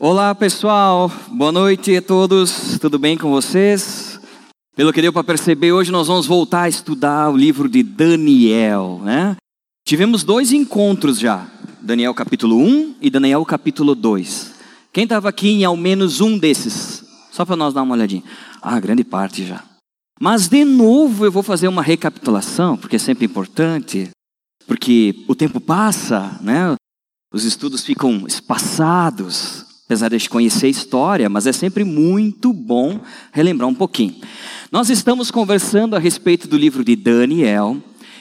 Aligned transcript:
Olá 0.00 0.34
pessoal, 0.34 1.12
boa 1.28 1.52
noite 1.52 1.94
a 1.94 2.02
todos, 2.02 2.78
tudo 2.80 2.98
bem 2.98 3.16
com 3.16 3.30
vocês? 3.30 4.18
Pelo 4.74 4.92
que 4.92 5.02
deu 5.02 5.12
para 5.12 5.22
perceber, 5.22 5.70
hoje 5.70 5.92
nós 5.92 6.08
vamos 6.08 6.26
voltar 6.26 6.62
a 6.62 6.68
estudar 6.68 7.30
o 7.30 7.36
livro 7.36 7.68
de 7.68 7.82
Daniel, 7.82 9.00
né? 9.04 9.36
Tivemos 9.86 10.24
dois 10.24 10.50
encontros 10.50 11.18
já, 11.18 11.46
Daniel 11.80 12.14
capítulo 12.14 12.56
1 12.56 12.96
e 13.02 13.10
Daniel 13.10 13.44
capítulo 13.44 13.94
2. 13.94 14.54
Quem 14.92 15.04
estava 15.04 15.28
aqui 15.28 15.50
em 15.50 15.64
ao 15.64 15.76
menos 15.76 16.20
um 16.20 16.38
desses? 16.38 17.04
Só 17.30 17.44
para 17.44 17.54
nós 17.54 17.74
dar 17.74 17.82
uma 17.82 17.94
olhadinha. 17.94 18.24
Ah, 18.60 18.80
grande 18.80 19.04
parte 19.04 19.44
já. 19.44 19.62
Mas 20.18 20.48
de 20.48 20.64
novo 20.64 21.26
eu 21.26 21.30
vou 21.30 21.42
fazer 21.42 21.68
uma 21.68 21.82
recapitulação, 21.82 22.78
porque 22.78 22.96
é 22.96 22.98
sempre 22.98 23.26
importante, 23.26 24.08
porque 24.66 25.14
o 25.28 25.34
tempo 25.34 25.60
passa, 25.60 26.40
né? 26.40 26.74
Os 27.32 27.44
estudos 27.44 27.84
ficam 27.84 28.26
espaçados, 28.26 29.71
apesar 29.92 30.08
de 30.08 30.30
conhecer 30.30 30.66
a 30.66 30.70
história, 30.70 31.28
mas 31.28 31.46
é 31.46 31.52
sempre 31.52 31.84
muito 31.84 32.50
bom 32.50 32.98
relembrar 33.30 33.68
um 33.68 33.74
pouquinho. 33.74 34.16
Nós 34.70 34.88
estamos 34.88 35.30
conversando 35.30 35.94
a 35.94 35.98
respeito 35.98 36.48
do 36.48 36.56
livro 36.56 36.82
de 36.82 36.96
Daniel. 36.96 37.76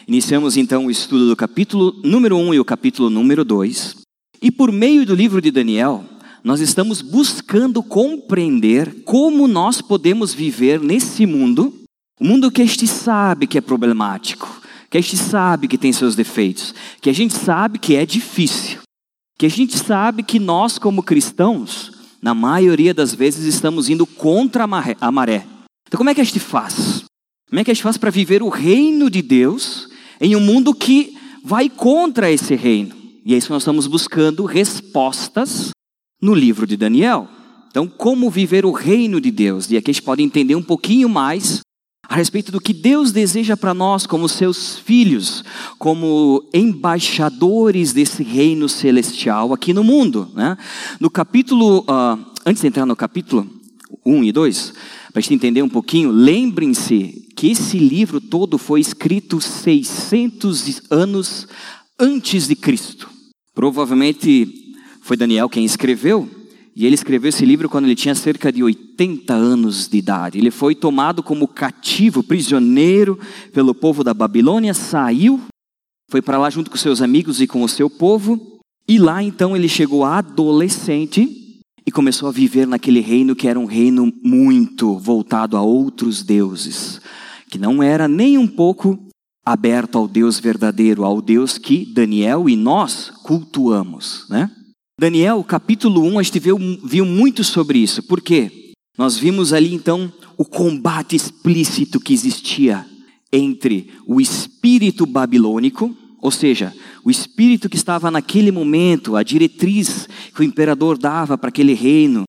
Iniciamos 0.05 0.57
então 0.57 0.87
o 0.87 0.91
estudo 0.91 1.29
do 1.29 1.35
capítulo 1.35 1.95
número 2.03 2.35
1 2.35 2.55
e 2.55 2.59
o 2.59 2.65
capítulo 2.65 3.09
número 3.09 3.45
2. 3.45 3.95
E 4.41 4.51
por 4.51 4.69
meio 4.69 5.05
do 5.05 5.15
livro 5.15 5.41
de 5.41 5.49
Daniel, 5.49 6.03
nós 6.43 6.59
estamos 6.59 7.01
buscando 7.01 7.81
compreender 7.81 9.03
como 9.05 9.47
nós 9.47 9.81
podemos 9.81 10.33
viver 10.33 10.81
nesse 10.81 11.25
mundo, 11.25 11.73
um 12.19 12.27
mundo 12.27 12.51
que 12.51 12.61
este 12.61 12.85
sabe 12.85 13.47
que 13.47 13.57
é 13.57 13.61
problemático, 13.61 14.61
que 14.89 14.97
este 14.97 15.15
sabe 15.15 15.69
que 15.69 15.77
tem 15.77 15.93
seus 15.93 16.17
defeitos, 16.17 16.75
que 16.99 17.09
a 17.09 17.13
gente 17.13 17.33
sabe 17.33 17.79
que 17.79 17.95
é 17.95 18.05
difícil 18.05 18.81
que 19.41 19.47
a 19.47 19.49
gente 19.49 19.75
sabe 19.75 20.21
que 20.21 20.37
nós, 20.37 20.77
como 20.77 21.01
cristãos, 21.01 21.91
na 22.21 22.31
maioria 22.31 22.93
das 22.93 23.11
vezes 23.11 23.43
estamos 23.51 23.89
indo 23.89 24.05
contra 24.05 24.65
a 24.65 25.11
maré. 25.11 25.47
Então, 25.87 25.97
como 25.97 26.11
é 26.11 26.13
que 26.13 26.21
a 26.21 26.23
gente 26.23 26.39
faz? 26.39 27.05
Como 27.49 27.59
é 27.59 27.63
que 27.63 27.71
a 27.71 27.73
gente 27.73 27.81
faz 27.81 27.97
para 27.97 28.11
viver 28.11 28.43
o 28.43 28.49
reino 28.49 29.09
de 29.09 29.23
Deus 29.23 29.89
em 30.19 30.35
um 30.35 30.39
mundo 30.39 30.75
que 30.75 31.17
vai 31.43 31.71
contra 31.71 32.29
esse 32.29 32.53
reino? 32.53 32.95
E 33.25 33.33
é 33.33 33.37
isso 33.39 33.47
que 33.47 33.53
nós 33.53 33.63
estamos 33.63 33.87
buscando 33.87 34.45
respostas 34.45 35.71
no 36.21 36.35
livro 36.35 36.67
de 36.67 36.77
Daniel. 36.77 37.27
Então, 37.71 37.87
como 37.87 38.29
viver 38.29 38.63
o 38.63 38.71
reino 38.71 39.19
de 39.19 39.31
Deus? 39.31 39.71
E 39.71 39.75
aqui 39.75 39.89
a 39.89 39.93
gente 39.93 40.03
pode 40.03 40.21
entender 40.21 40.53
um 40.53 40.61
pouquinho 40.61 41.09
mais 41.09 41.61
a 42.11 42.15
respeito 42.15 42.51
do 42.51 42.59
que 42.59 42.73
Deus 42.73 43.13
deseja 43.13 43.55
para 43.55 43.73
nós, 43.73 44.05
como 44.05 44.27
seus 44.27 44.77
filhos, 44.77 45.45
como 45.79 46.43
embaixadores 46.53 47.93
desse 47.93 48.21
reino 48.21 48.67
celestial 48.67 49.53
aqui 49.53 49.73
no 49.73 49.81
mundo. 49.81 50.29
Né? 50.35 50.57
No 50.99 51.09
capítulo, 51.09 51.85
uh, 51.87 52.19
antes 52.45 52.61
de 52.61 52.67
entrar 52.67 52.85
no 52.85 52.97
capítulo 52.97 53.49
1 54.05 54.25
e 54.25 54.31
2, 54.33 54.73
para 55.13 55.19
a 55.19 55.21
gente 55.21 55.35
entender 55.35 55.61
um 55.61 55.69
pouquinho, 55.69 56.11
lembrem-se 56.11 57.29
que 57.33 57.49
esse 57.49 57.79
livro 57.79 58.19
todo 58.19 58.57
foi 58.57 58.81
escrito 58.81 59.39
600 59.39 60.81
anos 60.91 61.47
antes 61.97 62.45
de 62.45 62.57
Cristo. 62.57 63.09
Provavelmente 63.55 64.53
foi 65.01 65.15
Daniel 65.15 65.47
quem 65.47 65.63
escreveu, 65.63 66.29
e 66.75 66.85
ele 66.85 66.95
escreveu 66.95 67.29
esse 67.29 67.45
livro 67.45 67.69
quando 67.69 67.85
ele 67.85 67.95
tinha 67.95 68.15
cerca 68.15 68.51
de 68.51 68.63
80 68.63 69.33
anos 69.33 69.87
de 69.87 69.97
idade. 69.97 70.37
Ele 70.37 70.51
foi 70.51 70.73
tomado 70.73 71.21
como 71.21 71.47
cativo, 71.47 72.23
prisioneiro 72.23 73.19
pelo 73.53 73.75
povo 73.75 74.03
da 74.03 74.13
Babilônia, 74.13 74.73
saiu, 74.73 75.39
foi 76.09 76.21
para 76.21 76.37
lá 76.37 76.49
junto 76.49 76.71
com 76.71 76.77
seus 76.77 77.01
amigos 77.01 77.41
e 77.41 77.47
com 77.47 77.63
o 77.63 77.69
seu 77.69 77.89
povo, 77.89 78.59
e 78.87 78.97
lá 78.97 79.21
então 79.21 79.55
ele 79.55 79.67
chegou 79.67 80.05
adolescente 80.05 81.27
e 81.85 81.91
começou 81.91 82.29
a 82.29 82.31
viver 82.31 82.67
naquele 82.67 82.99
reino 82.99 83.35
que 83.35 83.47
era 83.47 83.59
um 83.59 83.65
reino 83.65 84.11
muito 84.23 84.97
voltado 84.97 85.57
a 85.57 85.61
outros 85.61 86.23
deuses, 86.23 87.01
que 87.49 87.57
não 87.57 87.81
era 87.81 88.07
nem 88.07 88.37
um 88.37 88.47
pouco 88.47 89.07
aberto 89.45 89.97
ao 89.97 90.07
Deus 90.07 90.39
verdadeiro, 90.39 91.03
ao 91.03 91.21
Deus 91.21 91.57
que 91.57 91.85
Daniel 91.85 92.47
e 92.47 92.55
nós 92.55 93.11
cultuamos, 93.23 94.25
né? 94.29 94.49
Daniel, 95.01 95.43
capítulo 95.43 96.03
1, 96.03 96.19
a 96.19 96.21
gente 96.21 96.37
viu, 96.37 96.59
viu 96.85 97.03
muito 97.03 97.43
sobre 97.43 97.79
isso. 97.79 98.03
Por 98.03 98.21
quê? 98.21 98.71
Nós 98.95 99.17
vimos 99.17 99.51
ali 99.51 99.73
então 99.73 100.13
o 100.37 100.45
combate 100.45 101.15
explícito 101.15 101.99
que 101.99 102.13
existia 102.13 102.85
entre 103.33 103.89
o 104.05 104.21
espírito 104.21 105.07
babilônico, 105.07 105.97
ou 106.21 106.29
seja, 106.29 106.71
o 107.03 107.09
espírito 107.09 107.67
que 107.67 107.77
estava 107.77 108.11
naquele 108.11 108.51
momento, 108.51 109.15
a 109.15 109.23
diretriz 109.23 110.07
que 110.35 110.41
o 110.41 110.43
imperador 110.43 110.99
dava 110.99 111.35
para 111.35 111.49
aquele 111.49 111.73
reino, 111.73 112.25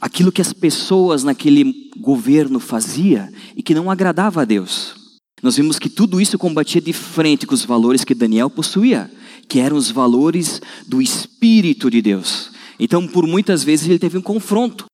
aquilo 0.00 0.32
que 0.32 0.42
as 0.42 0.52
pessoas 0.52 1.22
naquele 1.22 1.88
governo 2.00 2.58
fazia 2.58 3.32
e 3.54 3.62
que 3.62 3.76
não 3.76 3.88
agradava 3.88 4.42
a 4.42 4.44
Deus. 4.44 4.96
Nós 5.40 5.54
vimos 5.54 5.78
que 5.78 5.88
tudo 5.88 6.20
isso 6.20 6.36
combatia 6.36 6.80
de 6.80 6.92
frente 6.92 7.46
com 7.46 7.54
os 7.54 7.64
valores 7.64 8.02
que 8.02 8.12
Daniel 8.12 8.50
possuía 8.50 9.08
que 9.48 9.58
eram 9.58 9.76
os 9.76 9.90
valores 9.90 10.60
do 10.86 11.00
Espírito 11.00 11.90
de 11.90 12.02
Deus. 12.02 12.50
Então, 12.78 13.08
por 13.08 13.26
muitas 13.26 13.64
vezes, 13.64 13.88
ele 13.88 13.98
teve 13.98 14.18
um 14.18 14.22
confronto, 14.22 14.84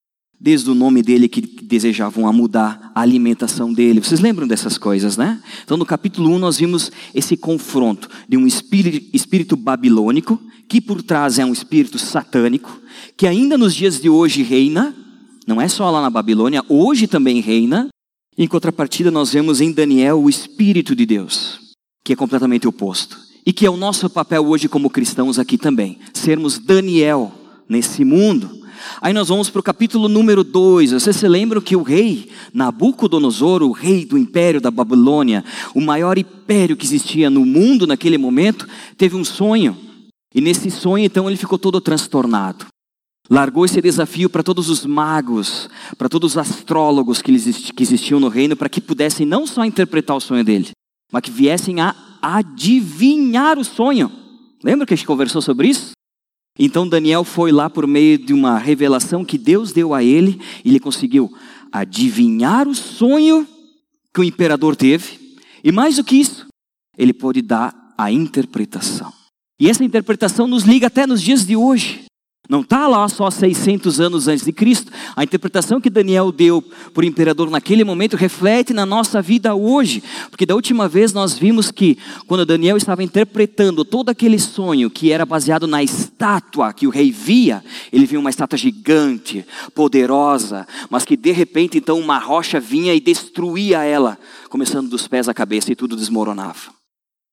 desde 0.41 0.70
o 0.70 0.75
nome 0.75 1.03
dele 1.03 1.28
que 1.28 1.41
desejavam 1.41 2.31
mudar 2.32 2.92
a 2.94 3.00
alimentação 3.00 3.72
dele. 3.72 4.00
Vocês 4.00 4.20
lembram 4.20 4.47
dessas 4.47 4.78
coisas, 4.78 5.16
né? 5.16 5.42
Então, 5.65 5.76
no 5.76 5.84
capítulo 5.84 6.31
1, 6.31 6.38
nós 6.38 6.59
vimos 6.59 6.91
esse 7.15 7.37
confronto 7.37 8.09
de 8.28 8.37
um 8.37 8.47
espírito, 8.47 9.10
espírito 9.12 9.56
babilônico, 9.56 10.41
que 10.69 10.81
por 10.81 11.03
trás 11.03 11.38
é 11.38 11.44
um 11.44 11.53
espírito 11.53 11.98
satânico, 11.98 12.81
que 13.16 13.26
ainda 13.26 13.59
nos 13.59 13.75
dias 13.75 14.00
de 14.00 14.09
hoje 14.09 14.42
reina, 14.42 14.94
não 15.47 15.60
é 15.60 15.69
só 15.69 15.91
lá 15.91 16.00
na 16.00 16.10
Babilônia, 16.10 16.65
hoje 16.69 17.06
também 17.06 17.41
reina. 17.41 17.88
Em 18.36 18.48
contrapartida, 18.48 19.10
nós 19.10 19.32
vemos 19.32 19.60
em 19.60 19.72
Daniel 19.72 20.21
o 20.21 20.28
Espírito 20.28 20.97
de 20.97 21.06
Deus, 21.06 21.60
que 22.03 22.12
é 22.12 22.16
completamente 22.16 22.66
oposto 22.66 23.24
e 23.47 23.53
que 23.53 23.66
é 23.66 23.71
o 23.71 23.77
nosso 23.77 24.09
papel 24.09 24.47
hoje 24.47 24.69
como 24.69 24.91
cristãos 24.91 25.38
aqui 25.38 25.59
também, 25.59 25.99
sermos 26.12 26.59
Daniel 26.59 27.32
nesse 27.69 28.05
mundo. 28.05 28.65
Aí 29.00 29.12
nós 29.12 29.28
vamos 29.28 29.49
para 29.49 29.60
o 29.60 29.62
capítulo 29.62 30.09
número 30.09 30.44
2. 30.44 30.93
Vocês 30.93 31.16
se 31.16 31.28
lembram 31.28 31.60
que 31.60 31.77
o 31.77 31.83
rei 31.83 32.28
Nabucodonosor, 32.53 33.62
o 33.62 33.72
rei 33.72 34.04
do 34.04 34.19
império 34.19 34.60
da 34.60 34.71
Babilônia, 34.71 35.44
o 35.75 35.81
maior 35.81 36.19
império 36.19 36.77
que 36.77 36.84
existia 36.84 37.31
no 37.31 37.44
mundo 37.47 37.87
naquele 37.87 38.19
momento, 38.19 38.69
teve 38.97 39.16
um 39.16 39.25
sonho. 39.25 39.77
E 40.34 40.41
nesse 40.41 40.71
sonho, 40.71 41.04
então, 41.04 41.28
ele 41.28 41.37
ficou 41.37 41.59
todo 41.59 41.81
transtornado. 41.81 42.66
Largou 43.31 43.65
esse 43.65 43.81
desafio 43.81 44.28
para 44.28 44.43
todos 44.43 44.69
os 44.69 44.84
magos, 44.84 45.71
para 45.97 46.09
todos 46.09 46.33
os 46.33 46.38
astrólogos 46.38 47.22
que 47.22 47.33
existiam 47.81 48.21
no 48.21 48.28
reino, 48.28 48.54
para 48.54 48.69
que 48.69 48.83
pudessem 48.83 49.25
não 49.25 49.47
só 49.47 49.65
interpretar 49.65 50.16
o 50.16 50.21
sonho 50.21 50.44
dele, 50.44 50.71
mas 51.10 51.22
que 51.22 51.31
viessem 51.31 51.81
a 51.81 51.94
adivinhar 52.25 53.59
o 53.59 53.65
sonho. 53.65 54.11
Lembra 54.62 54.87
que 54.87 54.95
a 54.95 54.97
gente 54.97 55.07
conversou 55.07 55.43
sobre 55.43 55.69
isso? 55.69 55.91
Então 56.59 56.89
Daniel 56.89 57.23
foi 57.23 57.53
lá 57.53 57.69
por 57.69 57.87
meio 57.87 58.17
de 58.17 58.33
uma 58.33 58.57
revelação 58.59 59.25
que 59.25 59.37
Deus 59.37 59.73
deu 59.73 59.93
a 59.93 60.03
ele, 60.03 60.41
e 60.65 60.71
ele 60.71 60.81
conseguiu 60.81 61.31
adivinhar 61.71 62.67
o 62.67 62.75
sonho 62.75 63.47
que 64.15 64.21
o 64.21 64.25
imperador 64.25 64.75
teve, 64.75 65.37
e 65.63 65.71
mais 65.71 65.97
do 65.97 66.05
que 66.05 66.17
isso, 66.17 66.47
ele 66.97 67.13
pôde 67.13 67.43
dar 67.43 67.75
a 67.99 68.11
interpretação. 68.11 69.13
E 69.61 69.69
essa 69.69 69.84
interpretação 69.84 70.47
nos 70.47 70.63
liga 70.63 70.87
até 70.87 71.07
nos 71.07 71.21
dias 71.21 71.45
de 71.45 71.57
hoje. 71.57 72.03
Não 72.47 72.60
está 72.60 72.87
lá 72.87 73.09
só 73.09 73.31
600 73.31 74.00
anos 74.00 74.28
antes 74.28 74.44
de 74.44 74.53
Cristo. 74.53 74.93
A 75.16 75.25
interpretação 75.25 75.81
que 75.81 75.88
Daniel 75.88 76.31
deu 76.31 76.62
o 76.94 77.03
imperador 77.03 77.49
naquele 77.49 77.84
momento 77.84 78.19
reflete 78.19 78.75
na 78.75 78.84
nossa 78.84 79.22
vida 79.22 79.55
hoje. 79.55 80.03
Porque 80.28 80.44
da 80.44 80.54
última 80.54 80.87
vez 80.87 81.15
nós 81.15 81.38
vimos 81.38 81.71
que, 81.71 81.97
quando 82.27 82.44
Daniel 82.44 82.77
estava 82.77 83.03
interpretando 83.03 83.83
todo 83.83 84.10
aquele 84.10 84.38
sonho 84.38 84.91
que 84.91 85.10
era 85.10 85.25
baseado 85.25 85.66
na 85.66 85.83
estátua 85.83 86.75
que 86.75 86.87
o 86.87 86.91
rei 86.91 87.10
via, 87.10 87.65
ele 87.91 88.04
via 88.04 88.21
uma 88.21 88.28
estátua 88.28 88.59
gigante, 88.59 89.42
poderosa, 89.74 90.66
mas 90.91 91.07
que 91.07 91.16
de 91.16 91.33
repente 91.33 91.78
então 91.78 91.98
uma 91.98 92.19
rocha 92.19 92.60
vinha 92.60 92.95
e 92.95 93.01
destruía 93.01 93.84
ela, 93.84 94.19
começando 94.51 94.91
dos 94.91 95.09
pés 95.09 95.30
à 95.30 95.34
cabeça 95.34 95.72
e 95.72 95.77
tudo 95.77 95.97
desmoronava. 95.97 96.84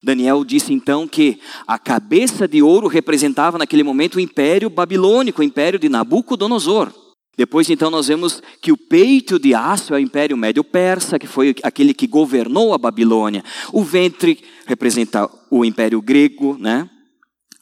Daniel 0.03 0.44
disse 0.44 0.74
então 0.74 1.07
que 1.07 1.39
a 1.68 1.77
cabeça 1.77 2.48
de 2.48 2.62
ouro 2.62 2.88
representava 2.88 3.57
naquele 3.57 3.83
momento 3.83 4.15
o 4.15 4.19
império 4.19 4.69
babilônico, 4.69 5.42
o 5.42 5.44
império 5.44 5.77
de 5.77 5.89
Nabucodonosor. 5.89 6.92
Depois 7.38 7.69
então 7.69 7.89
nós 7.89 8.07
vemos 8.07 8.42
que 8.62 8.71
o 8.71 8.77
peito 8.77 9.39
de 9.39 9.53
aço 9.53 9.94
é 9.94 9.98
o 9.98 10.00
império 10.00 10.36
médio-persa, 10.36 11.18
que 11.18 11.27
foi 11.27 11.56
aquele 11.63 11.94
que 11.94 12.07
governou 12.07 12.74
a 12.74 12.77
Babilônia. 12.77 13.44
O 13.71 13.83
ventre 13.83 14.44
representa 14.65 15.30
o 15.50 15.63
império 15.63 16.01
grego, 16.01 16.57
né? 16.59 16.89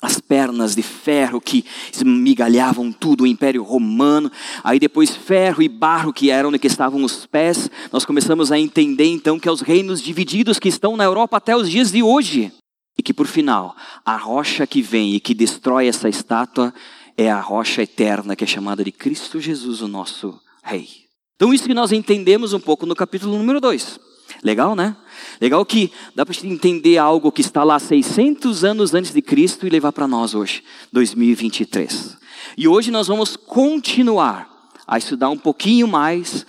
As 0.02 0.20
pernas 0.20 0.76
de 0.76 0.82
ferro 0.82 1.42
que 1.42 1.66
esmigalhavam 1.94 2.92
tudo, 2.92 3.24
o 3.24 3.28
Império 3.28 3.64
Romano, 3.64 4.32
aí 4.64 4.80
depois 4.80 5.16
ferro 5.16 5.62
e 5.62 5.68
barro 5.68 6.14
que 6.14 6.32
eram 6.32 6.50
onde 6.50 6.60
que 6.60 6.68
estavam 6.68 7.04
os 7.04 7.26
pés. 7.26 7.70
Nós 7.92 8.06
começamos 8.06 8.52
a 8.52 8.58
entender 8.58 9.06
então 9.06 9.40
que 9.40 9.50
é 9.50 9.52
os 9.52 9.62
reinos 9.62 10.02
divididos 10.02 10.58
que 10.58 10.70
estão 10.70 10.96
na 10.96 11.04
Europa 11.04 11.38
até 11.38 11.56
os 11.56 11.70
dias 11.70 11.92
de 11.92 12.02
hoje. 12.02 12.52
E 12.98 13.04
que 13.04 13.14
por 13.14 13.28
final, 13.28 13.76
a 14.06 14.16
rocha 14.16 14.66
que 14.66 14.82
vem 14.82 15.16
e 15.16 15.20
que 15.20 15.34
destrói 15.34 15.88
essa 15.88 16.10
estátua 16.10 16.74
é 17.18 17.30
a 17.30 17.40
rocha 17.40 17.82
eterna 17.82 18.36
que 18.36 18.44
é 18.44 18.48
chamada 18.48 18.84
de 18.84 18.92
Cristo 18.92 19.40
Jesus, 19.40 19.82
o 19.82 19.88
nosso 19.88 20.40
Rei. 20.64 20.88
Então, 21.36 21.54
isso 21.54 21.66
que 21.66 21.74
nós 21.74 21.92
entendemos 21.94 22.52
um 22.52 22.60
pouco 22.60 22.86
no 22.86 22.96
capítulo 22.96 23.38
número 23.38 23.62
2. 23.62 24.00
Legal, 24.44 24.76
né? 24.76 24.96
Legal 25.42 25.66
que 25.66 25.92
dá 26.16 26.26
para 26.26 26.36
entender 26.46 26.98
algo 26.98 27.32
que 27.32 27.42
está 27.42 27.64
lá 27.64 27.80
600 27.80 28.64
anos 28.64 28.94
antes 28.94 29.14
de 29.14 29.22
Cristo 29.22 29.68
e 29.68 29.70
levar 29.70 29.92
para 29.92 30.08
nós 30.08 30.34
hoje, 30.34 30.64
2023. 30.92 32.18
E 32.58 32.68
hoje 32.68 32.92
nós 32.92 33.08
vamos 33.08 33.36
continuar 33.36 34.50
a 34.88 34.98
estudar 34.98 35.30
um 35.30 35.38
pouquinho 35.38 35.88
mais 35.88 36.46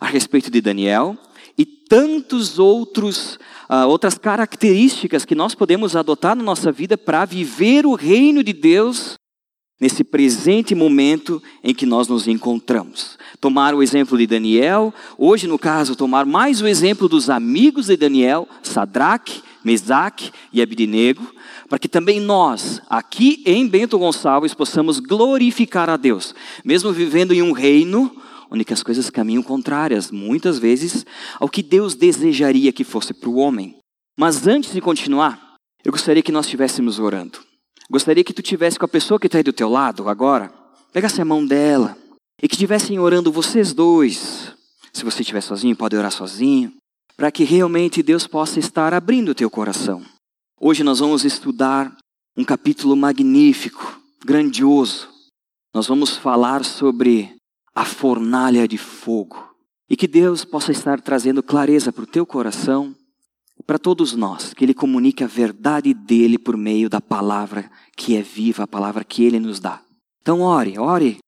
a 0.00 0.06
respeito 0.06 0.50
de 0.50 0.60
Daniel 0.60 1.16
e 1.56 1.64
tantos 1.64 2.58
outros 2.58 3.38
uh, 3.68 3.86
outras 3.88 4.18
características 4.18 5.24
que 5.24 5.34
nós 5.34 5.54
podemos 5.54 5.96
adotar 5.96 6.36
na 6.36 6.42
nossa 6.42 6.72
vida 6.72 6.96
para 6.98 7.24
viver 7.24 7.86
o 7.86 7.94
reino 7.94 8.42
de 8.42 8.52
Deus 8.52 9.14
nesse 9.80 10.04
presente 10.04 10.74
momento 10.74 11.42
em 11.62 11.74
que 11.74 11.86
nós 11.86 12.08
nos 12.08 12.28
encontramos. 12.28 13.18
Tomar 13.44 13.74
o 13.74 13.82
exemplo 13.82 14.16
de 14.16 14.26
Daniel, 14.26 14.90
hoje 15.18 15.46
no 15.46 15.58
caso, 15.58 15.94
tomar 15.94 16.24
mais 16.24 16.62
o 16.62 16.66
exemplo 16.66 17.10
dos 17.10 17.28
amigos 17.28 17.88
de 17.88 17.96
Daniel, 17.98 18.48
Sadraque, 18.62 19.42
Mesaque 19.62 20.32
e 20.50 20.62
Abidnego, 20.62 21.30
para 21.68 21.78
que 21.78 21.86
também 21.86 22.20
nós, 22.20 22.80
aqui 22.88 23.42
em 23.44 23.68
Bento 23.68 23.98
Gonçalves, 23.98 24.54
possamos 24.54 24.98
glorificar 24.98 25.90
a 25.90 25.98
Deus, 25.98 26.34
mesmo 26.64 26.90
vivendo 26.90 27.34
em 27.34 27.42
um 27.42 27.52
reino 27.52 28.10
onde 28.50 28.64
as 28.72 28.82
coisas 28.82 29.10
caminham 29.10 29.42
contrárias, 29.42 30.10
muitas 30.10 30.58
vezes, 30.58 31.04
ao 31.38 31.46
que 31.46 31.62
Deus 31.62 31.94
desejaria 31.94 32.72
que 32.72 32.82
fosse 32.82 33.12
para 33.12 33.28
o 33.28 33.36
homem. 33.36 33.76
Mas 34.18 34.46
antes 34.46 34.72
de 34.72 34.80
continuar, 34.80 35.56
eu 35.84 35.92
gostaria 35.92 36.22
que 36.22 36.32
nós 36.32 36.46
estivéssemos 36.46 36.98
orando. 36.98 37.40
Gostaria 37.90 38.24
que 38.24 38.32
tu 38.32 38.40
tivesse 38.40 38.78
com 38.78 38.86
a 38.86 38.88
pessoa 38.88 39.20
que 39.20 39.26
está 39.26 39.36
aí 39.36 39.44
do 39.44 39.52
teu 39.52 39.68
lado 39.68 40.08
agora, 40.08 40.50
pegasse 40.94 41.20
a 41.20 41.26
mão 41.26 41.44
dela 41.44 42.02
e 42.42 42.48
que 42.48 42.54
estivessem 42.54 42.98
orando 42.98 43.32
vocês 43.32 43.72
dois. 43.72 44.52
Se 44.92 45.04
você 45.04 45.22
estiver 45.22 45.40
sozinho, 45.40 45.76
pode 45.76 45.96
orar 45.96 46.12
sozinho, 46.12 46.72
para 47.16 47.30
que 47.30 47.44
realmente 47.44 48.02
Deus 48.02 48.26
possa 48.26 48.58
estar 48.58 48.92
abrindo 48.92 49.30
o 49.30 49.34
teu 49.34 49.50
coração. 49.50 50.04
Hoje 50.60 50.82
nós 50.82 51.00
vamos 51.00 51.24
estudar 51.24 51.96
um 52.36 52.44
capítulo 52.44 52.96
magnífico, 52.96 54.00
grandioso. 54.24 55.08
Nós 55.72 55.86
vamos 55.86 56.16
falar 56.16 56.64
sobre 56.64 57.34
a 57.74 57.84
fornalha 57.84 58.66
de 58.66 58.78
fogo. 58.78 59.50
E 59.88 59.96
que 59.96 60.08
Deus 60.08 60.44
possa 60.44 60.72
estar 60.72 61.00
trazendo 61.00 61.42
clareza 61.42 61.92
para 61.92 62.04
o 62.04 62.06
teu 62.06 62.24
coração 62.24 62.94
para 63.66 63.78
todos 63.78 64.14
nós, 64.14 64.52
que 64.52 64.64
Ele 64.64 64.74
comunique 64.74 65.24
a 65.24 65.26
verdade 65.26 65.94
dele 65.94 66.38
por 66.38 66.56
meio 66.56 66.88
da 66.88 67.00
palavra 67.00 67.70
que 67.96 68.16
é 68.16 68.22
viva, 68.22 68.64
a 68.64 68.68
palavra 68.68 69.04
que 69.04 69.24
Ele 69.24 69.40
nos 69.40 69.58
dá. 69.60 69.80
Então, 70.20 70.40
ore, 70.40 70.78
ore, 70.78 71.18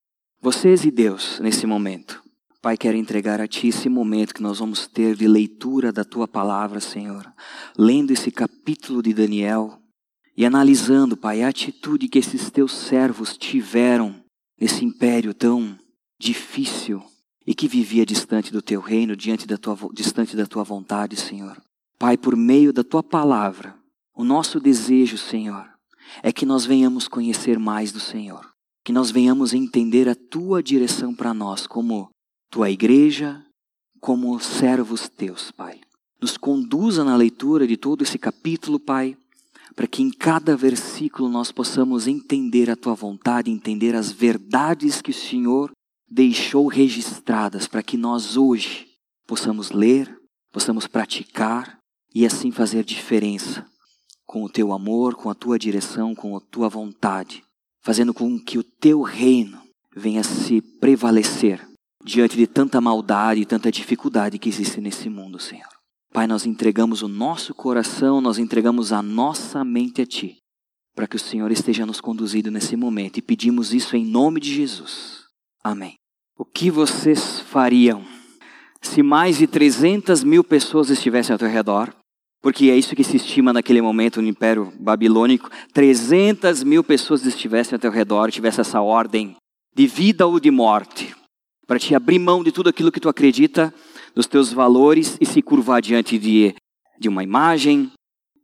vocês 0.40 0.84
e 0.84 0.90
Deus, 0.90 1.40
nesse 1.40 1.66
momento. 1.66 2.22
Pai, 2.62 2.76
quero 2.76 2.96
entregar 2.96 3.40
a 3.40 3.46
Ti 3.46 3.68
esse 3.68 3.88
momento 3.88 4.34
que 4.34 4.42
nós 4.42 4.58
vamos 4.58 4.86
ter 4.86 5.14
de 5.14 5.28
leitura 5.28 5.92
da 5.92 6.04
Tua 6.04 6.26
palavra, 6.26 6.80
Senhor. 6.80 7.32
Lendo 7.76 8.12
esse 8.12 8.30
capítulo 8.30 9.02
de 9.02 9.14
Daniel 9.14 9.78
e 10.36 10.44
analisando, 10.44 11.16
Pai, 11.16 11.42
a 11.42 11.48
atitude 11.48 12.08
que 12.08 12.18
esses 12.18 12.50
Teus 12.50 12.72
servos 12.72 13.36
tiveram 13.36 14.22
nesse 14.60 14.84
império 14.84 15.32
tão 15.32 15.78
difícil 16.18 17.02
e 17.46 17.54
que 17.54 17.68
vivia 17.68 18.04
distante 18.04 18.50
do 18.50 18.60
Teu 18.60 18.80
reino, 18.80 19.14
diante 19.14 19.46
da 19.46 19.56
tua, 19.56 19.78
distante 19.92 20.36
da 20.36 20.46
Tua 20.46 20.64
vontade, 20.64 21.16
Senhor. 21.16 21.56
Pai, 21.98 22.16
por 22.16 22.36
meio 22.36 22.72
da 22.72 22.82
tua 22.82 23.02
palavra, 23.02 23.74
o 24.14 24.24
nosso 24.24 24.58
desejo, 24.58 25.16
Senhor, 25.16 25.66
é 26.22 26.32
que 26.32 26.44
nós 26.44 26.64
venhamos 26.64 27.06
conhecer 27.08 27.58
mais 27.58 27.92
do 27.92 28.00
Senhor, 28.00 28.44
que 28.86 28.92
nós 28.92 29.10
venhamos 29.10 29.52
entender 29.52 30.08
a 30.08 30.14
tua 30.14 30.62
direção 30.62 31.12
para 31.12 31.34
nós, 31.34 31.66
como 31.66 32.08
tua 32.48 32.70
igreja, 32.70 33.44
como 34.00 34.38
servos 34.38 35.08
teus, 35.08 35.50
Pai. 35.50 35.80
Nos 36.22 36.36
conduza 36.36 37.02
na 37.02 37.16
leitura 37.16 37.66
de 37.66 37.76
todo 37.76 38.02
esse 38.02 38.16
capítulo, 38.16 38.78
Pai, 38.78 39.18
para 39.74 39.88
que 39.88 40.04
em 40.04 40.10
cada 40.12 40.56
versículo 40.56 41.28
nós 41.28 41.50
possamos 41.50 42.06
entender 42.06 42.70
a 42.70 42.76
tua 42.76 42.94
vontade, 42.94 43.50
entender 43.50 43.92
as 43.96 44.12
verdades 44.12 45.02
que 45.02 45.10
o 45.10 45.14
Senhor 45.14 45.72
deixou 46.08 46.68
registradas, 46.68 47.66
para 47.66 47.82
que 47.82 47.96
nós 47.96 48.36
hoje 48.36 48.86
possamos 49.26 49.72
ler, 49.72 50.16
possamos 50.52 50.86
praticar 50.86 51.76
e 52.14 52.24
assim 52.24 52.52
fazer 52.52 52.84
diferença 52.84 53.66
com 54.24 54.44
o 54.44 54.48
teu 54.48 54.72
amor, 54.72 55.16
com 55.16 55.28
a 55.28 55.34
tua 55.34 55.58
direção, 55.58 56.14
com 56.14 56.36
a 56.36 56.40
tua 56.40 56.68
vontade, 56.68 57.42
fazendo 57.86 58.12
com 58.12 58.36
que 58.36 58.58
o 58.58 58.64
teu 58.64 59.00
reino 59.02 59.62
venha 59.94 60.24
se 60.24 60.60
prevalecer 60.60 61.64
diante 62.04 62.36
de 62.36 62.44
tanta 62.44 62.80
maldade 62.80 63.42
e 63.42 63.46
tanta 63.46 63.70
dificuldade 63.70 64.40
que 64.40 64.48
existe 64.48 64.80
nesse 64.80 65.08
mundo, 65.08 65.38
Senhor. 65.38 65.68
Pai, 66.12 66.26
nós 66.26 66.44
entregamos 66.46 67.02
o 67.02 67.08
nosso 67.08 67.54
coração, 67.54 68.20
nós 68.20 68.38
entregamos 68.38 68.92
a 68.92 69.00
nossa 69.00 69.64
mente 69.64 70.02
a 70.02 70.06
Ti, 70.06 70.38
para 70.96 71.06
que 71.06 71.14
o 71.14 71.20
Senhor 71.20 71.52
esteja 71.52 71.86
nos 71.86 72.00
conduzindo 72.00 72.50
nesse 72.50 72.74
momento 72.74 73.18
e 73.18 73.22
pedimos 73.22 73.72
isso 73.72 73.96
em 73.96 74.04
nome 74.04 74.40
de 74.40 74.52
Jesus. 74.52 75.22
Amém. 75.62 75.94
O 76.36 76.44
que 76.44 76.72
vocês 76.72 77.38
fariam 77.38 78.04
se 78.82 79.00
mais 79.00 79.38
de 79.38 79.46
300 79.46 80.24
mil 80.24 80.42
pessoas 80.42 80.90
estivessem 80.90 81.32
ao 81.32 81.38
teu 81.38 81.48
redor 81.48 81.94
porque 82.46 82.70
é 82.70 82.76
isso 82.76 82.94
que 82.94 83.02
se 83.02 83.16
estima 83.16 83.52
naquele 83.52 83.82
momento 83.82 84.22
no 84.22 84.28
Império 84.28 84.72
Babilônico. 84.78 85.50
300 85.72 86.62
mil 86.62 86.84
pessoas 86.84 87.26
estivessem 87.26 87.75
ao 87.75 87.81
teu 87.81 87.90
redor, 87.90 88.31
tivesse 88.31 88.60
essa 88.60 88.81
ordem 88.81 89.34
de 89.75 89.88
vida 89.88 90.28
ou 90.28 90.38
de 90.38 90.48
morte, 90.48 91.12
para 91.66 91.76
te 91.76 91.93
abrir 91.93 92.20
mão 92.20 92.44
de 92.44 92.52
tudo 92.52 92.69
aquilo 92.69 92.93
que 92.93 93.00
tu 93.00 93.08
acredita, 93.08 93.75
dos 94.14 94.28
teus 94.28 94.52
valores 94.52 95.19
e 95.20 95.26
se 95.26 95.43
curvar 95.43 95.82
diante 95.82 96.20
de, 96.20 96.54
de 97.00 97.08
uma 97.08 97.25
imagem, 97.25 97.90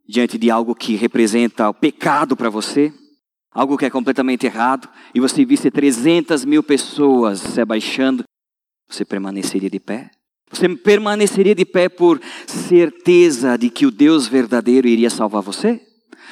diante 0.05 0.37
de 0.37 0.51
algo 0.51 0.75
que 0.75 0.97
representa 0.97 1.69
o 1.69 1.73
pecado 1.73 2.35
para 2.35 2.49
você, 2.49 2.93
algo 3.53 3.77
que 3.77 3.85
é 3.85 3.89
completamente 3.89 4.45
errado, 4.45 4.89
e 5.15 5.21
você 5.21 5.45
visse 5.45 5.71
300 5.71 6.43
mil 6.43 6.61
pessoas 6.61 7.39
se 7.39 7.61
abaixando, 7.61 8.25
você 8.85 9.05
permaneceria 9.05 9.69
de 9.69 9.79
pé? 9.79 10.11
Você 10.53 10.69
permaneceria 10.69 11.55
de 11.55 11.65
pé 11.65 11.89
por 11.89 12.21
certeza 12.45 13.57
de 13.57 13.69
que 13.69 13.85
o 13.85 13.91
Deus 13.91 14.27
verdadeiro 14.27 14.87
iria 14.87 15.09
salvar 15.09 15.41
você? 15.41 15.81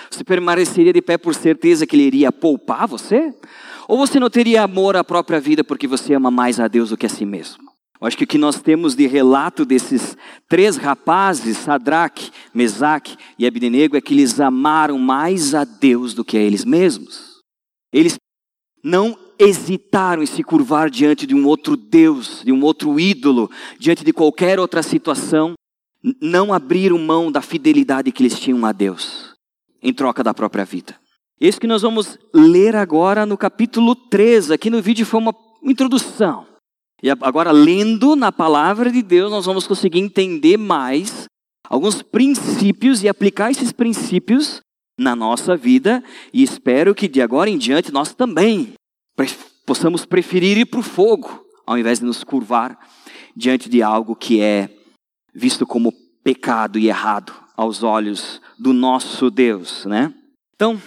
Você 0.09 0.23
permaneceria 0.23 0.93
de 0.93 1.01
pé 1.01 1.17
por 1.17 1.33
certeza 1.33 1.87
que 1.87 1.95
Ele 1.95 2.03
iria 2.03 2.31
poupar 2.31 2.87
você? 2.87 3.33
Ou 3.87 3.97
você 3.97 4.19
não 4.19 4.29
teria 4.29 4.63
amor 4.63 4.95
à 4.95 5.03
própria 5.03 5.39
vida 5.39 5.63
porque 5.63 5.87
você 5.87 6.13
ama 6.13 6.29
mais 6.29 6.59
a 6.59 6.67
Deus 6.67 6.89
do 6.89 6.97
que 6.97 7.05
a 7.05 7.09
si 7.09 7.25
mesmo? 7.25 7.63
Eu 7.99 8.07
acho 8.07 8.17
que 8.17 8.23
o 8.23 8.27
que 8.27 8.37
nós 8.37 8.59
temos 8.59 8.95
de 8.95 9.05
relato 9.05 9.63
desses 9.63 10.17
três 10.47 10.75
rapazes, 10.75 11.57
Sadraque, 11.57 12.31
Mesaque 12.53 13.15
e 13.37 13.45
Abdenego, 13.45 13.95
é 13.95 14.01
que 14.01 14.13
eles 14.13 14.39
amaram 14.39 14.97
mais 14.97 15.53
a 15.53 15.63
Deus 15.63 16.13
do 16.13 16.25
que 16.25 16.37
a 16.37 16.41
eles 16.41 16.65
mesmos. 16.65 17.41
Eles 17.93 18.17
não 18.83 19.15
hesitaram 19.41 20.21
em 20.21 20.27
se 20.27 20.43
curvar 20.43 20.89
diante 20.89 21.25
de 21.25 21.33
um 21.33 21.47
outro 21.47 21.75
Deus, 21.75 22.43
de 22.45 22.51
um 22.51 22.61
outro 22.61 22.99
ídolo, 22.99 23.49
diante 23.79 24.03
de 24.03 24.13
qualquer 24.13 24.59
outra 24.59 24.83
situação, 24.83 25.53
não 26.21 26.53
abriram 26.53 26.97
mão 26.97 27.31
da 27.31 27.41
fidelidade 27.41 28.11
que 28.11 28.21
eles 28.21 28.39
tinham 28.39 28.63
a 28.65 28.71
Deus, 28.71 29.33
em 29.81 29.91
troca 29.91 30.23
da 30.23 30.33
própria 30.33 30.63
vida. 30.63 30.95
Isso 31.39 31.59
que 31.59 31.67
nós 31.67 31.81
vamos 31.81 32.19
ler 32.31 32.75
agora 32.75 33.25
no 33.25 33.35
capítulo 33.35 33.95
3, 33.95 34.51
aqui 34.51 34.69
no 34.69 34.81
vídeo 34.81 35.05
foi 35.07 35.19
uma 35.19 35.33
introdução. 35.63 36.45
E 37.01 37.09
agora, 37.09 37.51
lendo 37.51 38.15
na 38.15 38.31
palavra 38.31 38.91
de 38.91 39.01
Deus, 39.01 39.31
nós 39.31 39.47
vamos 39.47 39.65
conseguir 39.65 39.99
entender 39.99 40.55
mais 40.55 41.25
alguns 41.67 42.03
princípios 42.03 43.01
e 43.01 43.09
aplicar 43.09 43.49
esses 43.49 43.71
princípios 43.71 44.61
na 44.99 45.15
nossa 45.15 45.57
vida. 45.57 46.03
E 46.31 46.43
espero 46.43 46.93
que 46.93 47.07
de 47.07 47.23
agora 47.23 47.49
em 47.49 47.57
diante 47.57 47.91
nós 47.91 48.13
também 48.13 48.73
possamos 49.65 50.05
preferir 50.05 50.57
ir 50.57 50.65
para 50.65 50.79
o 50.79 50.83
fogo, 50.83 51.45
ao 51.65 51.77
invés 51.77 51.99
de 51.99 52.05
nos 52.05 52.23
curvar 52.23 52.77
diante 53.35 53.69
de 53.69 53.81
algo 53.81 54.15
que 54.15 54.41
é 54.41 54.69
visto 55.33 55.65
como 55.65 55.93
pecado 56.23 56.77
e 56.77 56.87
errado 56.87 57.33
aos 57.55 57.83
olhos 57.83 58.41
do 58.57 58.73
nosso 58.73 59.29
Deus, 59.29 59.85
né? 59.85 60.13
Então, 60.55 60.81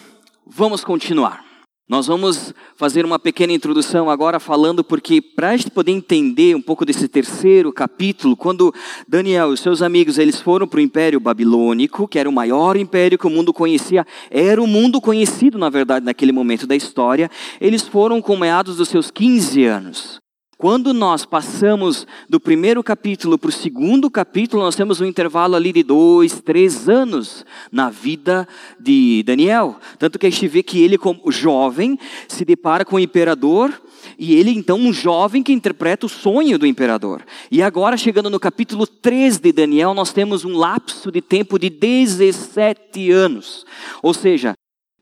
vamos 0.46 0.84
continuar. 0.84 1.43
Nós 1.86 2.06
vamos 2.06 2.54
fazer 2.76 3.04
uma 3.04 3.18
pequena 3.18 3.52
introdução 3.52 4.08
agora 4.08 4.40
falando 4.40 4.82
porque 4.82 5.20
para 5.20 5.50
a 5.50 5.56
gente 5.56 5.70
poder 5.70 5.92
entender 5.92 6.56
um 6.56 6.62
pouco 6.62 6.82
desse 6.82 7.06
terceiro 7.06 7.70
capítulo, 7.70 8.34
quando 8.34 8.72
Daniel 9.06 9.52
e 9.52 9.58
seus 9.58 9.82
amigos 9.82 10.16
eles 10.16 10.40
foram 10.40 10.66
para 10.66 10.78
o 10.78 10.80
Império 10.80 11.20
Babilônico, 11.20 12.08
que 12.08 12.18
era 12.18 12.26
o 12.26 12.32
maior 12.32 12.74
império 12.74 13.18
que 13.18 13.26
o 13.26 13.30
mundo 13.30 13.52
conhecia, 13.52 14.06
era 14.30 14.62
o 14.62 14.66
mundo 14.66 14.98
conhecido 14.98 15.58
na 15.58 15.68
verdade 15.68 16.06
naquele 16.06 16.32
momento 16.32 16.66
da 16.66 16.74
história, 16.74 17.30
eles 17.60 17.82
foram 17.82 18.22
com 18.22 18.34
meados 18.34 18.78
dos 18.78 18.88
seus 18.88 19.10
15 19.10 19.64
anos. 19.66 20.23
Quando 20.56 20.94
nós 20.94 21.24
passamos 21.24 22.06
do 22.28 22.38
primeiro 22.38 22.82
capítulo 22.82 23.36
para 23.36 23.48
o 23.48 23.52
segundo 23.52 24.08
capítulo, 24.08 24.62
nós 24.62 24.76
temos 24.76 25.00
um 25.00 25.04
intervalo 25.04 25.56
ali 25.56 25.72
de 25.72 25.82
dois, 25.82 26.40
três 26.40 26.88
anos 26.88 27.44
na 27.72 27.90
vida 27.90 28.46
de 28.78 29.22
Daniel. 29.24 29.76
Tanto 29.98 30.18
que 30.18 30.26
a 30.26 30.30
gente 30.30 30.46
vê 30.46 30.62
que 30.62 30.80
ele, 30.80 30.96
como 30.96 31.30
jovem, 31.32 31.98
se 32.28 32.44
depara 32.44 32.84
com 32.84 32.96
o 32.96 33.00
imperador, 33.00 33.72
e 34.18 34.34
ele, 34.34 34.50
então, 34.50 34.78
um 34.78 34.92
jovem 34.92 35.42
que 35.42 35.52
interpreta 35.52 36.06
o 36.06 36.08
sonho 36.08 36.58
do 36.58 36.66
imperador. 36.66 37.22
E 37.50 37.62
agora, 37.62 37.96
chegando 37.96 38.30
no 38.30 38.38
capítulo 38.38 38.86
3 38.86 39.38
de 39.38 39.52
Daniel, 39.52 39.92
nós 39.94 40.12
temos 40.12 40.44
um 40.44 40.56
lapso 40.56 41.10
de 41.10 41.20
tempo 41.20 41.58
de 41.58 41.68
17 41.68 43.10
anos. 43.10 43.66
Ou 44.02 44.14
seja, 44.14 44.54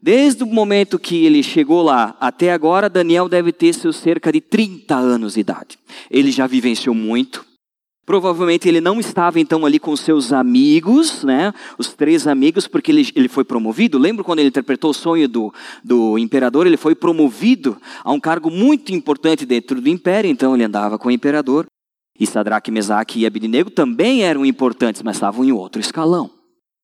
Desde 0.03 0.43
o 0.43 0.47
momento 0.47 0.99
que 0.99 1.25
ele 1.25 1.45
chegou 1.45 1.81
lá 1.81 2.17
até 2.19 2.53
agora, 2.53 2.91
Daniel 2.91 3.29
deve 3.29 3.53
ter 3.53 3.73
seus 3.73 3.97
cerca 3.97 4.33
de 4.33 4.41
30 4.41 4.97
anos 4.97 5.35
de 5.35 5.41
idade. 5.41 5.79
Ele 6.11 6.33
já 6.33 6.45
vivenciou 6.49 6.93
muito. 6.93 7.45
Provavelmente 8.05 8.69
ele 8.69 8.81
não 8.81 8.99
estava 8.99 9.39
então 9.39 9.65
ali 9.65 9.79
com 9.79 9.95
seus 9.95 10.33
amigos, 10.33 11.23
né? 11.23 11.55
Os 11.79 11.95
três 11.95 12.27
amigos, 12.27 12.67
porque 12.67 12.91
ele, 12.91 13.09
ele 13.15 13.29
foi 13.29 13.45
promovido. 13.45 13.97
Lembra 13.97 14.25
quando 14.25 14.41
ele 14.41 14.49
interpretou 14.49 14.91
o 14.91 14.95
sonho 14.95 15.29
do, 15.29 15.55
do 15.85 16.19
imperador? 16.19 16.67
Ele 16.67 16.77
foi 16.77 16.97
promovido 16.97 17.81
a 18.03 18.11
um 18.11 18.19
cargo 18.19 18.51
muito 18.51 18.93
importante 18.93 19.47
dentro 19.47 19.81
do 19.81 19.89
império, 19.89 20.29
então 20.29 20.53
ele 20.53 20.65
andava 20.65 20.99
com 20.99 21.07
o 21.07 21.13
imperador. 21.13 21.67
E 22.19 22.27
Sadraque, 22.27 22.73
Mesaque 22.73 23.21
e 23.21 23.27
Abednego 23.27 23.71
também 23.71 24.25
eram 24.25 24.45
importantes, 24.45 25.01
mas 25.01 25.15
estavam 25.15 25.45
em 25.45 25.53
outro 25.53 25.81
escalão. 25.81 26.42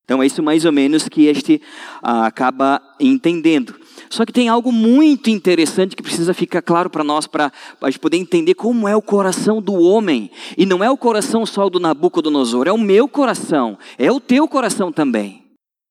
Então 0.08 0.22
é 0.22 0.26
isso 0.26 0.42
mais 0.42 0.64
ou 0.64 0.72
menos 0.72 1.06
que 1.06 1.26
este 1.26 1.60
ah, 2.02 2.24
acaba 2.24 2.80
entendendo. 2.98 3.74
Só 4.08 4.24
que 4.24 4.32
tem 4.32 4.48
algo 4.48 4.72
muito 4.72 5.28
interessante 5.28 5.94
que 5.94 6.02
precisa 6.02 6.32
ficar 6.32 6.62
claro 6.62 6.88
para 6.88 7.04
nós, 7.04 7.26
para 7.26 7.52
a 7.82 7.90
gente 7.90 8.00
poder 8.00 8.16
entender 8.16 8.54
como 8.54 8.88
é 8.88 8.96
o 8.96 9.02
coração 9.02 9.60
do 9.60 9.74
homem. 9.74 10.30
E 10.56 10.64
não 10.64 10.82
é 10.82 10.90
o 10.90 10.96
coração 10.96 11.44
só 11.44 11.68
do 11.68 11.78
Nabucodonosor, 11.78 12.66
é 12.66 12.72
o 12.72 12.78
meu 12.78 13.06
coração, 13.06 13.76
é 13.98 14.10
o 14.10 14.18
teu 14.18 14.48
coração 14.48 14.90
também. 14.90 15.44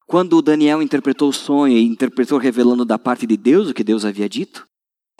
Quando 0.08 0.42
Daniel 0.42 0.82
interpretou 0.82 1.30
o 1.30 1.34
sonho 1.34 1.78
e 1.78 1.86
interpretou 1.86 2.40
revelando 2.40 2.84
da 2.84 2.98
parte 2.98 3.28
de 3.28 3.38
Deus 3.38 3.70
o 3.70 3.74
que 3.74 3.84
Deus 3.84 4.04
havia 4.04 4.28
dito, 4.28 4.66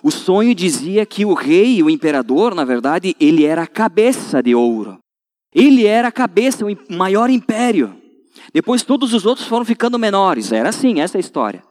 o 0.02 0.10
sonho 0.10 0.56
dizia 0.56 1.06
que 1.06 1.24
o 1.24 1.36
rei, 1.36 1.84
o 1.84 1.90
imperador, 1.90 2.56
na 2.56 2.66
verdade, 2.66 3.16
ele 3.20 3.46
era 3.46 3.62
a 3.62 3.68
cabeça 3.68 4.42
de 4.42 4.56
ouro. 4.56 4.98
Ele 5.54 5.86
era 5.86 6.08
a 6.08 6.12
cabeça, 6.12 6.66
o 6.66 6.76
maior 6.90 7.30
império. 7.30 7.96
Depois 8.54 8.84
todos 8.84 9.14
os 9.14 9.26
outros 9.26 9.48
foram 9.48 9.66
ficando 9.66 10.00
menores. 10.00 10.52
Era 10.52 10.70
assim, 10.70 11.00
essa 11.00 11.18
é 11.18 11.20
a 11.20 11.22
história. 11.22 11.64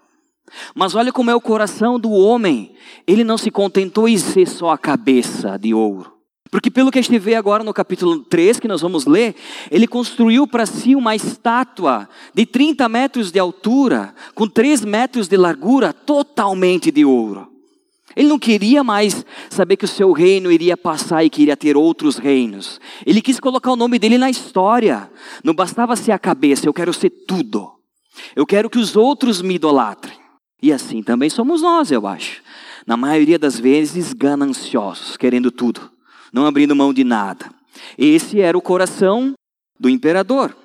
Mas 0.74 0.94
olha 0.94 1.12
como 1.12 1.30
é 1.30 1.34
o 1.34 1.40
coração 1.40 1.98
do 1.98 2.10
homem. 2.10 2.74
Ele 3.06 3.24
não 3.24 3.38
se 3.38 3.50
contentou 3.50 4.08
em 4.08 4.16
ser 4.16 4.46
só 4.46 4.70
a 4.70 4.78
cabeça 4.78 5.58
de 5.58 5.74
ouro. 5.74 6.12
Porque 6.50 6.70
pelo 6.70 6.90
que 6.90 6.98
a 6.98 7.02
gente 7.02 7.18
vê 7.18 7.34
agora 7.34 7.64
no 7.64 7.74
capítulo 7.74 8.20
3, 8.20 8.60
que 8.60 8.68
nós 8.68 8.80
vamos 8.80 9.04
ler, 9.04 9.34
ele 9.70 9.86
construiu 9.86 10.46
para 10.46 10.64
si 10.64 10.94
uma 10.94 11.14
estátua 11.16 12.08
de 12.32 12.46
30 12.46 12.88
metros 12.88 13.32
de 13.32 13.38
altura, 13.38 14.14
com 14.34 14.46
3 14.46 14.84
metros 14.84 15.26
de 15.28 15.36
largura, 15.36 15.92
totalmente 15.92 16.90
de 16.90 17.04
ouro. 17.04 17.55
Ele 18.16 18.28
não 18.28 18.38
queria 18.38 18.82
mais 18.82 19.26
saber 19.50 19.76
que 19.76 19.84
o 19.84 19.88
seu 19.88 20.10
reino 20.10 20.50
iria 20.50 20.76
passar 20.76 21.22
e 21.22 21.28
que 21.28 21.42
iria 21.42 21.56
ter 21.56 21.76
outros 21.76 22.16
reinos. 22.16 22.80
Ele 23.04 23.20
quis 23.20 23.38
colocar 23.38 23.70
o 23.70 23.76
nome 23.76 23.98
dele 23.98 24.16
na 24.16 24.30
história. 24.30 25.10
Não 25.44 25.54
bastava 25.54 25.94
ser 25.94 26.12
a 26.12 26.18
cabeça, 26.18 26.66
eu 26.66 26.72
quero 26.72 26.94
ser 26.94 27.10
tudo. 27.10 27.70
Eu 28.34 28.46
quero 28.46 28.70
que 28.70 28.78
os 28.78 28.96
outros 28.96 29.42
me 29.42 29.56
idolatrem. 29.56 30.16
E 30.62 30.72
assim 30.72 31.02
também 31.02 31.28
somos 31.28 31.60
nós, 31.60 31.90
eu 31.90 32.06
acho. 32.06 32.42
Na 32.86 32.96
maioria 32.96 33.38
das 33.38 33.60
vezes, 33.60 34.14
gananciosos, 34.14 35.18
querendo 35.18 35.50
tudo, 35.50 35.90
não 36.32 36.46
abrindo 36.46 36.74
mão 36.74 36.94
de 36.94 37.04
nada. 37.04 37.50
Esse 37.98 38.40
era 38.40 38.56
o 38.56 38.62
coração 38.62 39.34
do 39.78 39.90
imperador. 39.90 40.56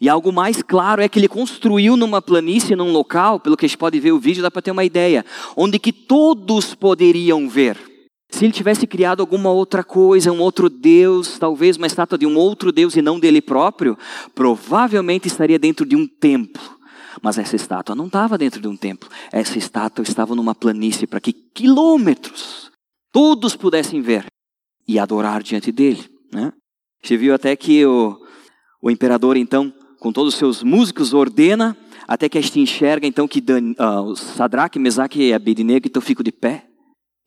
E 0.00 0.08
algo 0.08 0.32
mais 0.32 0.62
claro 0.62 1.00
é 1.00 1.08
que 1.08 1.18
ele 1.18 1.28
construiu 1.28 1.96
numa 1.96 2.20
planície, 2.20 2.76
num 2.76 2.92
local, 2.92 3.40
pelo 3.40 3.56
que 3.56 3.64
a 3.64 3.68
gente 3.68 3.78
pode 3.78 3.98
ver 3.98 4.12
o 4.12 4.18
vídeo, 4.18 4.42
dá 4.42 4.50
para 4.50 4.62
ter 4.62 4.70
uma 4.70 4.84
ideia, 4.84 5.24
onde 5.56 5.78
que 5.78 5.92
todos 5.92 6.74
poderiam 6.74 7.48
ver. 7.48 7.78
Se 8.30 8.44
ele 8.44 8.52
tivesse 8.52 8.86
criado 8.86 9.20
alguma 9.20 9.50
outra 9.50 9.82
coisa, 9.82 10.30
um 10.30 10.40
outro 10.40 10.68
Deus, 10.68 11.38
talvez 11.38 11.76
uma 11.76 11.86
estátua 11.86 12.18
de 12.18 12.26
um 12.26 12.36
outro 12.36 12.70
Deus 12.70 12.94
e 12.94 13.00
não 13.00 13.18
dele 13.18 13.40
próprio, 13.40 13.96
provavelmente 14.34 15.26
estaria 15.26 15.58
dentro 15.58 15.86
de 15.86 15.96
um 15.96 16.06
templo. 16.06 16.78
Mas 17.22 17.38
essa 17.38 17.56
estátua 17.56 17.94
não 17.94 18.06
estava 18.06 18.36
dentro 18.36 18.60
de 18.60 18.68
um 18.68 18.76
templo. 18.76 19.08
Essa 19.32 19.58
estátua 19.58 20.02
estava 20.02 20.34
numa 20.34 20.54
planície 20.54 21.06
para 21.06 21.20
que 21.20 21.32
quilômetros 21.32 22.70
todos 23.10 23.56
pudessem 23.56 24.00
ver 24.00 24.26
e 24.86 24.98
adorar 24.98 25.42
diante 25.42 25.72
dele. 25.72 26.04
Né? 26.32 26.52
Você 27.02 27.16
viu 27.16 27.34
até 27.34 27.56
que 27.56 27.84
o, 27.84 28.20
o 28.80 28.90
imperador, 28.90 29.36
então, 29.36 29.72
com 29.98 30.12
todos 30.12 30.34
os 30.34 30.38
seus 30.38 30.62
músicos, 30.62 31.12
ordena, 31.12 31.76
até 32.06 32.28
que 32.28 32.38
a 32.38 32.40
gente 32.40 32.60
enxerga, 32.60 33.06
então, 33.06 33.26
que 33.26 33.40
Dan, 33.40 33.72
uh, 33.72 34.14
Sadraque, 34.16 34.78
Mesaque 34.78 35.20
e 35.20 35.34
Abednego, 35.34 35.86
então, 35.86 36.00
ficam 36.00 36.22
de 36.22 36.32
pé, 36.32 36.66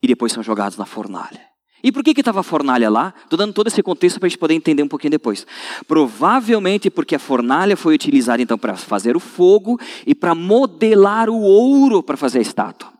e 0.02 0.06
depois 0.06 0.32
são 0.32 0.42
jogados 0.42 0.76
na 0.76 0.86
fornalha. 0.86 1.52
E 1.84 1.90
por 1.90 2.04
que 2.04 2.12
estava 2.12 2.40
a 2.40 2.44
fornalha 2.44 2.88
lá? 2.88 3.12
Estou 3.24 3.36
dando 3.36 3.52
todo 3.52 3.66
esse 3.66 3.82
contexto 3.82 4.20
para 4.20 4.26
a 4.26 4.28
gente 4.28 4.38
poder 4.38 4.54
entender 4.54 4.82
um 4.84 4.88
pouquinho 4.88 5.10
depois. 5.10 5.44
Provavelmente 5.88 6.88
porque 6.88 7.16
a 7.16 7.18
fornalha 7.18 7.76
foi 7.76 7.94
utilizada 7.94 8.40
então 8.40 8.56
para 8.56 8.76
fazer 8.76 9.16
o 9.16 9.20
fogo 9.20 9.80
e 10.06 10.14
para 10.14 10.32
modelar 10.32 11.28
o 11.28 11.40
ouro 11.40 12.00
para 12.00 12.16
fazer 12.16 12.38
a 12.38 12.42
estátua. 12.42 12.92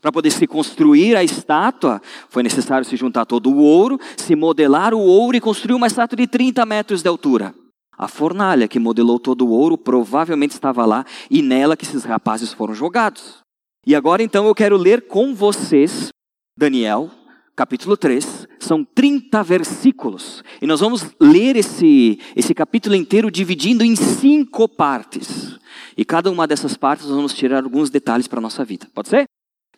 Para 0.00 0.12
poder 0.12 0.30
se 0.30 0.46
construir 0.46 1.14
a 1.14 1.22
estátua, 1.22 2.00
foi 2.30 2.42
necessário 2.42 2.86
se 2.86 2.96
juntar 2.96 3.26
todo 3.26 3.50
o 3.50 3.58
ouro, 3.58 3.98
se 4.16 4.34
modelar 4.34 4.94
o 4.94 5.00
ouro 5.00 5.36
e 5.36 5.40
construir 5.40 5.74
uma 5.74 5.88
estátua 5.88 6.16
de 6.16 6.26
30 6.26 6.64
metros 6.64 7.02
de 7.02 7.08
altura. 7.08 7.54
A 7.96 8.08
fornalha 8.08 8.66
que 8.68 8.78
modelou 8.78 9.18
todo 9.18 9.46
o 9.46 9.50
ouro 9.50 9.76
provavelmente 9.76 10.52
estava 10.52 10.84
lá 10.84 11.04
e 11.30 11.42
nela 11.42 11.76
que 11.76 11.84
esses 11.84 12.04
rapazes 12.04 12.52
foram 12.52 12.74
jogados. 12.74 13.38
E 13.86 13.94
agora 13.94 14.22
então 14.22 14.46
eu 14.46 14.54
quero 14.54 14.76
ler 14.76 15.06
com 15.08 15.34
vocês 15.34 16.10
Daniel, 16.56 17.10
capítulo 17.56 17.96
3. 17.96 18.46
São 18.60 18.84
30 18.84 19.42
versículos. 19.42 20.42
E 20.60 20.66
nós 20.66 20.80
vamos 20.80 21.06
ler 21.20 21.56
esse, 21.56 22.18
esse 22.36 22.54
capítulo 22.54 22.94
inteiro 22.94 23.30
dividindo 23.30 23.84
em 23.84 23.96
cinco 23.96 24.68
partes. 24.68 25.58
E 25.96 26.04
cada 26.04 26.30
uma 26.30 26.46
dessas 26.46 26.76
partes 26.76 27.06
nós 27.06 27.16
vamos 27.16 27.34
tirar 27.34 27.64
alguns 27.64 27.90
detalhes 27.90 28.28
para 28.28 28.38
a 28.38 28.42
nossa 28.42 28.64
vida. 28.64 28.88
Pode 28.94 29.08
ser? 29.08 29.24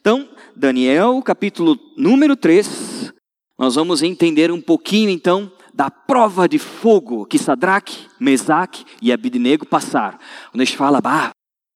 Então, 0.00 0.28
Daniel, 0.54 1.22
capítulo 1.22 1.78
número 1.96 2.36
3. 2.36 3.12
Nós 3.58 3.76
vamos 3.76 4.02
entender 4.02 4.50
um 4.50 4.60
pouquinho 4.60 5.08
então 5.08 5.50
da 5.74 5.90
prova 5.90 6.48
de 6.48 6.58
fogo 6.58 7.26
que 7.26 7.38
Sadraque, 7.38 8.06
Mesaque 8.20 8.84
e 9.02 9.12
Abidnego 9.12 9.66
passaram. 9.66 10.18
Quando 10.50 10.60
a 10.60 10.64
gente 10.64 10.76
fala, 10.76 11.00
bah, 11.00 11.32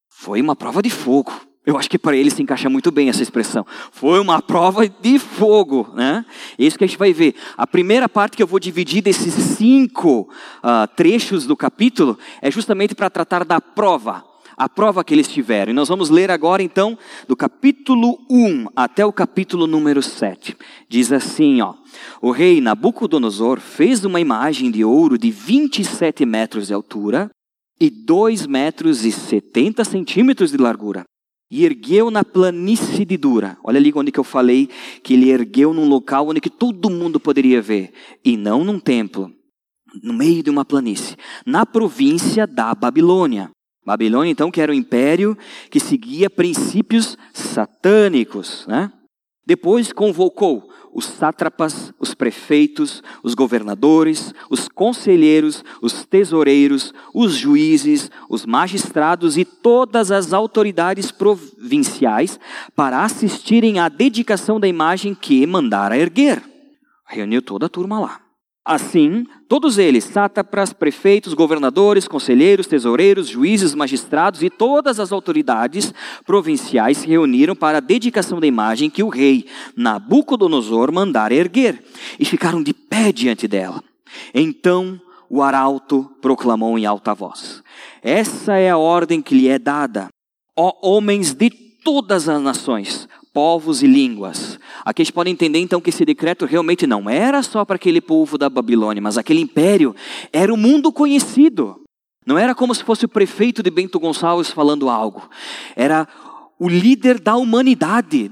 foi 0.08 0.40
uma 0.40 0.54
prova 0.54 0.80
de 0.80 0.88
fogo. 0.88 1.32
Eu 1.66 1.76
acho 1.76 1.90
que 1.90 1.98
para 1.98 2.16
ele 2.16 2.30
se 2.30 2.40
encaixa 2.40 2.70
muito 2.70 2.90
bem 2.90 3.10
essa 3.10 3.22
expressão. 3.22 3.66
Foi 3.92 4.18
uma 4.20 4.40
prova 4.40 4.88
de 4.88 5.18
fogo, 5.18 5.90
né? 5.94 6.24
É 6.58 6.64
isso 6.64 6.78
que 6.78 6.84
a 6.84 6.86
gente 6.86 6.96
vai 6.96 7.12
ver. 7.12 7.34
A 7.58 7.66
primeira 7.66 8.08
parte 8.08 8.36
que 8.36 8.42
eu 8.42 8.46
vou 8.46 8.58
dividir 8.58 9.02
desses 9.02 9.34
cinco 9.34 10.30
uh, 10.62 10.86
trechos 10.96 11.44
do 11.44 11.56
capítulo 11.56 12.18
é 12.40 12.50
justamente 12.50 12.94
para 12.94 13.10
tratar 13.10 13.44
da 13.44 13.60
prova 13.60 14.24
a 14.58 14.68
prova 14.68 15.04
que 15.04 15.14
eles 15.14 15.28
tiveram. 15.28 15.70
E 15.70 15.74
nós 15.74 15.88
vamos 15.88 16.10
ler 16.10 16.30
agora 16.30 16.62
então 16.62 16.98
do 17.28 17.36
capítulo 17.36 18.18
1 18.28 18.66
até 18.74 19.06
o 19.06 19.12
capítulo 19.12 19.66
número 19.66 20.02
7. 20.02 20.56
Diz 20.88 21.12
assim, 21.12 21.60
ó: 21.60 21.74
O 22.20 22.32
rei 22.32 22.60
Nabucodonosor 22.60 23.60
fez 23.60 24.04
uma 24.04 24.20
imagem 24.20 24.70
de 24.70 24.84
ouro 24.84 25.16
de 25.16 25.30
27 25.30 26.26
metros 26.26 26.66
de 26.66 26.74
altura 26.74 27.30
e 27.80 27.88
2 27.88 28.46
metros 28.46 29.04
e 29.04 29.12
70 29.12 29.84
centímetros 29.84 30.50
de 30.50 30.56
largura. 30.56 31.04
E 31.50 31.64
ergueu 31.64 32.10
na 32.10 32.24
planície 32.24 33.06
de 33.06 33.16
Dura. 33.16 33.56
Olha 33.64 33.78
ali 33.78 33.90
onde 33.94 34.12
que 34.12 34.20
eu 34.20 34.24
falei 34.24 34.68
que 35.02 35.14
ele 35.14 35.30
ergueu 35.30 35.72
num 35.72 35.88
local 35.88 36.28
onde 36.28 36.42
que 36.42 36.50
todo 36.50 36.90
mundo 36.90 37.18
poderia 37.18 37.62
ver. 37.62 37.92
E 38.22 38.36
não 38.36 38.64
num 38.64 38.78
templo. 38.78 39.32
No 40.02 40.12
meio 40.12 40.42
de 40.42 40.50
uma 40.50 40.64
planície. 40.64 41.16
Na 41.46 41.64
província 41.64 42.46
da 42.46 42.74
Babilônia. 42.74 43.50
Babilônia, 43.88 44.30
então, 44.30 44.50
que 44.50 44.61
era 44.61 44.71
o 44.71 44.75
império 44.75 45.37
que 45.71 45.80
seguia 45.80 46.28
princípios 46.28 47.16
satânicos. 47.33 48.66
Né? 48.68 48.92
Depois 49.47 49.95
convocou 49.95 50.68
os 50.92 51.07
sátrapas, 51.07 51.90
os 51.99 52.12
prefeitos, 52.12 53.02
os 53.23 53.33
governadores, 53.35 54.35
os 54.50 54.68
conselheiros, 54.68 55.64
os 55.80 56.04
tesoureiros, 56.04 56.92
os 57.14 57.33
juízes, 57.33 58.11
os 58.28 58.45
magistrados 58.45 59.38
e 59.38 59.45
todas 59.47 60.11
as 60.11 60.35
autoridades 60.35 61.11
provinciais 61.11 62.38
para 62.76 63.02
assistirem 63.02 63.78
à 63.78 63.88
dedicação 63.88 64.61
da 64.61 64.68
imagem 64.68 65.14
que 65.14 65.47
mandara 65.47 65.97
erguer. 65.97 66.42
Reuniu 67.07 67.40
toda 67.40 67.66
a 67.66 67.71
turma 67.71 67.99
lá. 67.99 68.27
Assim, 68.68 69.25
todos 69.48 69.78
eles, 69.78 70.04
sátrapas, 70.04 70.75
prefeitos, 70.75 71.32
governadores, 71.32 72.06
conselheiros, 72.06 72.66
tesoureiros, 72.66 73.26
juízes, 73.26 73.75
magistrados 73.75 74.42
e 74.42 74.50
todas 74.50 75.00
as 75.00 75.10
autoridades 75.10 75.94
provinciais 76.26 76.98
se 76.98 77.06
reuniram 77.08 77.56
para 77.56 77.78
a 77.78 77.80
dedicação 77.80 78.38
da 78.38 78.46
imagem 78.46 78.90
que 78.90 79.02
o 79.02 79.08
rei 79.08 79.46
Nabucodonosor 79.75 80.92
mandara 80.92 81.34
erguer, 81.34 81.82
e 82.20 82.26
ficaram 82.26 82.62
de 82.62 82.75
pé 82.75 83.10
diante 83.10 83.48
dela. 83.48 83.82
Então 84.34 85.00
o 85.30 85.42
arauto 85.42 86.04
proclamou 86.20 86.78
em 86.78 86.84
alta 86.84 87.14
voz: 87.14 87.62
Essa 88.02 88.58
é 88.58 88.68
a 88.68 88.76
ordem 88.76 89.22
que 89.22 89.34
lhe 89.34 89.48
é 89.48 89.58
dada, 89.58 90.08
ó 90.54 90.75
homens 90.82 91.32
de 91.32 91.48
todas 91.48 92.28
as 92.28 92.42
nações 92.42 93.08
povos 93.38 93.85
e 93.85 93.87
línguas. 93.87 94.59
Aqui 94.85 95.00
a 95.00 95.04
gente 95.04 95.14
pode 95.14 95.30
entender 95.30 95.61
então 95.61 95.80
que 95.80 95.90
esse 95.90 96.04
decreto 96.04 96.45
realmente 96.45 96.88
não 96.88 97.09
era 97.09 97.40
só 97.40 97.64
para 97.64 97.76
aquele 97.76 98.00
povo 98.00 98.37
da 98.37 98.50
Babilônia, 98.50 99.00
mas 99.00 99.16
aquele 99.16 99.40
império 99.40 99.95
era 100.33 100.52
o 100.52 100.57
mundo 100.57 100.92
conhecido. 100.92 101.76
Não 102.26 102.37
era 102.37 102.52
como 102.52 102.75
se 102.75 102.83
fosse 102.83 103.04
o 103.04 103.09
prefeito 103.09 103.62
de 103.62 103.71
Bento 103.71 104.00
Gonçalves 104.00 104.50
falando 104.50 104.90
algo. 104.90 105.30
Era 105.76 106.09
o 106.59 106.68
líder 106.68 107.21
da 107.21 107.37
humanidade 107.37 108.28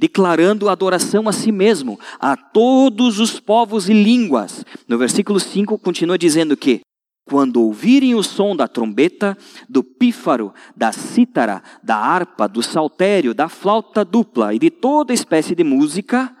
declarando 0.00 0.68
adoração 0.68 1.28
a 1.28 1.32
si 1.32 1.52
mesmo, 1.52 1.96
a 2.18 2.36
todos 2.36 3.20
os 3.20 3.38
povos 3.38 3.88
e 3.88 3.92
línguas. 3.92 4.64
No 4.88 4.98
versículo 4.98 5.38
5 5.38 5.78
continua 5.78 6.18
dizendo 6.18 6.56
que 6.56 6.80
quando 7.24 7.62
ouvirem 7.62 8.14
o 8.14 8.22
som 8.22 8.54
da 8.54 8.68
trombeta, 8.68 9.36
do 9.68 9.82
pífaro, 9.82 10.52
da 10.76 10.92
cítara, 10.92 11.62
da 11.82 11.96
harpa, 11.96 12.46
do 12.46 12.62
saltério, 12.62 13.34
da 13.34 13.48
flauta 13.48 14.04
dupla 14.04 14.54
e 14.54 14.58
de 14.58 14.70
toda 14.70 15.12
espécie 15.12 15.54
de 15.54 15.64
música, 15.64 16.34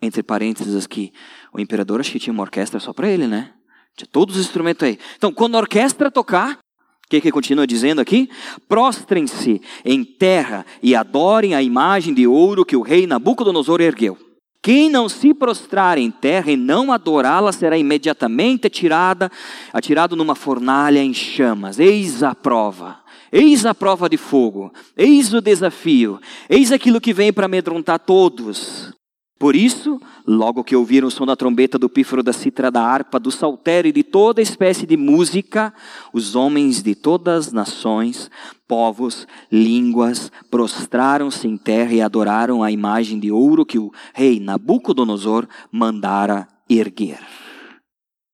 entre 0.00 0.22
parênteses 0.22 0.84
aqui, 0.84 1.12
o 1.52 1.60
imperador 1.60 2.00
acho 2.00 2.12
que 2.12 2.18
tinha 2.18 2.32
uma 2.32 2.42
orquestra 2.42 2.80
só 2.80 2.92
para 2.92 3.08
ele, 3.08 3.26
né? 3.26 3.52
Tinha 3.96 4.08
todos 4.10 4.36
os 4.36 4.46
instrumentos 4.46 4.86
aí. 4.86 4.98
Então, 5.16 5.32
quando 5.32 5.56
a 5.56 5.58
orquestra 5.58 6.10
tocar, 6.10 6.52
o 6.52 7.08
que, 7.10 7.20
que 7.20 7.32
continua 7.32 7.66
dizendo 7.66 8.00
aqui? 8.00 8.30
Prostrem-se 8.68 9.60
em 9.84 10.04
terra 10.04 10.64
e 10.82 10.94
adorem 10.94 11.54
a 11.54 11.62
imagem 11.62 12.14
de 12.14 12.26
ouro 12.26 12.64
que 12.64 12.76
o 12.76 12.82
rei 12.82 13.06
Nabucodonosor 13.06 13.80
ergueu. 13.80 14.16
Quem 14.62 14.90
não 14.90 15.08
se 15.08 15.32
prostrar 15.32 15.96
em 15.96 16.10
terra 16.10 16.50
e 16.50 16.56
não 16.56 16.92
adorá-la 16.92 17.50
será 17.50 17.78
imediatamente 17.78 18.66
atirada, 18.66 19.30
atirado 19.72 20.14
numa 20.14 20.34
fornalha 20.34 21.02
em 21.02 21.14
chamas. 21.14 21.78
Eis 21.78 22.22
a 22.22 22.34
prova. 22.34 22.98
Eis 23.32 23.64
a 23.64 23.74
prova 23.74 24.08
de 24.08 24.18
fogo. 24.18 24.70
Eis 24.94 25.32
o 25.32 25.40
desafio. 25.40 26.20
Eis 26.48 26.72
aquilo 26.72 27.00
que 27.00 27.14
vem 27.14 27.32
para 27.32 27.46
amedrontar 27.46 27.98
todos. 28.00 28.92
Por 29.40 29.56
isso, 29.56 29.98
logo 30.26 30.62
que 30.62 30.76
ouviram 30.76 31.08
o 31.08 31.10
som 31.10 31.24
da 31.24 31.34
trombeta, 31.34 31.78
do 31.78 31.88
pífaro, 31.88 32.22
da 32.22 32.30
citra, 32.30 32.70
da 32.70 32.84
harpa, 32.84 33.18
do 33.18 33.30
saltério 33.30 33.88
e 33.88 33.92
de 33.92 34.02
toda 34.02 34.42
espécie 34.42 34.86
de 34.86 34.98
música, 34.98 35.72
os 36.12 36.36
homens 36.36 36.82
de 36.82 36.94
todas 36.94 37.46
as 37.46 37.52
nações, 37.52 38.30
povos, 38.68 39.26
línguas, 39.50 40.30
prostraram-se 40.50 41.48
em 41.48 41.56
terra 41.56 41.94
e 41.94 42.02
adoraram 42.02 42.62
a 42.62 42.70
imagem 42.70 43.18
de 43.18 43.32
ouro 43.32 43.64
que 43.64 43.78
o 43.78 43.90
rei 44.12 44.38
Nabucodonosor 44.38 45.48
mandara 45.72 46.46
erguer. 46.68 47.26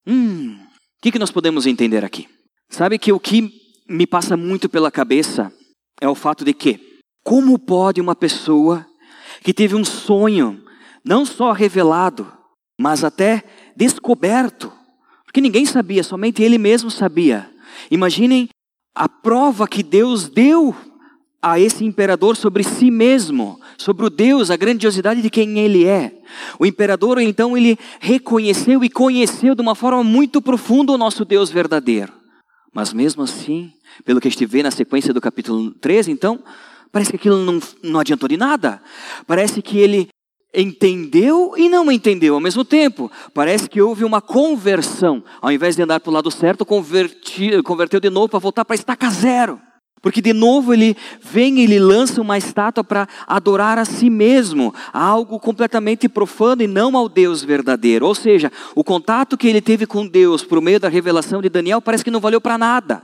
Hum, 0.05 0.57
o 0.59 1.01
que, 1.01 1.13
que 1.13 1.21
nós 1.21 1.31
podemos 1.31 1.69
entender 1.69 2.05
aqui? 2.05 2.27
Sabe 2.69 2.99
que 2.99 3.13
o 3.13 3.21
que 3.21 3.49
me 3.89 4.09
passa 4.09 4.37
muito 4.37 4.69
pela 4.69 4.91
cabeça 4.91 5.53
é 6.01 6.09
o 6.09 6.17
fato 6.17 6.45
de 6.45 6.53
que, 6.53 6.99
como 7.23 7.57
pode 7.61 8.01
uma 8.01 8.17
pessoa 8.17 8.85
que 9.45 9.55
teve 9.55 9.77
um 9.77 9.85
sonho, 9.85 10.65
não 11.07 11.25
só 11.25 11.53
revelado, 11.53 12.31
mas 12.79 13.05
até 13.05 13.45
descoberto, 13.77 14.73
porque 15.25 15.41
ninguém 15.41 15.65
sabia, 15.65 16.03
somente 16.03 16.43
ele 16.43 16.59
mesmo 16.59 16.91
sabia. 16.91 17.49
Imaginem 17.91 18.49
a 18.95 19.09
prova 19.09 19.69
que 19.69 19.83
Deus 19.83 20.29
deu 20.29 20.75
a 21.41 21.61
esse 21.61 21.85
imperador 21.85 22.37
sobre 22.37 22.65
si 22.65 22.91
mesmo, 22.91 23.61
sobre 23.79 24.05
o 24.05 24.11
Deus, 24.11 24.51
a 24.51 24.57
grandiosidade 24.57 25.23
de 25.23 25.31
quem 25.31 25.59
ele 25.61 25.85
é. 25.85 26.13
O 26.59 26.67
imperador, 26.67 27.21
então, 27.21 27.57
ele 27.57 27.79
reconheceu 28.01 28.83
e 28.83 28.91
conheceu 28.91 29.55
de 29.55 29.63
uma 29.63 29.77
forma 29.77 30.03
muito 30.03 30.43
profunda 30.43 30.93
o 30.93 30.99
nosso 30.99 31.25
Deus 31.25 31.51
verdadeiro. 31.51 32.13
Mas 32.75 32.93
mesmo 32.93 33.23
assim, 33.23 33.73
pelo 34.05 34.21
que 34.21 34.27
a 34.27 34.31
gente 34.31 34.45
vê 34.45 34.63
na 34.63 34.73
sequência 34.73 35.15
do 35.15 35.21
capítulo 35.21 35.71
13, 35.73 36.11
então, 36.11 36.43
parece 36.91 37.11
que 37.11 37.17
aquilo 37.17 37.45
não, 37.45 37.61
não 37.83 38.01
adiantou 38.01 38.29
de 38.29 38.37
nada. 38.37 38.83
Parece 39.27 39.63
que 39.63 39.79
ele 39.79 40.09
entendeu 40.57 41.53
e 41.57 41.69
não 41.69 41.93
entendeu 41.93 42.35
ao 42.35 42.41
mesmo 42.41 42.65
tempo. 42.65 43.13
Parece 43.35 43.69
que 43.69 43.83
houve 43.83 44.05
uma 44.05 44.23
conversão. 44.23 45.23
Ao 45.41 45.53
invés 45.53 45.77
de 45.77 45.83
andar 45.83 46.01
para 46.01 46.11
o 46.11 46.14
lado 46.14 46.31
certo, 46.31 46.64
converti, 46.64 47.62
converteu 47.62 48.01
de 48.01 48.09
novo 48.09 48.31
para 48.31 48.38
voltar 48.38 48.64
para 48.64 48.75
estaca 48.75 49.11
zero. 49.11 49.61
Porque 50.01 50.23
de 50.23 50.33
novo 50.33 50.73
ele 50.73 50.97
vem 51.21 51.59
e 51.59 51.64
ele 51.64 51.79
lança 51.79 52.21
uma 52.21 52.38
estátua 52.38 52.85
para 52.85 53.09
adorar 53.27 53.79
a 53.79 53.85
si 53.85 54.09
mesmo, 54.09 54.75
algo 54.92 55.38
completamente 55.38 56.09
profano 56.09 56.62
e 56.62 56.66
não 56.66 56.97
ao 56.97 57.09
Deus 57.09 57.42
verdadeiro. 57.42 58.07
Ou 58.07 58.14
seja, 58.14 58.51
o 58.75 58.85
contato 58.85 59.37
que 59.37 59.49
ele 59.49 59.61
teve 59.61 59.85
com 59.85 60.07
Deus 60.07 60.45
por 60.45 60.61
meio 60.61 60.81
da 60.81 60.88
revelação 60.88 61.42
de 61.42 61.49
Daniel 61.49 61.83
parece 61.83 62.05
que 62.05 62.11
não 62.11 62.21
valeu 62.21 62.40
para 62.40 62.57
nada. 62.57 63.03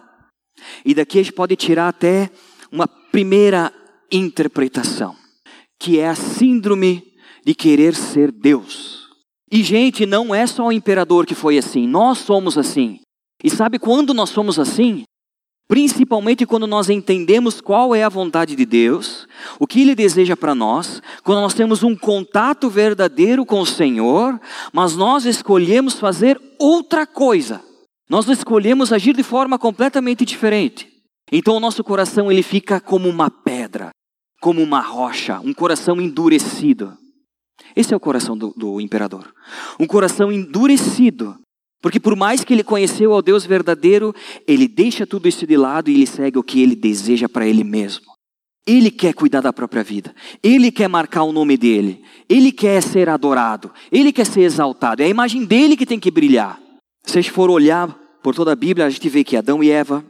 E 0.84 0.94
daqui 0.94 1.18
a 1.18 1.22
gente 1.22 1.32
pode 1.32 1.56
tirar 1.56 1.88
até 1.88 2.30
uma 2.70 2.86
primeira 2.86 3.72
interpretação, 4.10 5.16
que 5.78 5.98
é 5.98 6.08
a 6.08 6.14
síndrome 6.14 7.11
de 7.44 7.54
querer 7.54 7.94
ser 7.94 8.30
Deus. 8.30 9.08
E, 9.50 9.62
gente, 9.62 10.06
não 10.06 10.34
é 10.34 10.46
só 10.46 10.66
o 10.66 10.72
imperador 10.72 11.26
que 11.26 11.34
foi 11.34 11.58
assim, 11.58 11.86
nós 11.86 12.18
somos 12.18 12.56
assim. 12.56 13.00
E 13.42 13.50
sabe 13.50 13.78
quando 13.78 14.14
nós 14.14 14.30
somos 14.30 14.58
assim? 14.58 15.04
Principalmente 15.68 16.44
quando 16.44 16.66
nós 16.66 16.90
entendemos 16.90 17.60
qual 17.60 17.94
é 17.94 18.02
a 18.02 18.08
vontade 18.08 18.54
de 18.54 18.66
Deus, 18.66 19.26
o 19.58 19.66
que 19.66 19.80
Ele 19.80 19.94
deseja 19.94 20.36
para 20.36 20.54
nós, 20.54 21.00
quando 21.22 21.40
nós 21.40 21.54
temos 21.54 21.82
um 21.82 21.96
contato 21.96 22.68
verdadeiro 22.68 23.44
com 23.44 23.60
o 23.60 23.66
Senhor, 23.66 24.38
mas 24.72 24.96
nós 24.96 25.24
escolhemos 25.24 25.98
fazer 25.98 26.40
outra 26.58 27.06
coisa. 27.06 27.62
Nós 28.08 28.28
escolhemos 28.28 28.92
agir 28.92 29.14
de 29.14 29.22
forma 29.22 29.58
completamente 29.58 30.24
diferente. 30.24 30.88
Então 31.30 31.56
o 31.56 31.60
nosso 31.60 31.82
coração 31.82 32.30
ele 32.30 32.42
fica 32.42 32.78
como 32.78 33.08
uma 33.08 33.30
pedra, 33.30 33.90
como 34.40 34.62
uma 34.62 34.80
rocha, 34.80 35.40
um 35.40 35.54
coração 35.54 35.98
endurecido. 36.00 36.98
Esse 37.74 37.94
é 37.94 37.96
o 37.96 38.00
coração 38.00 38.36
do, 38.36 38.52
do 38.56 38.80
imperador. 38.80 39.32
Um 39.78 39.86
coração 39.86 40.30
endurecido. 40.30 41.36
Porque 41.80 41.98
por 41.98 42.14
mais 42.14 42.44
que 42.44 42.54
ele 42.54 42.62
conheceu 42.62 43.12
ao 43.12 43.20
Deus 43.20 43.44
verdadeiro, 43.44 44.14
ele 44.46 44.68
deixa 44.68 45.06
tudo 45.06 45.28
isso 45.28 45.46
de 45.46 45.56
lado 45.56 45.90
e 45.90 45.94
ele 45.94 46.06
segue 46.06 46.38
o 46.38 46.42
que 46.42 46.62
ele 46.62 46.76
deseja 46.76 47.28
para 47.28 47.46
ele 47.46 47.64
mesmo. 47.64 48.12
Ele 48.64 48.90
quer 48.90 49.12
cuidar 49.12 49.40
da 49.40 49.52
própria 49.52 49.82
vida. 49.82 50.14
Ele 50.40 50.70
quer 50.70 50.88
marcar 50.88 51.24
o 51.24 51.32
nome 51.32 51.56
dele. 51.56 52.00
Ele 52.28 52.52
quer 52.52 52.80
ser 52.80 53.08
adorado. 53.08 53.72
Ele 53.90 54.12
quer 54.12 54.24
ser 54.24 54.42
exaltado. 54.42 55.02
É 55.02 55.06
a 55.06 55.08
imagem 55.08 55.44
dele 55.44 55.76
que 55.76 55.84
tem 55.84 55.98
que 55.98 56.10
brilhar. 56.10 56.60
Se 57.02 57.18
a 57.18 57.20
gente 57.20 57.32
for 57.32 57.50
olhar 57.50 57.88
por 58.22 58.34
toda 58.34 58.52
a 58.52 58.56
Bíblia, 58.56 58.86
a 58.86 58.90
gente 58.90 59.08
vê 59.08 59.24
que 59.24 59.36
Adão 59.36 59.64
e 59.64 59.70
Eva 59.70 60.04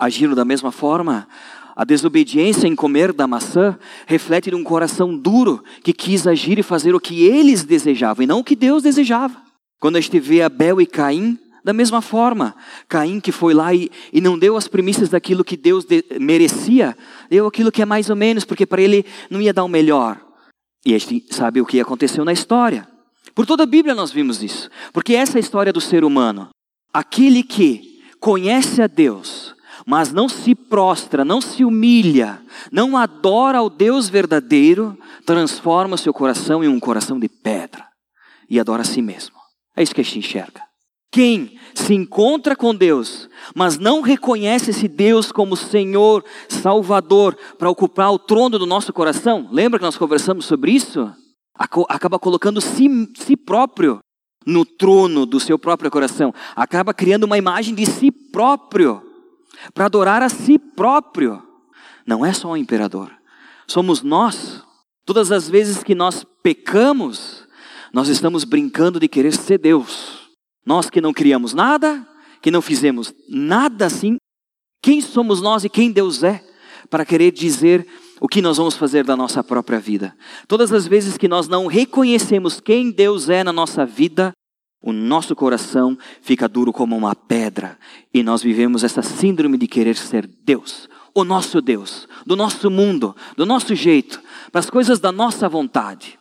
agiram 0.00 0.34
da 0.34 0.44
mesma 0.44 0.72
forma. 0.72 1.28
A 1.76 1.84
desobediência 1.84 2.66
em 2.66 2.74
comer 2.74 3.12
da 3.12 3.26
maçã 3.26 3.78
reflete 4.06 4.50
de 4.50 4.56
um 4.56 4.64
coração 4.64 5.16
duro 5.16 5.62
que 5.82 5.92
quis 5.92 6.26
agir 6.26 6.58
e 6.58 6.62
fazer 6.62 6.94
o 6.94 7.00
que 7.00 7.24
eles 7.24 7.64
desejavam 7.64 8.24
e 8.24 8.26
não 8.26 8.40
o 8.40 8.44
que 8.44 8.56
Deus 8.56 8.82
desejava. 8.82 9.36
Quando 9.80 9.96
a 9.96 10.00
gente 10.00 10.18
vê 10.20 10.42
Abel 10.42 10.80
e 10.80 10.86
Caim, 10.86 11.38
da 11.64 11.72
mesma 11.72 12.00
forma, 12.00 12.54
Caim 12.88 13.20
que 13.20 13.32
foi 13.32 13.54
lá 13.54 13.74
e, 13.74 13.90
e 14.12 14.20
não 14.20 14.38
deu 14.38 14.56
as 14.56 14.68
primícias 14.68 15.08
daquilo 15.08 15.44
que 15.44 15.56
Deus 15.56 15.84
de, 15.84 16.04
merecia, 16.20 16.96
deu 17.28 17.46
aquilo 17.46 17.72
que 17.72 17.82
é 17.82 17.86
mais 17.86 18.10
ou 18.10 18.16
menos, 18.16 18.44
porque 18.44 18.66
para 18.66 18.82
ele 18.82 19.04
não 19.30 19.40
ia 19.40 19.52
dar 19.52 19.64
o 19.64 19.68
melhor. 19.68 20.20
E 20.84 20.94
a 20.94 20.98
gente 20.98 21.34
sabe 21.34 21.60
o 21.60 21.66
que 21.66 21.80
aconteceu 21.80 22.24
na 22.24 22.32
história. 22.32 22.88
Por 23.34 23.46
toda 23.46 23.62
a 23.62 23.66
Bíblia 23.66 23.94
nós 23.94 24.10
vimos 24.10 24.42
isso, 24.42 24.70
porque 24.92 25.14
essa 25.14 25.36
é 25.36 25.38
a 25.38 25.40
história 25.40 25.72
do 25.72 25.80
ser 25.80 26.04
humano. 26.04 26.48
Aquele 26.92 27.42
que 27.42 28.00
conhece 28.18 28.82
a 28.82 28.86
Deus, 28.86 29.54
mas 29.86 30.12
não 30.12 30.28
se 30.28 30.54
prostra, 30.54 31.24
não 31.24 31.40
se 31.40 31.64
humilha, 31.64 32.40
não 32.70 32.96
adora 32.96 33.58
ao 33.58 33.70
Deus 33.70 34.08
verdadeiro, 34.08 34.98
transforma 35.24 35.96
seu 35.96 36.12
coração 36.12 36.62
em 36.62 36.68
um 36.68 36.80
coração 36.80 37.18
de 37.18 37.28
pedra 37.28 37.86
e 38.48 38.58
adora 38.58 38.82
a 38.82 38.84
si 38.84 39.00
mesmo. 39.00 39.36
É 39.76 39.82
isso 39.82 39.94
que 39.94 40.00
a 40.00 40.04
gente 40.04 40.18
enxerga. 40.18 40.62
Quem 41.12 41.58
se 41.74 41.92
encontra 41.92 42.54
com 42.54 42.74
Deus, 42.74 43.28
mas 43.54 43.78
não 43.78 44.00
reconhece 44.00 44.70
esse 44.70 44.86
Deus 44.86 45.32
como 45.32 45.56
Senhor, 45.56 46.24
Salvador, 46.48 47.36
para 47.58 47.70
ocupar 47.70 48.12
o 48.12 48.18
trono 48.18 48.58
do 48.58 48.66
nosso 48.66 48.92
coração, 48.92 49.48
lembra 49.50 49.78
que 49.78 49.84
nós 49.84 49.96
conversamos 49.96 50.44
sobre 50.44 50.70
isso? 50.70 51.12
Acaba 51.88 52.18
colocando 52.18 52.60
si, 52.60 52.88
si 53.16 53.36
próprio 53.36 53.98
no 54.46 54.64
trono 54.64 55.26
do 55.26 55.38
seu 55.38 55.58
próprio 55.58 55.90
coração, 55.90 56.32
acaba 56.56 56.94
criando 56.94 57.24
uma 57.24 57.36
imagem 57.36 57.74
de 57.74 57.84
si 57.84 58.10
próprio 58.10 59.02
para 59.74 59.86
adorar 59.86 60.22
a 60.22 60.28
si 60.28 60.58
próprio. 60.58 61.42
Não 62.06 62.24
é 62.24 62.32
só 62.32 62.50
o 62.50 62.56
imperador, 62.56 63.10
somos 63.66 64.02
nós. 64.02 64.62
Todas 65.04 65.32
as 65.32 65.48
vezes 65.48 65.82
que 65.82 65.94
nós 65.94 66.24
pecamos, 66.42 67.46
nós 67.92 68.08
estamos 68.08 68.44
brincando 68.44 69.00
de 69.00 69.08
querer 69.08 69.32
ser 69.32 69.58
Deus. 69.58 70.30
Nós 70.64 70.88
que 70.88 71.00
não 71.00 71.12
criamos 71.12 71.52
nada, 71.52 72.06
que 72.40 72.50
não 72.50 72.62
fizemos 72.62 73.12
nada 73.28 73.86
assim, 73.86 74.16
quem 74.82 75.00
somos 75.00 75.40
nós 75.40 75.64
e 75.64 75.68
quem 75.68 75.90
Deus 75.90 76.22
é 76.22 76.44
para 76.88 77.04
querer 77.04 77.32
dizer 77.32 77.86
o 78.20 78.28
que 78.28 78.42
nós 78.42 78.56
vamos 78.56 78.76
fazer 78.76 79.04
da 79.04 79.16
nossa 79.16 79.42
própria 79.42 79.78
vida? 79.78 80.16
Todas 80.46 80.72
as 80.72 80.86
vezes 80.86 81.16
que 81.16 81.28
nós 81.28 81.48
não 81.48 81.66
reconhecemos 81.66 82.60
quem 82.60 82.90
Deus 82.90 83.28
é 83.28 83.42
na 83.42 83.52
nossa 83.52 83.84
vida, 83.84 84.32
o 84.82 84.92
nosso 84.92 85.36
coração 85.36 85.96
fica 86.22 86.48
duro 86.48 86.72
como 86.72 86.96
uma 86.96 87.14
pedra 87.14 87.78
e 88.12 88.22
nós 88.22 88.42
vivemos 88.42 88.82
essa 88.82 89.02
síndrome 89.02 89.58
de 89.58 89.66
querer 89.66 89.96
ser 89.96 90.26
Deus, 90.26 90.88
o 91.14 91.24
nosso 91.24 91.60
Deus, 91.60 92.08
do 92.24 92.34
nosso 92.34 92.70
mundo, 92.70 93.14
do 93.36 93.44
nosso 93.44 93.74
jeito, 93.74 94.20
para 94.50 94.60
as 94.60 94.70
coisas 94.70 94.98
da 94.98 95.12
nossa 95.12 95.48
vontade. 95.48 96.18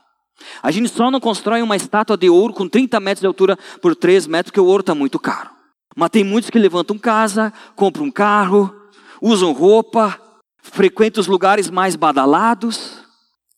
A 0.62 0.72
gente 0.72 0.90
só 0.90 1.10
não 1.10 1.20
constrói 1.20 1.62
uma 1.62 1.76
estátua 1.76 2.18
de 2.18 2.30
ouro 2.30 2.54
com 2.54 2.68
30 2.68 3.00
metros 3.00 3.22
de 3.22 3.28
altura 3.28 3.58
por 3.82 3.96
3 3.96 4.28
metros, 4.28 4.52
porque 4.52 4.60
o 4.60 4.66
ouro 4.66 4.82
está 4.82 4.96
muito 4.96 5.20
caro. 5.20 5.50
Mas 5.96 6.10
tem 6.10 6.24
muitos 6.24 6.50
que 6.50 6.60
levantam 6.60 6.98
casa, 6.98 7.52
compram 7.76 8.06
um 8.06 8.12
carro, 8.12 8.74
usam 9.22 9.52
roupa, 9.52 10.20
frequentam 10.62 11.22
os 11.22 11.28
lugares 11.28 11.70
mais 11.70 11.96
badalados 11.96 13.00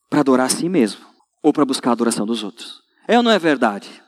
para 0.10 0.22
adorar 0.22 0.48
a 0.48 0.50
si 0.50 0.68
mesmo 0.68 1.02
ou 1.44 1.54
para 1.54 1.66
buscar 1.66 1.92
a 1.92 1.94
adoração 1.94 2.26
dos 2.26 2.44
outros. 2.44 2.82
É 3.08 3.18
ou 3.18 3.24
não 3.24 3.32
é 3.32 3.40
verdade? 3.40 4.02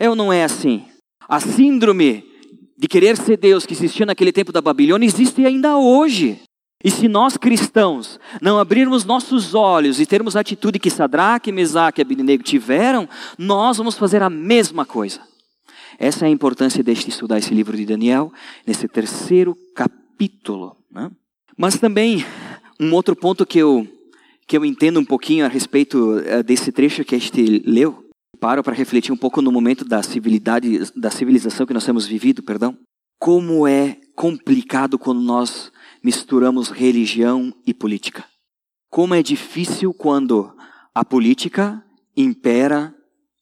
Ou 0.00 0.14
não 0.14 0.32
é 0.32 0.44
assim? 0.44 0.84
A 1.28 1.40
síndrome 1.40 2.24
de 2.78 2.86
querer 2.86 3.16
ser 3.16 3.36
Deus 3.36 3.64
que 3.64 3.72
existia 3.72 4.04
naquele 4.04 4.32
tempo 4.32 4.52
da 4.52 4.60
Babilônia 4.60 5.06
existe 5.06 5.44
ainda 5.44 5.76
hoje. 5.76 6.40
E 6.84 6.90
se 6.90 7.08
nós 7.08 7.36
cristãos 7.36 8.20
não 8.40 8.58
abrirmos 8.58 9.04
nossos 9.04 9.54
olhos 9.54 9.98
e 9.98 10.06
termos 10.06 10.36
a 10.36 10.40
atitude 10.40 10.78
que 10.78 10.90
Sadraque, 10.90 11.50
Mesaque 11.50 12.00
e 12.00 12.02
Abednego 12.02 12.42
tiveram, 12.42 13.08
nós 13.38 13.78
vamos 13.78 13.96
fazer 13.96 14.22
a 14.22 14.30
mesma 14.30 14.84
coisa. 14.84 15.20
Essa 15.98 16.26
é 16.26 16.28
a 16.28 16.30
importância 16.30 16.84
de 16.84 16.92
estudar 16.92 17.38
esse 17.38 17.54
livro 17.54 17.76
de 17.76 17.86
Daniel, 17.86 18.30
nesse 18.66 18.86
terceiro 18.86 19.56
capítulo. 19.74 20.76
Né? 20.90 21.10
Mas 21.56 21.78
também, 21.78 22.24
um 22.78 22.92
outro 22.92 23.16
ponto 23.16 23.46
que 23.46 23.58
eu, 23.58 23.88
que 24.46 24.56
eu 24.56 24.64
entendo 24.64 25.00
um 25.00 25.04
pouquinho 25.04 25.46
a 25.46 25.48
respeito 25.48 26.18
eh, 26.18 26.42
desse 26.42 26.70
trecho 26.70 27.04
que 27.04 27.14
a 27.14 27.18
gente 27.18 27.62
leu, 27.64 28.05
paro 28.36 28.62
para 28.62 28.74
refletir 28.74 29.12
um 29.12 29.16
pouco 29.16 29.42
no 29.42 29.50
momento 29.50 29.84
da 29.84 30.02
civilidade, 30.02 30.92
da 30.94 31.10
civilização 31.10 31.66
que 31.66 31.74
nós 31.74 31.84
temos 31.84 32.06
vivido, 32.06 32.42
perdão. 32.42 32.76
Como 33.18 33.66
é 33.66 33.98
complicado 34.14 34.98
quando 34.98 35.20
nós 35.20 35.72
misturamos 36.02 36.68
religião 36.68 37.52
e 37.66 37.74
política. 37.74 38.24
Como 38.90 39.14
é 39.14 39.22
difícil 39.22 39.92
quando 39.92 40.54
a 40.94 41.04
política 41.04 41.82
impera 42.16 42.94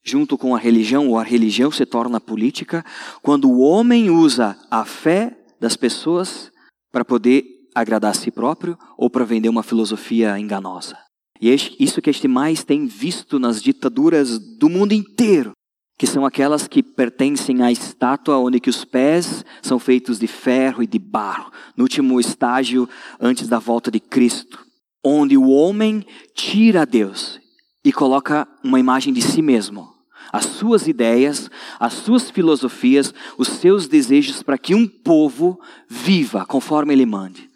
junto 0.05 0.37
com 0.37 0.55
a 0.55 0.59
religião, 0.59 1.09
ou 1.09 1.19
a 1.19 1.23
religião 1.23 1.71
se 1.71 1.87
torna 1.87 2.21
política, 2.21 2.85
quando 3.23 3.51
o 3.51 3.61
homem 3.61 4.11
usa 4.11 4.57
a 4.71 4.85
fé 4.85 5.37
das 5.59 5.77
pessoas 5.77 6.53
para 6.93 7.05
poder 7.05 7.45
agradar 7.75 8.11
a 8.11 8.15
si 8.15 8.31
próprio 8.31 8.79
ou 8.97 9.09
para 9.09 9.25
vender 9.25 9.49
uma 9.49 9.63
filosofia 9.63 10.39
enganosa. 10.39 11.04
E 11.45 11.51
é 11.51 11.57
isso 11.79 12.01
que 12.01 12.09
a 12.09 12.13
gente 12.13 12.27
mais 12.27 12.65
tem 12.65 12.87
visto 12.87 13.39
nas 13.39 13.63
ditaduras 13.63 14.39
do 14.39 14.67
mundo 14.67 14.93
inteiro, 14.93 15.53
que 15.99 16.07
são 16.07 16.25
aquelas 16.25 16.67
que 16.67 16.83
pertencem 16.83 17.61
à 17.61 17.71
estátua 17.71 18.39
onde 18.39 18.59
que 18.59 18.71
os 18.71 18.83
pés 18.83 19.45
são 19.61 19.79
feitos 19.79 20.19
de 20.19 20.27
ferro 20.27 20.83
e 20.83 20.87
de 20.87 20.99
barro, 20.99 21.53
no 21.77 21.85
último 21.85 22.19
estágio 22.19 22.89
antes 23.21 23.47
da 23.47 23.59
volta 23.59 23.91
de 23.91 24.01
Cristo, 24.01 24.59
onde 25.05 25.37
o 25.37 25.51
homem 25.51 26.07
tira 26.35 26.87
Deus 26.87 27.39
e 27.85 27.93
coloca 27.93 28.49
uma 28.65 28.81
imagem 28.81 29.13
de 29.13 29.21
si 29.21 29.43
mesmo, 29.43 29.93
as 30.33 30.47
suas 30.47 30.89
ideias, 30.89 31.51
as 31.79 31.93
suas 31.93 32.31
filosofias, 32.31 33.13
os 33.37 33.49
seus 33.49 33.87
desejos 33.87 34.43
para 34.43 34.57
que 34.57 34.75
um 34.75 34.89
povo 34.89 35.61
viva 35.91 36.47
conforme 36.47 36.95
ele 36.95 37.05
mande 37.05 37.53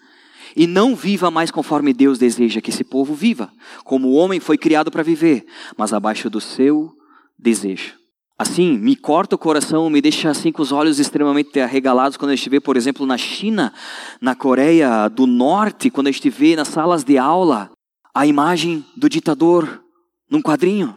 e 0.56 0.66
não 0.66 0.94
viva 0.94 1.30
mais 1.30 1.50
conforme 1.50 1.92
Deus 1.92 2.18
deseja 2.18 2.60
que 2.60 2.70
esse 2.70 2.84
povo 2.84 3.14
viva, 3.14 3.50
como 3.84 4.08
o 4.08 4.14
homem 4.14 4.40
foi 4.40 4.58
criado 4.58 4.90
para 4.90 5.02
viver, 5.02 5.44
mas 5.76 5.92
abaixo 5.92 6.28
do 6.28 6.40
seu 6.40 6.92
desejo. 7.38 7.94
Assim, 8.38 8.78
me 8.78 8.94
corta 8.94 9.34
o 9.34 9.38
coração, 9.38 9.90
me 9.90 10.00
deixa 10.00 10.30
assim 10.30 10.52
com 10.52 10.62
os 10.62 10.70
olhos 10.70 11.00
extremamente 11.00 11.58
arregalados 11.58 12.16
quando 12.16 12.36
gente 12.36 12.48
vê, 12.48 12.60
por 12.60 12.76
exemplo, 12.76 13.04
na 13.04 13.18
China, 13.18 13.72
na 14.20 14.36
Coreia 14.36 15.08
do 15.08 15.26
Norte, 15.26 15.90
quando 15.90 16.12
gente 16.12 16.30
vê 16.30 16.54
nas 16.54 16.68
salas 16.68 17.02
de 17.02 17.18
aula 17.18 17.70
a 18.14 18.26
imagem 18.26 18.84
do 18.96 19.08
ditador 19.08 19.82
num 20.30 20.40
quadrinho. 20.40 20.96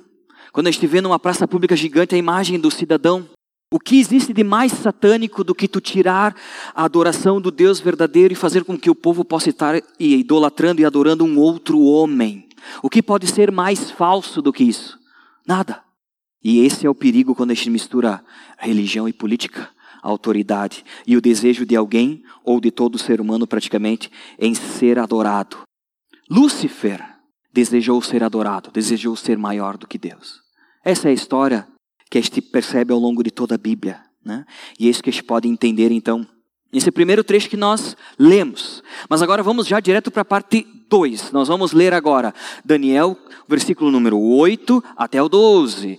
Quando 0.51 0.71
gente 0.71 0.85
vê 0.85 1.01
numa 1.01 1.17
praça 1.17 1.47
pública 1.47 1.75
gigante 1.75 2.13
a 2.13 2.17
imagem 2.17 2.59
do 2.59 2.69
cidadão 2.69 3.27
o 3.73 3.79
que 3.79 3.97
existe 3.97 4.33
de 4.33 4.43
mais 4.43 4.73
satânico 4.73 5.45
do 5.45 5.55
que 5.55 5.65
tu 5.65 5.79
tirar 5.79 6.35
a 6.75 6.83
adoração 6.83 7.39
do 7.39 7.49
Deus 7.49 7.79
verdadeiro 7.79 8.33
e 8.33 8.35
fazer 8.35 8.65
com 8.65 8.77
que 8.77 8.89
o 8.89 8.95
povo 8.95 9.23
possa 9.23 9.49
estar 9.49 9.81
idolatrando 9.97 10.81
e 10.81 10.85
adorando 10.85 11.23
um 11.23 11.39
outro 11.39 11.79
homem? 11.79 12.49
O 12.83 12.89
que 12.89 13.01
pode 13.01 13.27
ser 13.27 13.49
mais 13.49 13.89
falso 13.89 14.41
do 14.41 14.51
que 14.51 14.65
isso? 14.65 14.99
Nada. 15.47 15.81
E 16.43 16.59
esse 16.59 16.85
é 16.85 16.89
o 16.89 16.95
perigo 16.95 17.33
quando 17.33 17.51
a 17.51 17.53
gente 17.53 17.69
mistura 17.69 18.21
religião 18.57 19.07
e 19.07 19.13
política, 19.13 19.69
autoridade 20.03 20.83
e 21.07 21.15
o 21.15 21.21
desejo 21.21 21.65
de 21.65 21.75
alguém 21.75 22.23
ou 22.43 22.59
de 22.59 22.71
todo 22.71 22.97
ser 22.97 23.21
humano 23.21 23.47
praticamente 23.47 24.11
em 24.37 24.53
ser 24.53 24.99
adorado. 24.99 25.61
Lúcifer 26.29 27.01
desejou 27.53 28.01
ser 28.01 28.21
adorado, 28.21 28.69
desejou 28.71 29.15
ser 29.15 29.37
maior 29.37 29.77
do 29.77 29.87
que 29.87 29.97
Deus. 29.97 30.41
Essa 30.83 31.07
é 31.07 31.11
a 31.11 31.13
história 31.13 31.67
que 32.11 32.17
a 32.17 32.21
gente 32.21 32.41
percebe 32.41 32.91
ao 32.91 32.99
longo 32.99 33.23
de 33.23 33.31
toda 33.31 33.55
a 33.55 33.57
Bíblia. 33.57 34.01
Né? 34.23 34.45
E 34.77 34.87
é 34.87 34.89
isso 34.89 35.01
que 35.01 35.09
a 35.09 35.13
gente 35.13 35.23
pode 35.23 35.47
entender 35.47 35.91
então. 35.91 36.27
Esse 36.71 36.91
primeiro 36.91 37.23
trecho 37.23 37.49
que 37.49 37.57
nós 37.57 37.95
lemos. 38.19 38.83
Mas 39.09 39.21
agora 39.21 39.41
vamos 39.41 39.65
já 39.65 39.79
direto 39.79 40.11
para 40.11 40.21
a 40.21 40.25
parte 40.25 40.67
2. 40.89 41.31
Nós 41.31 41.47
vamos 41.47 41.71
ler 41.71 41.93
agora 41.93 42.33
Daniel, 42.63 43.17
versículo 43.47 43.89
número 43.89 44.19
8 44.19 44.83
até 44.95 45.23
o 45.23 45.29
12. 45.29 45.97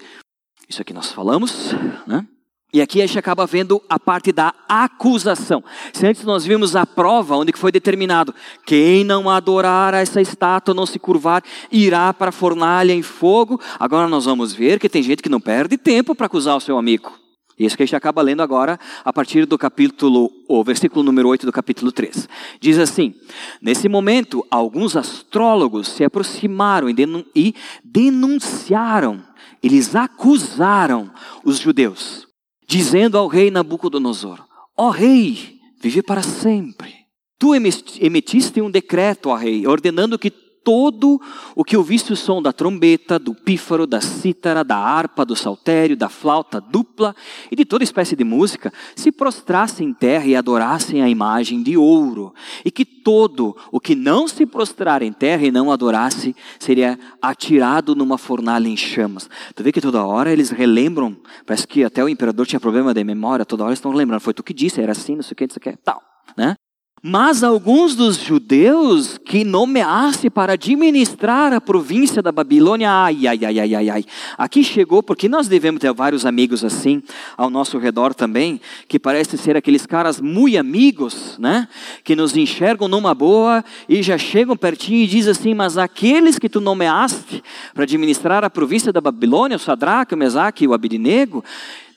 Isso 0.69 0.83
aqui 0.83 0.93
nós 0.93 1.11
falamos, 1.11 1.73
né? 2.07 2.27
E 2.75 2.81
aqui 2.81 3.03
a 3.03 3.07
gente 3.07 3.19
acaba 3.19 3.47
vendo 3.47 3.83
a 3.87 4.01
parte 4.01 4.33
da 4.33 4.55
acusação. 4.67 5.63
Se 5.93 6.07
antes 6.07 6.25
nós 6.25 6.47
vimos 6.47 6.75
a 6.75 6.87
prova, 6.87 7.37
onde 7.37 7.53
foi 7.55 7.71
determinado: 7.71 8.35
quem 8.65 9.05
não 9.05 9.29
adorar 9.29 9.93
essa 9.93 10.23
estátua, 10.23 10.73
não 10.73 10.87
se 10.87 10.99
curvar, 10.99 11.45
irá 11.71 12.15
para 12.15 12.31
a 12.31 12.33
fornalha 12.33 12.95
em 12.95 13.03
fogo. 13.03 13.61
Agora 13.79 14.09
nós 14.09 14.25
vamos 14.25 14.55
ver 14.55 14.81
que 14.81 14.89
tem 14.89 15.03
gente 15.03 15.23
que 15.23 15.29
não 15.29 15.41
perde 15.41 15.77
tempo 15.77 16.15
para 16.15 16.25
acusar 16.25 16.57
o 16.57 16.61
seu 16.61 16.79
amigo. 16.79 17.13
Isso 17.59 17.77
que 17.77 17.83
a 17.83 17.87
gente 17.87 17.95
acaba 17.95 18.23
lendo 18.23 18.41
agora, 18.43 18.81
a 19.05 19.13
partir 19.13 19.45
do 19.45 19.59
capítulo, 19.59 20.31
o 20.49 20.65
versículo 20.65 21.03
número 21.03 21.29
8 21.29 21.45
do 21.45 21.53
capítulo 21.53 21.93
3. 21.93 22.27
Diz 22.59 22.79
assim: 22.79 23.15
Nesse 23.61 23.87
momento, 23.87 24.47
alguns 24.51 24.97
astrólogos 24.97 25.89
se 25.89 26.03
aproximaram 26.03 26.89
e 26.89 27.55
denunciaram, 27.85 29.23
eles 29.63 29.95
acusaram 29.95 31.13
os 31.45 31.59
judeus 31.59 32.32
dizendo 32.73 33.19
ao 33.19 33.27
rei 33.27 33.51
Nabucodonosor: 33.51 34.43
Ó 34.77 34.87
oh, 34.87 34.91
rei, 34.91 35.59
vive 35.79 36.03
para 36.03 36.23
sempre. 36.23 36.95
Tu 37.39 37.55
emitiste 37.55 38.63
um 38.63 38.71
decreto, 38.71 39.29
ó 39.29 39.35
rei, 39.35 39.67
ordenando 39.67 40.19
que 40.19 40.31
todo 40.65 41.21
o 41.55 41.65
que 41.65 41.77
ouvisse 41.77 42.13
o 42.13 42.17
som 42.17 42.41
da 42.41 42.53
trombeta, 42.53 43.19
do 43.19 43.35
pífaro, 43.35 43.87
da 43.87 44.01
cítara, 44.01 44.65
da 44.65 44.77
harpa, 44.77 45.25
do 45.25 45.37
saltério, 45.37 45.97
da 45.97 46.09
flauta 46.09 46.61
dupla 46.61 47.15
e 47.51 47.57
de 47.57 47.65
toda 47.65 47.85
espécie 47.85 48.17
de 48.17 48.25
música, 48.25 48.73
se 48.95 49.11
prostrasse 49.11 49.85
em 49.85 49.93
terra 49.93 50.27
e 50.27 50.37
adorassem 50.37 51.03
a 51.03 51.09
imagem 51.09 51.63
de 51.63 51.77
ouro, 51.77 52.35
e 52.65 52.71
que 52.71 52.85
todo 52.85 53.57
o 53.71 53.81
que 53.81 53.95
não 53.95 54.29
se 54.29 54.47
prostrar 54.47 55.03
em 55.03 55.13
terra 55.13 55.45
e 55.45 55.51
não 55.51 55.71
adorasse 55.71 56.35
seria 56.59 56.99
atirado 57.21 57.95
numa 57.95 58.17
fornalha 58.19 58.69
em 58.69 58.77
chamas. 58.77 59.29
Tu 59.55 59.63
vê 59.63 59.73
que 59.73 59.81
toda 59.81 60.05
hora 60.05 60.33
eles 60.33 60.51
relembram, 60.51 61.17
parece 61.45 61.67
que 61.67 61.85
até 61.85 62.03
o 62.03 62.09
imperador 62.09 62.47
tinha 62.47 62.61
problema 62.61 62.95
de 62.95 63.03
memória, 63.05 63.45
toda 63.45 63.65
hora 63.65 63.71
eles 63.71 63.79
estão 63.79 63.93
lembrando, 63.93 64.21
foi 64.21 64.35
tu 64.35 64.43
que 64.43 64.55
disse, 64.55 64.81
era 64.81 64.93
assim, 64.93 65.17
não 65.17 65.23
sei 65.23 65.33
o 65.33 65.37
que, 65.37 65.47
não 65.47 65.55
sei 65.55 65.61
o 65.61 65.63
que, 65.63 65.83
tal, 65.83 66.01
né? 66.37 66.57
Mas 67.05 67.43
alguns 67.43 67.97
dos 67.97 68.17
judeus 68.17 69.19
que 69.19 69.43
nomeasse 69.43 70.31
para 70.31 70.53
administrar 70.53 71.53
a 71.53 71.61
província 71.61 72.23
da 72.23 72.31
Babilônia, 72.31 72.93
ai, 72.93 73.27
ai, 73.27 73.45
ai, 73.45 73.59
ai, 73.59 73.75
ai, 73.75 73.91
ai. 73.91 74.05
Aqui 74.39 74.63
chegou, 74.63 75.03
porque 75.03 75.29
nós 75.29 75.49
devemos 75.49 75.81
ter 75.81 75.93
vários 75.93 76.25
amigos 76.25 76.65
assim 76.65 77.03
ao 77.37 77.51
nosso 77.51 77.77
redor 77.77 78.15
também, 78.15 78.61
que 78.87 79.01
parecem 79.01 79.37
ser 79.37 79.57
aqueles 79.57 79.85
caras 79.85 80.21
muito 80.21 80.57
amigos, 80.57 81.37
né? 81.41 81.67
Que 82.05 82.15
nos 82.15 82.37
enxergam 82.37 82.87
numa 82.87 83.13
boa 83.17 83.65
e 83.89 84.01
já 84.01 84.17
chegam 84.17 84.57
pertinho 84.57 85.03
e 85.03 85.09
dizem 85.09 85.33
assim: 85.33 85.55
Mas 85.55 85.77
aqueles 85.77 86.39
que 86.39 86.49
tu 86.49 86.61
nomeaste 86.61 87.43
para 87.75 87.83
administrar 87.83 88.45
a 88.45 88.51
província 88.51 88.93
da 88.93 89.01
Babilônia, 89.01 89.57
o 89.57 89.61
Sadraque, 89.61 90.15
o 90.15 90.19
Mesaque 90.19 90.63
e 90.63 90.69
o 90.69 90.73
Abidinego, 90.73 91.43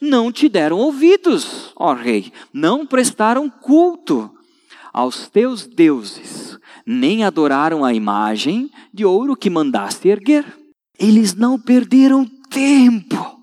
não 0.01 0.31
te 0.31 0.49
deram 0.49 0.79
ouvidos, 0.79 1.71
ó 1.75 1.93
rei, 1.93 2.33
não 2.51 2.87
prestaram 2.87 3.47
culto 3.51 4.34
aos 4.95 5.27
teus 5.27 5.67
deuses, 5.67 6.57
nem 6.87 7.25
adoraram 7.25 7.83
a 7.83 7.93
imagem 7.93 8.71
de 8.93 9.03
ouro 9.03 9.35
que 9.35 9.49
mandaste 9.49 10.07
erguer. 10.07 10.45
Eles 10.97 11.35
não 11.35 11.59
perderam 11.59 12.25
tempo. 12.49 13.35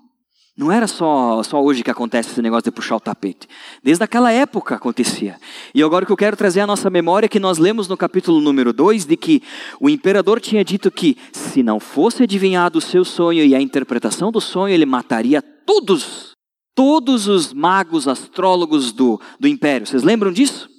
Não 0.57 0.71
era 0.71 0.87
só, 0.87 1.43
só 1.43 1.63
hoje 1.63 1.83
que 1.83 1.91
acontece 1.91 2.31
esse 2.31 2.41
negócio 2.41 2.63
de 2.63 2.71
puxar 2.71 2.95
o 2.95 2.99
tapete. 2.99 3.47
Desde 3.83 4.03
aquela 4.03 4.31
época 4.31 4.73
acontecia. 4.73 5.39
E 5.75 5.83
agora 5.83 6.03
o 6.03 6.07
que 6.07 6.11
eu 6.11 6.17
quero 6.17 6.35
trazer 6.35 6.61
à 6.61 6.67
nossa 6.67 6.89
memória 6.89 7.27
é 7.27 7.29
que 7.29 7.39
nós 7.39 7.59
lemos 7.59 7.87
no 7.87 7.95
capítulo 7.95 8.41
número 8.41 8.73
2 8.73 9.05
de 9.05 9.15
que 9.15 9.43
o 9.79 9.87
imperador 9.87 10.41
tinha 10.41 10.65
dito 10.65 10.89
que 10.89 11.15
se 11.31 11.61
não 11.61 11.79
fosse 11.79 12.23
adivinhado 12.23 12.79
o 12.79 12.81
seu 12.81 13.05
sonho 13.05 13.45
e 13.45 13.53
a 13.53 13.61
interpretação 13.61 14.31
do 14.31 14.41
sonho, 14.41 14.73
ele 14.73 14.87
mataria 14.87 15.39
todos, 15.39 16.31
todos 16.73 17.27
os 17.27 17.53
magos 17.53 18.07
astrólogos 18.07 18.91
do, 18.91 19.21
do 19.39 19.47
império. 19.47 19.85
Vocês 19.85 20.01
lembram 20.01 20.31
disso? 20.31 20.72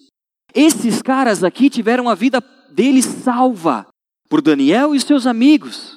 Esses 0.55 1.03
caras 1.03 1.43
aqui 1.43 1.69
tiveram 1.69 2.09
a 2.09 2.15
vida 2.15 2.43
deles 2.71 3.05
salva 3.05 3.87
por 4.29 4.41
Daniel 4.41 4.95
e 4.95 5.01
seus 5.01 5.27
amigos. 5.27 5.97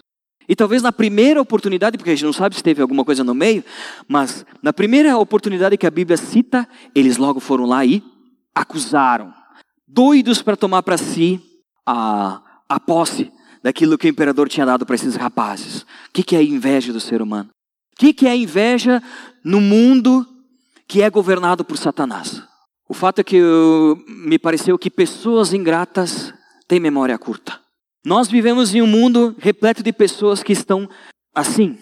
E 0.49 0.55
talvez 0.55 0.81
na 0.81 0.91
primeira 0.91 1.41
oportunidade, 1.41 1.97
porque 1.97 2.11
a 2.11 2.15
gente 2.15 2.25
não 2.25 2.33
sabe 2.33 2.55
se 2.55 2.63
teve 2.63 2.81
alguma 2.81 3.03
coisa 3.03 3.23
no 3.23 3.35
meio, 3.35 3.63
mas 4.07 4.45
na 4.63 4.71
primeira 4.71 5.17
oportunidade 5.17 5.77
que 5.77 5.85
a 5.85 5.91
Bíblia 5.91 6.15
cita, 6.15 6.67
eles 6.95 7.17
logo 7.17 7.39
foram 7.39 7.65
lá 7.65 7.85
e 7.85 8.01
acusaram, 8.55 9.33
doidos 9.87 10.41
para 10.41 10.55
tomar 10.55 10.81
para 10.83 10.97
si 10.97 11.39
a, 11.85 12.41
a 12.67 12.79
posse 12.79 13.31
daquilo 13.61 13.97
que 13.97 14.07
o 14.07 14.09
imperador 14.09 14.47
tinha 14.47 14.65
dado 14.65 14.85
para 14.85 14.95
esses 14.95 15.15
rapazes. 15.15 15.81
O 15.81 15.85
que, 16.13 16.23
que 16.23 16.35
é 16.35 16.39
a 16.39 16.43
inveja 16.43 16.93
do 16.93 16.99
ser 16.99 17.21
humano? 17.21 17.49
O 17.93 17.95
que, 17.97 18.13
que 18.13 18.25
é 18.25 18.31
a 18.31 18.35
inveja 18.35 19.03
no 19.43 19.59
mundo 19.59 20.25
que 20.87 21.01
é 21.01 21.09
governado 21.09 21.65
por 21.65 21.77
Satanás? 21.77 22.41
O 22.89 22.93
fato 22.93 23.19
é 23.19 23.23
que 23.23 23.35
eu, 23.35 24.01
me 24.07 24.39
pareceu 24.39 24.77
que 24.77 24.89
pessoas 24.89 25.53
ingratas 25.53 26.33
têm 26.67 26.79
memória 26.79 27.17
curta. 27.17 27.59
Nós 28.05 28.29
vivemos 28.29 28.73
em 28.73 28.81
um 28.81 28.87
mundo 28.87 29.35
repleto 29.39 29.83
de 29.83 29.91
pessoas 29.91 30.41
que 30.41 30.53
estão 30.53 30.89
assim, 31.35 31.77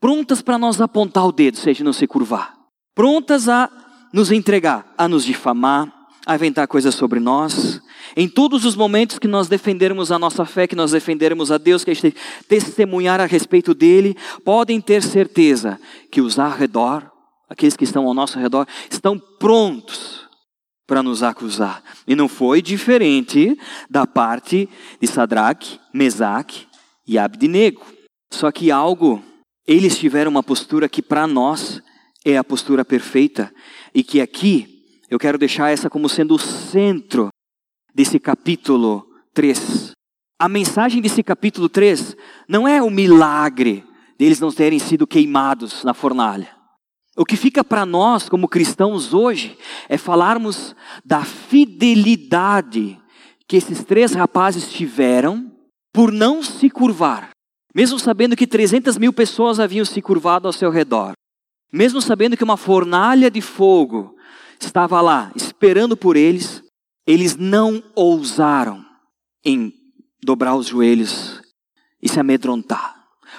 prontas 0.00 0.40
para 0.40 0.56
nós 0.56 0.80
apontar 0.80 1.26
o 1.26 1.32
dedo, 1.32 1.58
seja 1.58 1.84
não 1.84 1.92
se 1.92 2.06
curvar, 2.06 2.54
prontas 2.94 3.48
a 3.48 3.70
nos 4.12 4.32
entregar, 4.32 4.90
a 4.96 5.06
nos 5.06 5.24
difamar, 5.24 5.92
a 6.24 6.34
inventar 6.34 6.66
coisas 6.66 6.94
sobre 6.94 7.20
nós. 7.20 7.82
Em 8.16 8.26
todos 8.26 8.64
os 8.64 8.74
momentos 8.74 9.18
que 9.18 9.28
nós 9.28 9.48
defendermos 9.48 10.10
a 10.10 10.18
nossa 10.18 10.46
fé, 10.46 10.66
que 10.66 10.74
nós 10.74 10.92
defendermos 10.92 11.52
a 11.52 11.58
Deus, 11.58 11.84
que 11.84 11.90
a 11.90 11.94
gente 11.94 12.16
testemunhar 12.48 13.20
a 13.20 13.26
respeito 13.26 13.74
dele, 13.74 14.16
podem 14.44 14.80
ter 14.80 15.02
certeza 15.02 15.78
que 16.10 16.22
os 16.22 16.38
ao 16.38 16.50
redor, 16.50 17.10
aqueles 17.50 17.76
que 17.76 17.84
estão 17.84 18.06
ao 18.06 18.14
nosso 18.14 18.38
redor, 18.38 18.66
estão 18.90 19.18
prontos 19.18 20.27
para 20.88 21.02
nos 21.02 21.22
acusar. 21.22 21.84
E 22.06 22.16
não 22.16 22.26
foi 22.26 22.62
diferente 22.62 23.56
da 23.90 24.06
parte 24.06 24.66
de 24.98 25.06
Sadraque, 25.06 25.78
Mesaque 25.92 26.66
e 27.06 27.18
Abdinego. 27.18 27.84
Só 28.32 28.50
que 28.50 28.70
algo, 28.70 29.22
eles 29.66 29.98
tiveram 29.98 30.30
uma 30.30 30.42
postura 30.42 30.88
que 30.88 31.02
para 31.02 31.26
nós 31.26 31.82
é 32.24 32.38
a 32.38 32.42
postura 32.42 32.86
perfeita 32.86 33.52
e 33.94 34.02
que 34.02 34.18
aqui 34.18 34.82
eu 35.10 35.18
quero 35.18 35.38
deixar 35.38 35.70
essa 35.70 35.90
como 35.90 36.08
sendo 36.08 36.34
o 36.34 36.38
centro 36.38 37.28
desse 37.94 38.18
capítulo 38.18 39.06
3. 39.34 39.92
A 40.40 40.48
mensagem 40.48 41.02
desse 41.02 41.22
capítulo 41.22 41.68
3 41.68 42.16
não 42.48 42.66
é 42.66 42.82
o 42.82 42.90
milagre 42.90 43.84
deles 44.18 44.40
não 44.40 44.50
terem 44.50 44.78
sido 44.78 45.06
queimados 45.06 45.84
na 45.84 45.92
fornalha. 45.92 46.57
O 47.18 47.24
que 47.24 47.36
fica 47.36 47.64
para 47.64 47.84
nós, 47.84 48.28
como 48.28 48.46
cristãos 48.46 49.12
hoje, 49.12 49.58
é 49.88 49.98
falarmos 49.98 50.76
da 51.04 51.24
fidelidade 51.24 52.96
que 53.48 53.56
esses 53.56 53.82
três 53.82 54.12
rapazes 54.12 54.70
tiveram 54.70 55.50
por 55.92 56.12
não 56.12 56.44
se 56.44 56.70
curvar. 56.70 57.30
Mesmo 57.74 57.98
sabendo 57.98 58.36
que 58.36 58.46
300 58.46 58.96
mil 58.96 59.12
pessoas 59.12 59.58
haviam 59.58 59.84
se 59.84 60.00
curvado 60.00 60.46
ao 60.46 60.52
seu 60.52 60.70
redor. 60.70 61.14
Mesmo 61.72 62.00
sabendo 62.00 62.36
que 62.36 62.44
uma 62.44 62.56
fornalha 62.56 63.28
de 63.28 63.40
fogo 63.40 64.14
estava 64.60 65.00
lá, 65.00 65.32
esperando 65.34 65.96
por 65.96 66.16
eles, 66.16 66.62
eles 67.04 67.34
não 67.34 67.82
ousaram 67.96 68.84
em 69.44 69.72
dobrar 70.22 70.54
os 70.54 70.68
joelhos 70.68 71.42
e 72.00 72.08
se 72.08 72.20
amedrontar. 72.20 72.94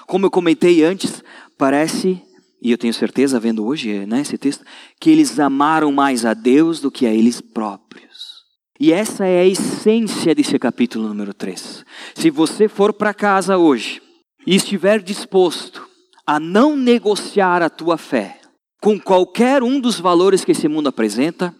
Como 0.06 0.26
eu 0.26 0.32
comentei 0.32 0.84
antes, 0.84 1.24
parece 1.58 2.22
e 2.62 2.72
eu 2.72 2.78
tenho 2.78 2.94
certeza, 2.94 3.40
vendo 3.40 3.66
hoje 3.66 4.06
né, 4.06 4.22
esse 4.22 4.38
texto, 4.38 4.66
que 5.00 5.10
eles 5.10 5.40
amaram 5.40 5.92
mais 5.92 6.26
a 6.26 6.34
Deus 6.34 6.82
do 6.82 6.92
que 6.92 7.06
a 7.06 7.14
eles 7.14 7.40
próprios. 7.40 8.40
E 8.80 8.92
essa 8.92 9.26
é 9.26 9.42
a 9.42 9.46
essência 9.46 10.36
desse 10.36 10.58
capítulo 10.60 11.08
número 11.08 11.34
3. 11.34 11.86
Se 12.16 12.30
você 12.30 12.68
for 12.68 12.94
para 12.94 13.14
casa 13.14 13.58
hoje 13.58 14.02
e 14.46 14.56
estiver 14.56 15.02
disposto 15.02 15.88
a 16.26 16.40
não 16.40 16.76
negociar 16.76 17.62
a 17.62 17.70
tua 17.70 17.98
fé 17.98 18.40
com 18.82 19.00
qualquer 19.00 19.64
um 19.64 19.80
dos 19.80 20.00
valores 20.00 20.46
que 20.46 20.52
esse 20.52 20.68
mundo 20.68 20.88
apresenta, 20.88 21.54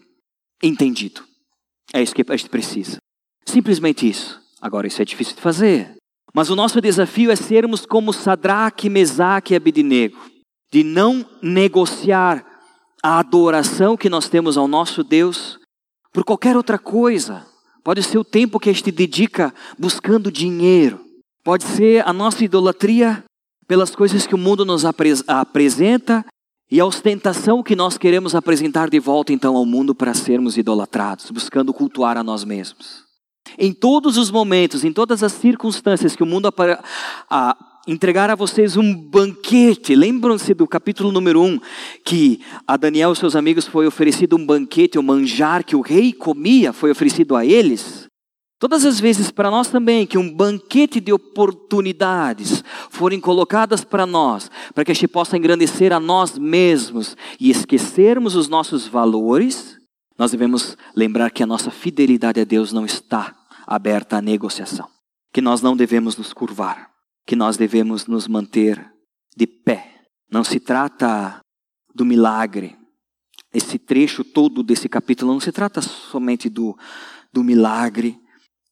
entendido. 0.62 1.22
É 1.92 2.02
isso 2.02 2.14
que 2.14 2.24
a 2.26 2.36
gente 2.36 2.48
precisa. 2.48 2.96
Simplesmente 3.44 4.08
isso. 4.08 4.40
Agora, 4.60 4.86
isso 4.86 5.02
é 5.02 5.04
difícil 5.04 5.34
de 5.34 5.42
fazer. 5.42 5.96
Mas 6.32 6.48
o 6.48 6.56
nosso 6.56 6.80
desafio 6.80 7.30
é 7.30 7.36
sermos 7.36 7.84
como 7.84 8.12
Sadraque, 8.12 8.88
Mesaque 8.88 9.52
e 9.52 9.56
Abidinego 9.56 10.29
de 10.72 10.84
não 10.84 11.26
negociar 11.42 12.44
a 13.02 13.18
adoração 13.18 13.96
que 13.96 14.08
nós 14.08 14.28
temos 14.28 14.56
ao 14.56 14.68
nosso 14.68 15.02
Deus 15.02 15.58
por 16.12 16.24
qualquer 16.24 16.56
outra 16.56 16.78
coisa. 16.78 17.46
Pode 17.82 18.02
ser 18.02 18.18
o 18.18 18.24
tempo 18.24 18.60
que 18.60 18.70
a 18.70 18.72
gente 18.72 18.92
dedica 18.92 19.54
buscando 19.78 20.30
dinheiro. 20.30 21.00
Pode 21.42 21.64
ser 21.64 22.06
a 22.06 22.12
nossa 22.12 22.44
idolatria 22.44 23.24
pelas 23.66 23.94
coisas 23.94 24.26
que 24.26 24.34
o 24.34 24.38
mundo 24.38 24.64
nos 24.64 24.84
apresenta 24.84 26.24
e 26.70 26.78
a 26.78 26.86
ostentação 26.86 27.62
que 27.62 27.74
nós 27.74 27.96
queremos 27.98 28.34
apresentar 28.34 28.90
de 28.90 29.00
volta 29.00 29.32
então 29.32 29.56
ao 29.56 29.64
mundo 29.66 29.94
para 29.94 30.14
sermos 30.14 30.56
idolatrados, 30.56 31.30
buscando 31.30 31.72
cultuar 31.72 32.16
a 32.16 32.22
nós 32.22 32.44
mesmos. 32.44 33.04
Em 33.58 33.72
todos 33.72 34.16
os 34.16 34.30
momentos, 34.30 34.84
em 34.84 34.92
todas 34.92 35.22
as 35.22 35.32
circunstâncias 35.32 36.14
que 36.14 36.22
o 36.22 36.26
mundo 36.26 36.52
entregar 37.92 38.30
a 38.30 38.36
vocês 38.36 38.76
um 38.76 38.94
banquete. 38.94 39.96
Lembram-se 39.96 40.54
do 40.54 40.66
capítulo 40.66 41.10
número 41.10 41.42
1, 41.42 41.58
que 42.04 42.40
a 42.66 42.76
Daniel 42.76 43.12
e 43.12 43.16
seus 43.16 43.34
amigos 43.34 43.66
foi 43.66 43.86
oferecido 43.86 44.36
um 44.36 44.46
banquete, 44.46 44.98
um 44.98 45.02
manjar 45.02 45.64
que 45.64 45.74
o 45.74 45.80
rei 45.80 46.12
comia, 46.12 46.72
foi 46.72 46.92
oferecido 46.92 47.34
a 47.34 47.44
eles? 47.44 48.08
Todas 48.60 48.84
as 48.84 49.00
vezes 49.00 49.30
para 49.32 49.50
nós 49.50 49.68
também 49.68 50.06
que 50.06 50.18
um 50.18 50.32
banquete 50.32 51.00
de 51.00 51.12
oportunidades 51.12 52.62
forem 52.90 53.18
colocadas 53.18 53.82
para 53.82 54.06
nós, 54.06 54.50
para 54.72 54.84
que 54.84 54.92
a 54.92 54.94
gente 54.94 55.08
possa 55.08 55.36
engrandecer 55.36 55.92
a 55.92 55.98
nós 55.98 56.38
mesmos 56.38 57.16
e 57.40 57.50
esquecermos 57.50 58.36
os 58.36 58.48
nossos 58.48 58.86
valores, 58.86 59.76
nós 60.16 60.30
devemos 60.30 60.76
lembrar 60.94 61.30
que 61.30 61.42
a 61.42 61.46
nossa 61.46 61.70
fidelidade 61.70 62.38
a 62.38 62.44
Deus 62.44 62.72
não 62.72 62.84
está 62.84 63.34
aberta 63.66 64.18
à 64.18 64.22
negociação, 64.22 64.86
que 65.32 65.40
nós 65.40 65.62
não 65.62 65.74
devemos 65.74 66.16
nos 66.16 66.32
curvar 66.32 66.89
que 67.30 67.36
nós 67.36 67.56
devemos 67.56 68.08
nos 68.08 68.26
manter 68.26 68.92
de 69.36 69.46
pé. 69.46 70.02
Não 70.28 70.42
se 70.42 70.58
trata 70.58 71.38
do 71.94 72.04
milagre. 72.04 72.76
Esse 73.54 73.78
trecho 73.78 74.24
todo 74.24 74.64
desse 74.64 74.88
capítulo 74.88 75.32
não 75.32 75.38
se 75.38 75.52
trata 75.52 75.80
somente 75.80 76.48
do, 76.48 76.76
do 77.32 77.44
milagre 77.44 78.18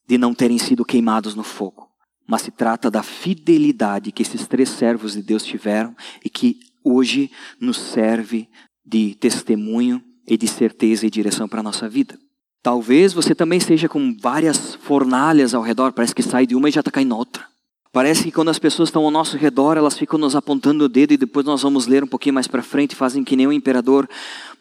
de 0.09 0.19
não 0.19 0.35
terem 0.35 0.59
sido 0.59 0.85
queimados 0.85 1.37
no 1.37 1.45
fogo, 1.45 1.87
mas 2.27 2.43
se 2.43 2.51
trata 2.51 2.91
da 2.91 3.01
fidelidade 3.01 4.11
que 4.11 4.23
esses 4.23 4.49
três 4.49 4.71
servos 4.71 5.13
de 5.13 5.23
Deus 5.23 5.45
tiveram 5.45 5.95
e 6.25 6.29
que 6.29 6.59
hoje 6.83 7.31
nos 7.61 7.77
serve 7.77 8.49
de 8.85 9.15
testemunho 9.15 10.03
e 10.27 10.37
de 10.37 10.49
certeza 10.49 11.07
e 11.07 11.11
direção 11.11 11.49
para 11.49 11.61
a 11.61 11.63
nossa 11.63 11.89
vida. 11.89 12.19
Talvez 12.61 13.13
você 13.13 13.37
também 13.37 13.59
esteja 13.59 13.89
com 13.89 14.17
várias 14.21 14.75
fornalhas 14.75 15.55
ao 15.55 15.63
redor, 15.63 15.93
parece 15.93 16.13
que 16.13 16.25
sai 16.25 16.45
de 16.45 16.57
uma 16.57 16.69
e 16.69 16.73
já 16.73 16.81
está 16.81 16.91
caindo 16.91 17.17
outra. 17.17 17.47
Parece 17.91 18.25
que 18.25 18.33
quando 18.33 18.51
as 18.51 18.59
pessoas 18.59 18.91
estão 18.91 19.05
ao 19.05 19.11
nosso 19.11 19.37
redor, 19.37 19.79
elas 19.79 19.97
ficam 19.97 20.19
nos 20.19 20.37
apontando 20.37 20.85
o 20.85 20.89
dedo 20.89 21.13
e 21.13 21.17
depois 21.17 21.47
nós 21.47 21.63
vamos 21.63 21.87
ler 21.87 22.05
um 22.05 22.07
pouquinho 22.07 22.35
mais 22.35 22.47
para 22.47 22.63
frente 22.63 22.93
e 22.93 22.97
fazem 22.97 23.25
que 23.25 23.35
nem 23.35 23.47
o 23.47 23.53
imperador. 23.53 24.09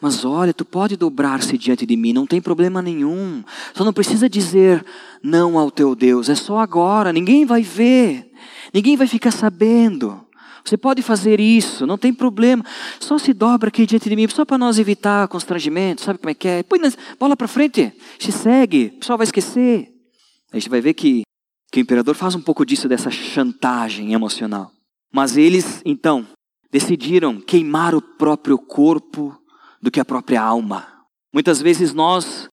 Mas 0.00 0.24
olha, 0.24 0.54
tu 0.54 0.64
pode 0.64 0.96
dobrar-se 0.96 1.58
diante 1.58 1.84
de 1.84 1.96
mim, 1.96 2.14
não 2.14 2.26
tem 2.26 2.40
problema 2.40 2.80
nenhum. 2.80 3.44
Só 3.74 3.84
não 3.84 3.92
precisa 3.92 4.28
dizer 4.30 4.84
não 5.22 5.58
ao 5.58 5.70
teu 5.70 5.94
Deus, 5.94 6.28
é 6.28 6.34
só 6.34 6.58
agora, 6.58 7.12
ninguém 7.12 7.44
vai 7.44 7.62
ver, 7.62 8.32
ninguém 8.72 8.96
vai 8.96 9.06
ficar 9.06 9.30
sabendo. 9.30 10.24
Você 10.64 10.76
pode 10.76 11.02
fazer 11.02 11.38
isso, 11.38 11.86
não 11.86 11.98
tem 11.98 12.12
problema. 12.12 12.64
Só 12.98 13.18
se 13.18 13.32
dobra 13.32 13.68
aqui 13.68 13.86
diante 13.86 14.08
de 14.08 14.16
mim, 14.16 14.26
só 14.28 14.44
para 14.44 14.58
nós 14.58 14.78
evitar 14.78 15.28
constrangimento, 15.28 16.02
sabe 16.02 16.18
como 16.18 16.30
é 16.30 16.34
que 16.34 16.48
é? 16.48 16.62
Põe 16.62 16.80
bola 17.18 17.36
para 17.36 17.48
frente, 17.48 17.92
se 18.18 18.32
segue, 18.32 18.92
o 18.96 18.98
pessoal 19.00 19.18
vai 19.18 19.24
esquecer. 19.24 19.92
A 20.50 20.58
gente 20.58 20.70
vai 20.70 20.80
ver 20.80 20.94
que 20.94 21.22
que 21.70 21.80
o 21.80 21.82
imperador 21.82 22.14
faz 22.14 22.34
um 22.34 22.40
pouco 22.40 22.64
disso, 22.64 22.88
dessa 22.88 23.10
chantagem 23.10 24.12
emocional. 24.12 24.70
Mas 25.12 25.36
eles, 25.36 25.82
então, 25.84 26.26
decidiram 26.70 27.40
queimar 27.40 27.94
o 27.94 28.02
próprio 28.02 28.58
corpo 28.58 29.36
do 29.80 29.90
que 29.90 30.00
a 30.00 30.04
própria 30.04 30.42
alma. 30.42 30.86
Muitas 31.32 31.60
vezes 31.60 31.92
nós 31.92 32.48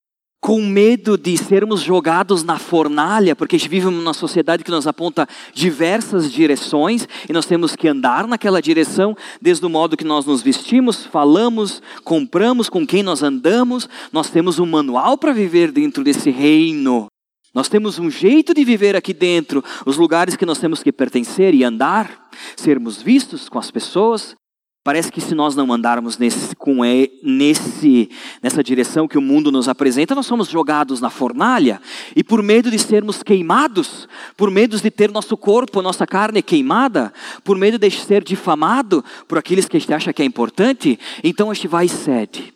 com 0.46 0.62
medo 0.62 1.18
de 1.18 1.36
sermos 1.40 1.82
jogados 1.82 2.44
na 2.44 2.60
fornalha, 2.60 3.36
porque 3.36 3.56
a 3.56 3.60
gente 3.60 3.68
vive 3.68 3.88
numa 3.88 4.14
sociedade 4.14 4.64
que 4.64 4.70
nos 4.70 4.86
aponta 4.86 5.28
diversas 5.52 6.32
direções 6.32 7.08
e 7.28 7.34
nós 7.34 7.48
temos 7.48 7.76
que 7.76 7.88
andar 7.88 8.28
naquela 8.28 8.62
direção, 8.62 9.18
desde 9.42 9.66
o 9.66 9.70
modo 9.72 9.98
que 9.98 10.04
nós 10.04 10.24
nos 10.24 10.44
vestimos, 10.44 11.04
falamos, 11.04 11.82
compramos, 12.04 12.70
com 12.70 12.86
quem 12.86 13.02
nós 13.02 13.24
andamos. 13.24 13.90
Nós 14.14 14.30
temos 14.30 14.60
um 14.60 14.68
manual 14.68 15.18
para 15.18 15.34
viver 15.34 15.72
dentro 15.72 16.04
desse 16.04 16.30
reino. 16.30 17.08
Nós 17.56 17.70
temos 17.70 17.98
um 17.98 18.12
jeito 18.12 18.54
de 18.54 18.66
viver 18.66 18.98
aqui 18.98 19.14
dentro, 19.14 19.64
os 19.86 19.96
lugares 19.96 20.36
que 20.36 20.46
nós 20.46 20.60
temos 20.60 20.84
que 20.84 20.92
pertencer 20.92 21.54
e 21.56 21.64
andar, 21.64 22.30
sermos 22.58 23.02
vistos 23.02 23.48
com 23.48 23.58
as 23.58 23.72
pessoas. 23.72 24.36
Parece 24.84 25.10
que 25.10 25.22
se 25.22 25.34
nós 25.34 25.56
não 25.56 25.72
andarmos 25.72 26.18
nesse, 26.18 26.54
com 26.54 26.82
nesse, 27.24 28.10
nessa 28.44 28.62
direção 28.62 29.08
que 29.08 29.18
o 29.18 29.22
mundo 29.22 29.54
nos 29.54 29.70
apresenta, 29.70 30.14
nós 30.14 30.26
somos 30.26 30.50
jogados 30.50 31.00
na 31.00 31.10
fornalha 31.10 31.82
e 32.14 32.22
por 32.22 32.44
medo 32.44 32.70
de 32.70 32.78
sermos 32.78 33.24
queimados, 33.24 34.06
por 34.36 34.52
medo 34.52 34.78
de 34.78 34.92
ter 34.92 35.10
nosso 35.10 35.38
corpo, 35.38 35.82
nossa 35.82 36.06
carne 36.06 36.44
queimada, 36.44 37.14
por 37.42 37.58
medo 37.58 37.80
de 37.80 37.90
ser 37.90 38.22
difamado 38.22 39.04
por 39.30 39.38
aqueles 39.38 39.66
que 39.66 39.78
a 39.78 39.80
gente 39.80 39.94
acha 39.94 40.12
que 40.12 40.22
é 40.22 40.26
importante, 40.26 41.00
então 41.24 41.50
a 41.50 41.54
gente 41.54 41.70
vai 41.70 41.86
e 41.86 41.90
cede. 41.90 42.54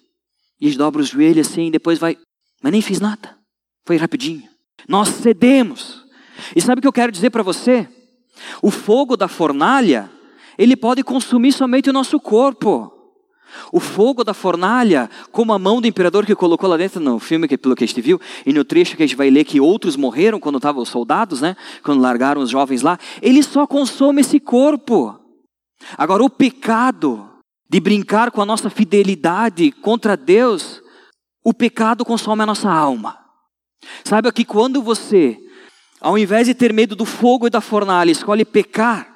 E 0.60 0.70
dobra 0.72 1.02
os 1.02 1.08
joelhos 1.08 1.48
assim 1.48 1.68
e 1.68 1.72
depois 1.72 1.98
vai, 1.98 2.18
mas 2.62 2.72
nem 2.74 2.82
fiz 2.82 3.00
nada, 3.00 3.38
foi 3.88 3.96
rapidinho. 3.96 4.49
Nós 4.88 5.10
cedemos. 5.10 6.06
E 6.56 6.62
sabe 6.62 6.80
o 6.80 6.82
que 6.82 6.88
eu 6.88 6.94
quero 6.94 7.12
dizer 7.12 7.30
para 7.30 7.44
você? 7.44 7.88
O 8.62 8.72
fogo 8.72 9.18
da 9.18 9.28
fornalha 9.28 10.10
ele 10.60 10.76
pode 10.76 11.02
consumir 11.04 11.54
somente 11.54 11.90
o 11.90 11.94
nosso 11.94 12.20
corpo. 12.20 12.94
O 13.72 13.80
fogo 13.80 14.26
da 14.26 14.34
fornalha, 14.34 15.10
como 15.32 15.54
a 15.54 15.58
mão 15.58 15.80
do 15.80 15.88
imperador 15.88 16.26
que 16.26 16.36
colocou 16.36 16.70
lá 16.70 16.76
dentro 16.76 17.00
no 17.00 17.18
filme 17.18 17.48
que 17.48 17.58
pelo 17.58 17.76
que 17.76 17.86
a 17.86 17.88
gente 17.88 18.02
viu, 18.02 18.20
e 18.46 18.52
no 18.52 18.66
trecho 18.66 18.98
que 18.98 19.04
a 19.04 19.08
gente 19.08 19.16
vai 19.16 19.30
ler 19.30 19.46
que 19.46 19.62
outros 19.62 19.96
morreram 19.96 20.38
quando 20.38 20.58
estavam 20.58 20.84
os 20.84 20.90
soldados, 20.90 21.40
né? 21.40 21.56
Quando 21.82 22.02
largaram 22.02 22.42
os 22.42 22.50
jovens 22.50 22.82
lá, 22.82 23.00
ele 23.22 23.42
só 23.42 23.66
consome 23.66 24.20
esse 24.20 24.38
corpo. 24.38 25.18
Agora 25.98 26.24
o 26.24 26.30
pecado 26.30 27.28
de 27.70 27.80
brincar 27.80 28.30
com 28.30 28.42
a 28.42 28.46
nossa 28.46 28.70
fidelidade 28.70 29.72
contra 29.72 30.18
Deus, 30.18 30.82
o 31.44 31.54
pecado 31.54 32.04
consome 32.04 32.44
a 32.44 32.46
nossa 32.46 32.70
alma. 32.70 33.19
Saiba 34.04 34.32
que 34.32 34.46
quando 34.46 34.82
você, 34.82 35.38
ao 36.00 36.18
invés 36.18 36.48
de 36.48 36.54
ter 36.54 36.74
medo 36.74 36.96
do 36.96 37.06
fogo 37.06 37.48
e 37.48 37.50
da 37.50 37.62
fornalha, 37.62 38.12
escolhe 38.12 38.46
pecar, 38.46 39.16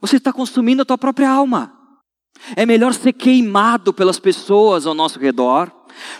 você 0.00 0.16
está 0.16 0.32
consumindo 0.32 0.82
a 0.82 0.84
tua 0.84 0.98
própria 0.98 1.30
alma. 1.30 1.72
É 2.56 2.66
melhor 2.66 2.92
ser 2.92 3.12
queimado 3.12 3.92
pelas 3.92 4.18
pessoas 4.18 4.86
ao 4.86 4.94
nosso 4.94 5.18
redor, 5.18 5.70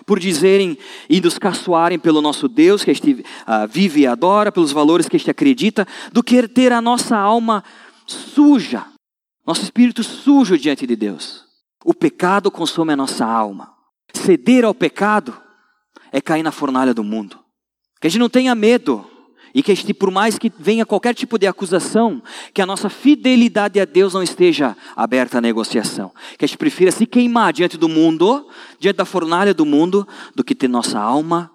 por 0.06 0.20
dizerem 0.20 0.78
e 1.08 1.20
nos 1.20 1.38
caçoarem 1.38 1.98
pelo 1.98 2.20
nosso 2.20 2.46
Deus 2.46 2.84
que 2.84 2.90
este 2.90 3.12
uh, 3.12 3.66
vive 3.68 4.02
e 4.02 4.06
adora, 4.06 4.52
pelos 4.52 4.70
valores 4.70 5.08
que 5.08 5.16
este 5.16 5.30
acredita, 5.30 5.86
do 6.12 6.22
que 6.22 6.46
ter 6.46 6.72
a 6.72 6.80
nossa 6.80 7.16
alma 7.16 7.64
suja, 8.06 8.86
nosso 9.46 9.62
espírito 9.62 10.04
sujo 10.04 10.56
diante 10.56 10.86
de 10.86 10.94
Deus. 10.94 11.44
O 11.84 11.94
pecado 11.94 12.50
consome 12.50 12.92
a 12.92 12.96
nossa 12.96 13.24
alma. 13.24 13.72
Ceder 14.12 14.64
ao 14.64 14.74
pecado 14.74 15.36
é 16.12 16.20
cair 16.20 16.42
na 16.42 16.52
fornalha 16.52 16.94
do 16.94 17.02
mundo. 17.02 17.41
Que 18.02 18.08
a 18.08 18.10
gente 18.10 18.20
não 18.20 18.28
tenha 18.28 18.52
medo 18.52 19.06
e 19.54 19.62
que 19.62 19.70
este, 19.70 19.94
por 19.94 20.10
mais 20.10 20.36
que 20.36 20.50
venha 20.58 20.84
qualquer 20.84 21.14
tipo 21.14 21.38
de 21.38 21.46
acusação, 21.46 22.20
que 22.52 22.60
a 22.60 22.66
nossa 22.66 22.90
fidelidade 22.90 23.78
a 23.78 23.84
Deus 23.84 24.12
não 24.12 24.24
esteja 24.24 24.76
aberta 24.96 25.38
à 25.38 25.40
negociação. 25.40 26.10
Que 26.36 26.44
a 26.44 26.48
gente 26.48 26.58
prefira 26.58 26.90
se 26.90 27.06
queimar 27.06 27.52
diante 27.52 27.78
do 27.78 27.88
mundo, 27.88 28.48
diante 28.80 28.96
da 28.96 29.04
fornalha 29.04 29.54
do 29.54 29.64
mundo, 29.64 30.06
do 30.34 30.42
que 30.42 30.52
ter 30.52 30.66
nossa 30.66 30.98
alma 30.98 31.48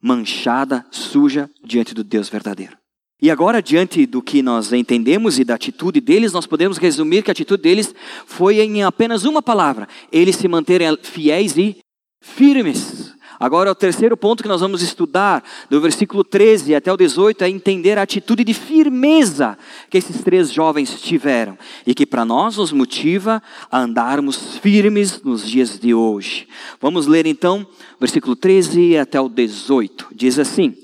manchada, 0.00 0.86
suja 0.92 1.50
diante 1.64 1.92
do 1.94 2.04
Deus 2.04 2.28
verdadeiro. 2.28 2.76
E 3.20 3.32
agora, 3.32 3.60
diante 3.60 4.06
do 4.06 4.22
que 4.22 4.40
nós 4.40 4.72
entendemos 4.72 5.40
e 5.40 5.44
da 5.44 5.56
atitude 5.56 6.00
deles, 6.00 6.32
nós 6.32 6.46
podemos 6.46 6.78
resumir 6.78 7.24
que 7.24 7.30
a 7.30 7.32
atitude 7.32 7.60
deles 7.60 7.92
foi 8.24 8.60
em 8.60 8.84
apenas 8.84 9.24
uma 9.24 9.42
palavra: 9.42 9.88
eles 10.12 10.36
se 10.36 10.46
manterem 10.46 10.96
fiéis 11.02 11.56
e 11.56 11.78
firmes. 12.22 13.17
Agora, 13.38 13.70
o 13.70 13.74
terceiro 13.74 14.16
ponto 14.16 14.42
que 14.42 14.48
nós 14.48 14.60
vamos 14.60 14.82
estudar, 14.82 15.44
do 15.70 15.80
versículo 15.80 16.24
13 16.24 16.74
até 16.74 16.92
o 16.92 16.96
18, 16.96 17.44
é 17.44 17.48
entender 17.48 17.96
a 17.96 18.02
atitude 18.02 18.42
de 18.42 18.52
firmeza 18.52 19.56
que 19.88 19.96
esses 19.96 20.22
três 20.22 20.52
jovens 20.52 21.00
tiveram 21.00 21.56
e 21.86 21.94
que 21.94 22.04
para 22.04 22.24
nós 22.24 22.56
nos 22.56 22.72
motiva 22.72 23.42
a 23.70 23.80
andarmos 23.80 24.56
firmes 24.58 25.22
nos 25.22 25.48
dias 25.48 25.78
de 25.78 25.94
hoje. 25.94 26.48
Vamos 26.80 27.06
ler 27.06 27.26
então, 27.26 27.66
versículo 28.00 28.34
13 28.34 28.98
até 28.98 29.20
o 29.20 29.28
18. 29.28 30.08
Diz 30.12 30.38
assim: 30.38 30.74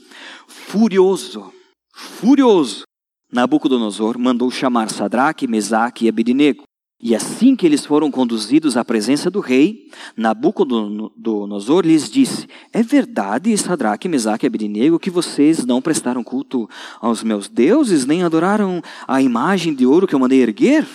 Furioso, 0.46 1.52
furioso, 1.92 2.84
Nabucodonosor 3.32 4.16
mandou 4.16 4.48
chamar 4.50 4.90
Sadraque, 4.90 5.48
Mesaque 5.48 6.04
e 6.04 6.08
Abednego 6.08 6.62
e 7.00 7.14
assim 7.14 7.54
que 7.56 7.66
eles 7.66 7.84
foram 7.84 8.10
conduzidos 8.10 8.76
à 8.76 8.84
presença 8.84 9.30
do 9.30 9.40
rei, 9.40 9.90
Nabucodonosor 10.16 11.84
lhes 11.84 12.08
disse: 12.08 12.46
É 12.72 12.82
verdade, 12.82 13.56
Sadraque, 13.58 14.08
Mesaque 14.08 14.46
e 14.46 14.48
Abednego, 14.48 14.98
que 14.98 15.10
vocês 15.10 15.66
não 15.66 15.82
prestaram 15.82 16.24
culto 16.24 16.68
aos 17.00 17.22
meus 17.22 17.48
deuses, 17.48 18.06
nem 18.06 18.22
adoraram 18.22 18.80
a 19.06 19.20
imagem 19.20 19.74
de 19.74 19.84
ouro 19.84 20.06
que 20.06 20.14
eu 20.14 20.18
mandei 20.18 20.40
erguer? 20.40 20.86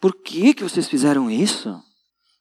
Por 0.00 0.14
que, 0.14 0.54
que 0.54 0.62
vocês 0.62 0.88
fizeram 0.88 1.30
isso? 1.30 1.78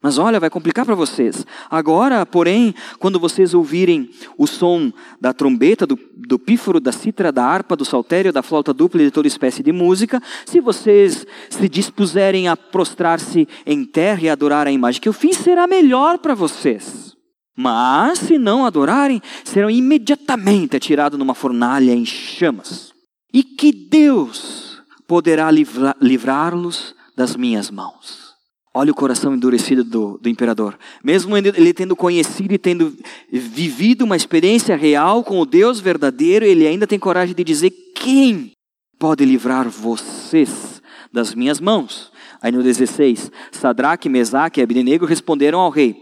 Mas 0.01 0.17
olha, 0.17 0.39
vai 0.39 0.49
complicar 0.49 0.85
para 0.85 0.95
vocês. 0.95 1.45
Agora, 1.69 2.25
porém, 2.25 2.73
quando 2.99 3.19
vocês 3.19 3.53
ouvirem 3.53 4.09
o 4.37 4.47
som 4.47 4.93
da 5.19 5.33
trombeta, 5.33 5.85
do, 5.85 5.99
do 6.15 6.39
pífaro, 6.39 6.79
da 6.79 6.93
cítara, 6.93 7.33
da 7.33 7.43
harpa, 7.43 7.75
do 7.75 7.83
saltério, 7.83 8.31
da 8.31 8.41
flauta 8.41 8.73
dupla 8.73 9.01
e 9.01 9.05
de 9.05 9.11
toda 9.11 9.27
espécie 9.27 9.61
de 9.61 9.73
música, 9.73 10.21
se 10.45 10.61
vocês 10.61 11.25
se 11.49 11.67
dispuserem 11.67 12.47
a 12.47 12.55
prostrar-se 12.55 13.45
em 13.65 13.83
terra 13.83 14.21
e 14.21 14.29
adorar 14.29 14.67
a 14.67 14.71
imagem 14.71 15.01
que 15.01 15.09
eu 15.09 15.13
fiz, 15.13 15.35
será 15.35 15.67
melhor 15.67 16.17
para 16.19 16.33
vocês. 16.33 17.13
Mas, 17.57 18.19
se 18.19 18.37
não 18.37 18.65
adorarem, 18.65 19.21
serão 19.43 19.69
imediatamente 19.69 20.77
atirados 20.77 21.19
numa 21.19 21.35
fornalha 21.35 21.91
em 21.91 22.05
chamas. 22.05 22.93
E 23.33 23.43
que 23.43 23.73
Deus 23.73 24.81
poderá 25.05 25.49
livrá-los 25.51 26.95
das 27.17 27.35
minhas 27.35 27.69
mãos. 27.69 28.28
Olha 28.73 28.91
o 28.91 28.95
coração 28.95 29.33
endurecido 29.33 29.83
do, 29.83 30.19
do 30.19 30.29
imperador. 30.29 30.77
Mesmo 31.03 31.35
ele 31.35 31.73
tendo 31.73 31.95
conhecido 31.95 32.53
e 32.53 32.57
tendo 32.57 32.95
vivido 33.31 34.03
uma 34.03 34.15
experiência 34.15 34.75
real 34.75 35.23
com 35.23 35.39
o 35.39 35.45
Deus 35.45 35.79
verdadeiro, 35.79 36.45
ele 36.45 36.67
ainda 36.67 36.85
tem 36.85 36.99
coragem 36.99 37.33
de 37.33 37.43
dizer: 37.43 37.71
Quem 37.95 38.51
pode 38.99 39.25
livrar 39.25 39.67
vocês 39.67 40.81
das 41.11 41.33
minhas 41.33 41.59
mãos? 41.59 42.11
Aí 42.41 42.51
no 42.51 42.61
16, 42.61 43.31
Sadraque, 43.51 44.07
Mesaque 44.07 44.59
e 44.59 44.63
Abednego 44.63 45.05
responderam 45.05 45.59
ao 45.59 45.71
rei: 45.71 45.95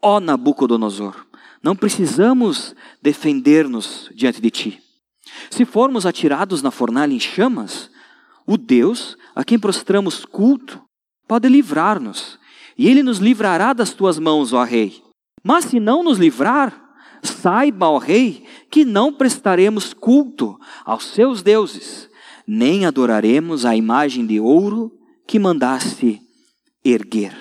Ó 0.00 0.16
oh, 0.16 0.20
Nabucodonosor, 0.20 1.26
não 1.60 1.74
precisamos 1.74 2.72
defender-nos 3.02 4.08
diante 4.14 4.40
de 4.40 4.50
ti. 4.50 4.82
Se 5.50 5.64
formos 5.64 6.06
atirados 6.06 6.62
na 6.62 6.70
fornalha 6.70 7.12
em 7.12 7.20
chamas, 7.20 7.90
o 8.46 8.56
Deus 8.56 9.16
a 9.34 9.42
quem 9.42 9.58
prostramos 9.58 10.24
culto 10.24 10.80
pode 11.32 11.48
livrar-nos, 11.48 12.38
e 12.76 12.86
ele 12.86 13.02
nos 13.02 13.16
livrará 13.16 13.72
das 13.72 13.94
tuas 13.94 14.18
mãos, 14.18 14.52
ó 14.52 14.64
Rei. 14.64 15.02
Mas 15.42 15.64
se 15.64 15.80
não 15.80 16.04
nos 16.04 16.18
livrar, 16.18 16.78
saiba, 17.22 17.88
ó 17.88 17.96
Rei, 17.96 18.44
que 18.70 18.84
não 18.84 19.10
prestaremos 19.10 19.94
culto 19.94 20.58
aos 20.84 21.06
seus 21.06 21.42
deuses, 21.42 22.06
nem 22.46 22.84
adoraremos 22.84 23.64
a 23.64 23.74
imagem 23.74 24.26
de 24.26 24.38
ouro 24.38 24.92
que 25.26 25.38
mandaste 25.38 26.20
erguer. 26.84 27.34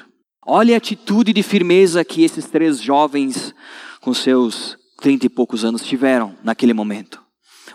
Olha 0.48 0.76
a 0.76 0.78
atitude 0.78 1.34
de 1.34 1.44
firmeza 1.44 2.06
que 2.06 2.24
esses 2.24 2.46
três 2.46 2.82
jovens, 2.82 3.54
com 4.00 4.14
seus 4.14 4.78
trinta 5.02 5.26
e 5.26 5.30
poucos 5.30 5.66
anos, 5.66 5.84
tiveram 5.84 6.34
naquele 6.46 6.74
momento. 6.74 7.22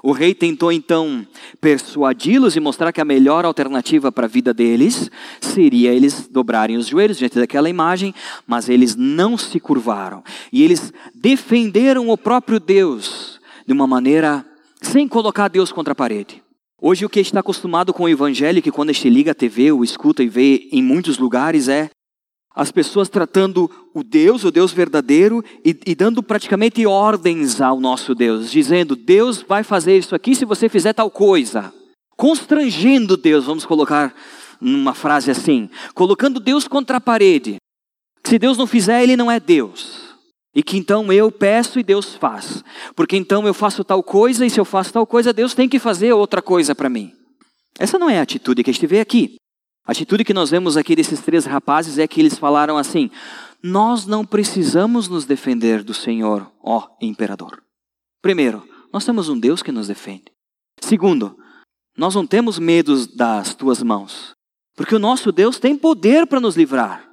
O 0.02 0.12
rei 0.12 0.34
tentou 0.34 0.70
então 0.72 1.26
persuadi-los 1.60 2.56
e 2.56 2.60
mostrar 2.60 2.92
que 2.92 3.00
a 3.00 3.04
melhor 3.04 3.44
alternativa 3.44 4.12
para 4.12 4.26
a 4.26 4.28
vida 4.28 4.52
deles 4.52 5.10
seria 5.40 5.92
eles 5.92 6.28
dobrarem 6.28 6.76
os 6.76 6.86
joelhos 6.86 7.18
diante 7.18 7.38
daquela 7.38 7.68
imagem, 7.68 8.14
mas 8.46 8.68
eles 8.68 8.96
não 8.96 9.36
se 9.36 9.58
curvaram. 9.60 10.22
E 10.52 10.62
eles 10.62 10.92
defenderam 11.14 12.08
o 12.08 12.18
próprio 12.18 12.60
Deus 12.60 13.40
de 13.66 13.72
uma 13.72 13.86
maneira 13.86 14.44
sem 14.80 15.08
colocar 15.08 15.48
Deus 15.48 15.72
contra 15.72 15.92
a 15.92 15.96
parede. 15.96 16.42
Hoje 16.80 17.06
o 17.06 17.08
que 17.08 17.20
está 17.20 17.40
acostumado 17.40 17.92
com 17.92 18.04
o 18.04 18.08
evangelho, 18.08 18.60
que 18.60 18.70
quando 18.70 18.90
a 18.90 18.92
gente 18.92 19.08
liga 19.08 19.32
a 19.32 19.34
TV 19.34 19.72
ou 19.72 19.82
escuta 19.82 20.22
e 20.22 20.28
vê 20.28 20.68
em 20.70 20.82
muitos 20.82 21.18
lugares, 21.18 21.68
é 21.68 21.88
as 22.56 22.72
pessoas 22.72 23.10
tratando 23.10 23.70
o 23.92 24.02
Deus, 24.02 24.42
o 24.42 24.50
Deus 24.50 24.72
verdadeiro, 24.72 25.44
e, 25.62 25.78
e, 25.86 25.94
dando 25.94 26.22
praticamente 26.22 26.86
ordens 26.86 27.60
ao 27.60 27.78
nosso 27.78 28.14
Deus, 28.14 28.50
dizendo: 28.50 28.96
Deus 28.96 29.44
vai 29.46 29.62
fazer 29.62 29.98
isso 29.98 30.14
aqui 30.14 30.34
se 30.34 30.46
você 30.46 30.66
fizer 30.66 30.94
tal 30.94 31.10
coisa. 31.10 31.70
Constrangendo 32.16 33.14
Deus, 33.14 33.44
vamos 33.44 33.66
colocar 33.66 34.14
numa 34.58 34.94
frase 34.94 35.30
assim, 35.30 35.68
colocando 35.94 36.40
Deus 36.40 36.66
contra 36.66 36.96
a 36.96 37.00
parede. 37.00 37.56
Se 38.24 38.38
Deus 38.38 38.56
não 38.56 38.66
fizer, 38.66 39.02
ele 39.02 39.18
não 39.18 39.30
é 39.30 39.38
Deus. 39.38 40.06
E 40.54 40.62
que 40.62 40.78
então 40.78 41.12
eu 41.12 41.30
peço 41.30 41.78
e 41.78 41.82
Deus 41.82 42.14
faz. 42.14 42.64
Porque 42.94 43.18
então 43.18 43.46
eu 43.46 43.52
faço 43.52 43.84
tal 43.84 44.02
coisa 44.02 44.46
e 44.46 44.50
se 44.50 44.58
eu 44.58 44.64
faço 44.64 44.94
tal 44.94 45.06
coisa, 45.06 45.30
Deus 45.30 45.52
tem 45.52 45.68
que 45.68 45.78
fazer 45.78 46.14
outra 46.14 46.40
coisa 46.40 46.74
para 46.74 46.88
mim. 46.88 47.12
Essa 47.78 47.98
não 47.98 48.08
é 48.08 48.18
a 48.18 48.22
atitude 48.22 48.64
que 48.64 48.70
a 48.70 48.72
gente 48.72 48.86
vê 48.86 49.00
aqui. 49.00 49.36
A 49.86 49.92
atitude 49.92 50.24
que 50.24 50.34
nós 50.34 50.50
vemos 50.50 50.76
aqui 50.76 50.96
desses 50.96 51.20
três 51.20 51.44
rapazes 51.44 51.96
é 51.96 52.08
que 52.08 52.20
eles 52.20 52.36
falaram 52.36 52.76
assim: 52.76 53.08
Nós 53.62 54.04
não 54.04 54.24
precisamos 54.24 55.08
nos 55.08 55.24
defender 55.24 55.84
do 55.84 55.94
Senhor, 55.94 56.50
ó 56.60 56.88
imperador. 57.00 57.62
Primeiro, 58.20 58.66
nós 58.92 59.04
temos 59.04 59.28
um 59.28 59.38
Deus 59.38 59.62
que 59.62 59.70
nos 59.70 59.86
defende. 59.86 60.24
Segundo, 60.80 61.38
nós 61.96 62.14
não 62.16 62.26
temos 62.26 62.58
medo 62.58 63.06
das 63.14 63.54
tuas 63.54 63.80
mãos, 63.80 64.34
porque 64.74 64.94
o 64.94 64.98
nosso 64.98 65.30
Deus 65.30 65.60
tem 65.60 65.76
poder 65.76 66.26
para 66.26 66.40
nos 66.40 66.56
livrar. 66.56 67.08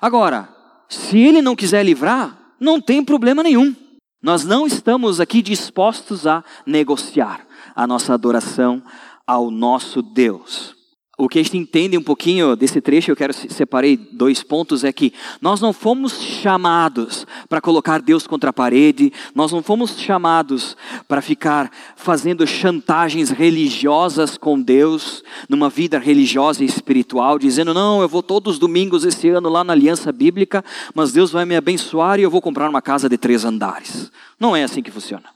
Agora, 0.00 0.48
se 0.88 1.18
ele 1.18 1.42
não 1.42 1.56
quiser 1.56 1.84
livrar, 1.84 2.54
não 2.60 2.80
tem 2.80 3.04
problema 3.04 3.42
nenhum. 3.42 3.74
Nós 4.22 4.44
não 4.44 4.64
estamos 4.64 5.20
aqui 5.20 5.42
dispostos 5.42 6.26
a 6.26 6.44
negociar 6.64 7.44
a 7.74 7.84
nossa 7.84 8.14
adoração 8.14 8.82
ao 9.26 9.50
nosso 9.50 10.00
Deus. 10.02 10.75
O 11.18 11.30
que 11.30 11.38
a 11.38 11.42
gente 11.42 11.56
entende 11.56 11.96
um 11.96 12.02
pouquinho 12.02 12.54
desse 12.54 12.78
trecho, 12.78 13.10
eu 13.10 13.16
quero 13.16 13.32
separei 13.32 13.96
dois 13.96 14.42
pontos, 14.42 14.84
é 14.84 14.92
que 14.92 15.14
nós 15.40 15.62
não 15.62 15.72
fomos 15.72 16.20
chamados 16.20 17.26
para 17.48 17.58
colocar 17.58 18.02
Deus 18.02 18.26
contra 18.26 18.50
a 18.50 18.52
parede, 18.52 19.10
nós 19.34 19.50
não 19.50 19.62
fomos 19.62 19.98
chamados 19.98 20.76
para 21.08 21.22
ficar 21.22 21.72
fazendo 21.96 22.46
chantagens 22.46 23.30
religiosas 23.30 24.36
com 24.36 24.60
Deus, 24.60 25.24
numa 25.48 25.70
vida 25.70 25.98
religiosa 25.98 26.62
e 26.62 26.66
espiritual, 26.66 27.38
dizendo, 27.38 27.72
não, 27.72 28.02
eu 28.02 28.08
vou 28.08 28.22
todos 28.22 28.54
os 28.54 28.58
domingos 28.58 29.02
esse 29.02 29.30
ano 29.30 29.48
lá 29.48 29.64
na 29.64 29.72
Aliança 29.72 30.12
Bíblica, 30.12 30.62
mas 30.94 31.12
Deus 31.12 31.30
vai 31.30 31.46
me 31.46 31.56
abençoar 31.56 32.20
e 32.20 32.24
eu 32.24 32.30
vou 32.30 32.42
comprar 32.42 32.68
uma 32.68 32.82
casa 32.82 33.08
de 33.08 33.16
três 33.16 33.42
andares. 33.42 34.12
Não 34.38 34.54
é 34.54 34.64
assim 34.64 34.82
que 34.82 34.90
funciona. 34.90 35.30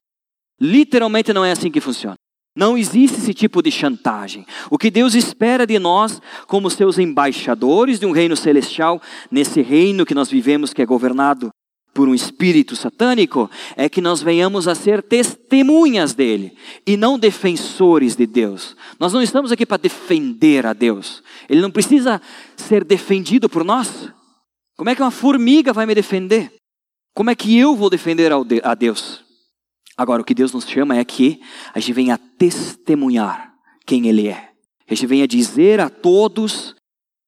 Literalmente 0.61 1.33
não 1.33 1.43
é 1.43 1.53
assim 1.53 1.71
que 1.71 1.81
funciona. 1.81 2.17
Não 2.55 2.77
existe 2.77 3.19
esse 3.19 3.33
tipo 3.33 3.63
de 3.63 3.71
chantagem. 3.71 4.45
O 4.71 4.77
que 4.77 4.91
Deus 4.91 5.15
espera 5.15 5.67
de 5.67 5.79
nós, 5.79 6.21
como 6.47 6.69
seus 6.69 6.99
embaixadores 6.99 8.01
de 8.01 8.07
um 8.07 8.11
reino 8.11 8.37
celestial, 8.37 9.01
nesse 9.31 9.63
reino 9.63 10.05
que 10.05 10.15
nós 10.15 10.29
vivemos, 10.29 10.73
que 10.73 10.83
é 10.83 10.87
governado 10.87 11.51
por 11.95 12.09
um 12.09 12.15
espírito 12.15 12.75
satânico, 12.75 13.51
é 13.77 13.89
que 13.89 14.01
nós 14.01 14.23
venhamos 14.23 14.67
a 14.67 14.75
ser 14.75 15.03
testemunhas 15.03 16.13
dele 16.13 16.57
e 16.87 16.97
não 16.97 17.19
defensores 17.19 18.17
de 18.17 18.27
Deus. 18.27 18.77
Nós 18.99 19.13
não 19.13 19.23
estamos 19.23 19.53
aqui 19.53 19.65
para 19.65 19.83
defender 19.83 20.67
a 20.67 20.73
Deus. 20.73 21.23
Ele 21.49 21.61
não 21.61 21.71
precisa 21.71 22.21
ser 22.57 22.85
defendido 22.85 23.49
por 23.49 23.65
nós. 23.65 24.09
Como 24.77 24.91
é 24.91 24.95
que 24.95 25.03
uma 25.03 25.11
formiga 25.11 25.73
vai 25.73 25.87
me 25.87 25.95
defender? 25.95 26.53
Como 27.15 27.31
é 27.31 27.35
que 27.35 27.57
eu 27.57 27.77
vou 27.77 27.91
defender 27.91 28.31
a 28.63 28.75
Deus? 28.75 29.30
Agora, 30.01 30.23
o 30.23 30.25
que 30.25 30.33
Deus 30.33 30.55
nos 30.55 30.67
chama 30.67 30.97
é 30.97 31.05
que 31.05 31.43
a 31.75 31.79
gente 31.79 31.93
venha 31.93 32.17
testemunhar 32.17 33.53
quem 33.85 34.09
Ele 34.09 34.29
é. 34.29 34.49
A 34.89 34.95
gente 34.95 35.07
venha 35.07 35.29
dizer 35.29 35.79
a 35.79 35.91
todos 35.91 36.75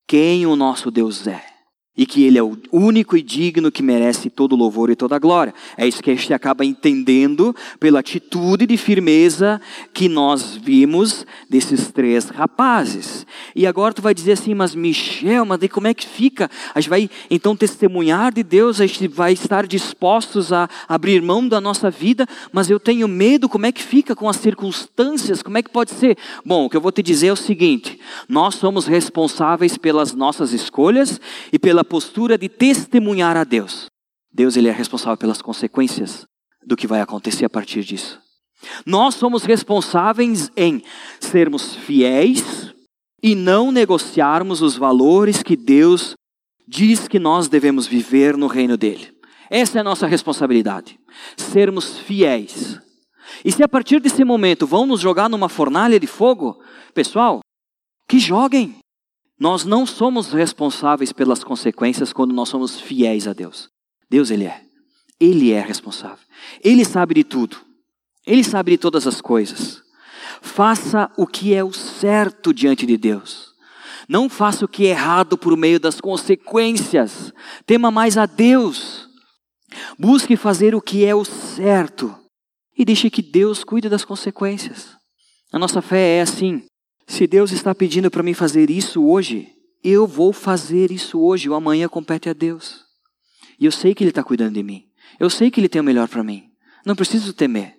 quem 0.09 0.47
o 0.47 0.57
nosso 0.57 0.91
Deus 0.91 1.27
é 1.27 1.52
e 1.97 2.07
que 2.07 2.25
Ele 2.25 2.39
é 2.39 2.43
o 2.43 2.57
único 2.73 3.17
e 3.17 3.23
digno 3.23 3.71
que 3.71 3.83
merece 3.83 4.31
todo 4.31 4.57
louvor 4.57 4.91
e 4.91 4.97
toda 4.97 5.19
glória. 5.19 5.53
É 5.77 5.87
isso 5.87 6.03
que 6.03 6.11
a 6.11 6.15
gente 6.15 6.33
acaba 6.33 6.65
entendendo 6.65 7.55
pela 7.79 8.01
atitude 8.01 8.67
de 8.67 8.77
firmeza 8.79 9.61
que 9.93 10.09
nós 10.09 10.57
vimos 10.57 11.27
desses 11.51 11.93
três 11.93 12.31
rapazes. 12.31 13.27
E 13.55 13.67
agora 13.67 13.93
tu 13.93 14.01
vai 14.01 14.15
dizer 14.15 14.33
assim, 14.33 14.55
mas 14.55 14.75
Michel, 14.75 15.45
mas 15.45 15.61
como 15.71 15.87
é 15.87 15.93
que 15.93 16.07
fica? 16.07 16.51
A 16.75 16.81
gente 16.81 16.89
vai 16.89 17.11
então 17.31 17.55
testemunhar 17.55 18.33
de 18.33 18.43
Deus, 18.43 18.81
a 18.81 18.87
gente 18.87 19.07
vai 19.07 19.35
estar 19.35 19.67
dispostos 19.67 20.53
a 20.53 20.69
abrir 20.89 21.21
mão 21.21 21.47
da 21.47 21.61
nossa 21.61 21.91
vida, 21.91 22.27
mas 22.53 22.71
eu 22.71 22.81
tenho 22.81 23.07
medo, 23.07 23.49
como 23.49 23.67
é 23.67 23.73
que 23.73 23.83
fica 23.83 24.17
com 24.17 24.29
as 24.29 24.37
circunstâncias? 24.37 25.43
Como 25.43 25.59
é 25.59 25.63
que 25.63 25.71
pode 25.71 25.91
ser? 25.91 26.17
Bom, 26.45 26.65
o 26.65 26.71
que 26.71 26.77
eu 26.77 26.81
vou 26.81 26.91
te 26.91 27.03
dizer 27.03 27.29
é 27.29 27.33
o 27.33 27.37
seguinte: 27.37 27.99
nós 28.29 28.55
somos 28.55 28.87
responsáveis 28.87 29.77
pelas 29.77 30.15
nossas 30.15 30.53
escolhas 30.53 31.21
e 31.53 31.59
pela 31.59 31.82
pela 31.83 31.85
postura 31.85 32.39
de 32.39 32.49
testemunhar 32.49 33.37
a 33.37 33.45
Deus. 33.45 33.87
Deus 34.33 34.57
ele 34.57 34.69
é 34.69 34.73
responsável 34.73 35.17
pelas 35.17 35.43
consequências 35.43 36.25
do 36.65 36.77
que 36.77 36.87
vai 36.87 37.01
acontecer 37.01 37.45
a 37.45 37.51
partir 37.51 37.83
disso. 37.83 38.21
Nós 38.87 39.17
somos 39.17 39.43
responsáveis 39.43 40.51
em 40.57 40.83
sermos 41.21 41.75
fiéis 41.75 42.73
e 43.23 43.35
não 43.35 43.73
negociarmos 43.73 44.63
os 44.63 44.77
valores 44.77 45.43
que 45.43 45.57
Deus 45.57 46.15
diz 46.67 47.09
que 47.09 47.19
nós 47.19 47.49
devemos 47.49 47.87
viver 47.87 48.37
no 48.37 48.47
reino 48.47 48.77
dele. 48.77 49.13
Essa 49.51 49.79
é 49.79 49.81
a 49.81 49.85
nossa 49.85 50.07
responsabilidade. 50.07 50.99
Sermos 51.37 51.99
fiéis. 51.99 52.79
E 53.45 53.51
se 53.51 53.63
a 53.63 53.69
partir 53.69 54.01
desse 54.01 54.25
momento 54.25 54.67
vão 54.67 54.87
nos 54.87 55.01
jogar 55.01 55.29
numa 55.29 55.49
fornalha 55.49 55.99
de 55.99 56.07
fogo, 56.07 56.63
pessoal, 56.95 57.41
que 58.09 58.19
joguem. 58.19 58.77
Nós 59.39 59.65
não 59.65 59.85
somos 59.87 60.33
responsáveis 60.33 61.13
pelas 61.13 61.43
consequências 61.43 62.13
quando 62.13 62.33
nós 62.33 62.49
somos 62.49 62.81
fiéis 62.81 63.27
a 63.27 63.33
Deus. 63.33 63.69
Deus, 64.09 64.31
Ele 64.31 64.45
é. 64.45 64.63
Ele 65.19 65.53
é 65.53 65.61
responsável. 65.61 66.25
Ele 66.63 66.85
sabe 66.85 67.15
de 67.15 67.25
tudo. 67.25 67.57
Ele 68.27 68.45
sabe 68.45 68.73
de 68.73 68.79
todas 68.79 69.07
as 69.07 69.21
coisas. 69.21 69.83
Faça 70.41 71.11
o 71.17 71.27
que 71.27 71.55
é 71.55 71.63
o 71.63 71.73
certo 71.73 72.53
diante 72.53 72.85
de 72.87 72.97
Deus. 72.97 73.53
Não 74.09 74.29
faça 74.29 74.65
o 74.65 74.69
que 74.69 74.87
é 74.87 74.91
errado 74.91 75.39
por 75.39 75.57
meio 75.57 75.79
das 75.79 76.01
consequências. 76.01 77.33
Tema 77.65 77.91
mais 77.91 78.19
a 78.19 78.27
Deus. 78.27 79.09
Busque 79.99 80.37
fazer 80.37 80.75
o 80.75 80.81
que 80.81 81.05
é 81.05 81.15
o 81.15 81.25
certo. 81.25 82.15
E 82.77 82.85
deixe 82.85 83.09
que 83.11 83.23
Deus 83.23 83.63
cuide 83.63 83.89
das 83.89 84.05
consequências. 84.05 84.97
A 85.53 85.59
nossa 85.59 85.81
fé 85.81 86.19
é 86.19 86.23
assim. 86.23 86.65
Se 87.07 87.27
Deus 87.27 87.53
está 87.53 87.75
pedindo 87.75 88.11
para 88.11 88.23
mim 88.23 88.35
fazer 88.35 88.71
isso 88.71 89.05
hoje, 89.05 89.49
eu 89.83 90.07
vou 90.07 90.33
fazer 90.33 90.91
isso 90.91 91.21
hoje, 91.21 91.49
o 91.49 91.55
amanhã 91.55 91.89
compete 91.89 92.29
a 92.29 92.33
Deus. 92.33 92.85
E 93.59 93.65
eu 93.65 93.73
sei 93.73 93.95
que 93.95 94.03
Ele 94.03 94.11
está 94.11 94.23
cuidando 94.23 94.55
de 94.55 94.63
mim. 94.63 94.85
Eu 95.19 95.29
sei 95.29 95.51
que 95.51 95.61
Ele 95.61 95.69
tem 95.69 95.81
o 95.81 95.85
melhor 95.85 96.09
para 96.09 96.25
mim. 96.25 96.51
Não 96.87 96.97
preciso 96.97 97.33
temer. 97.33 97.75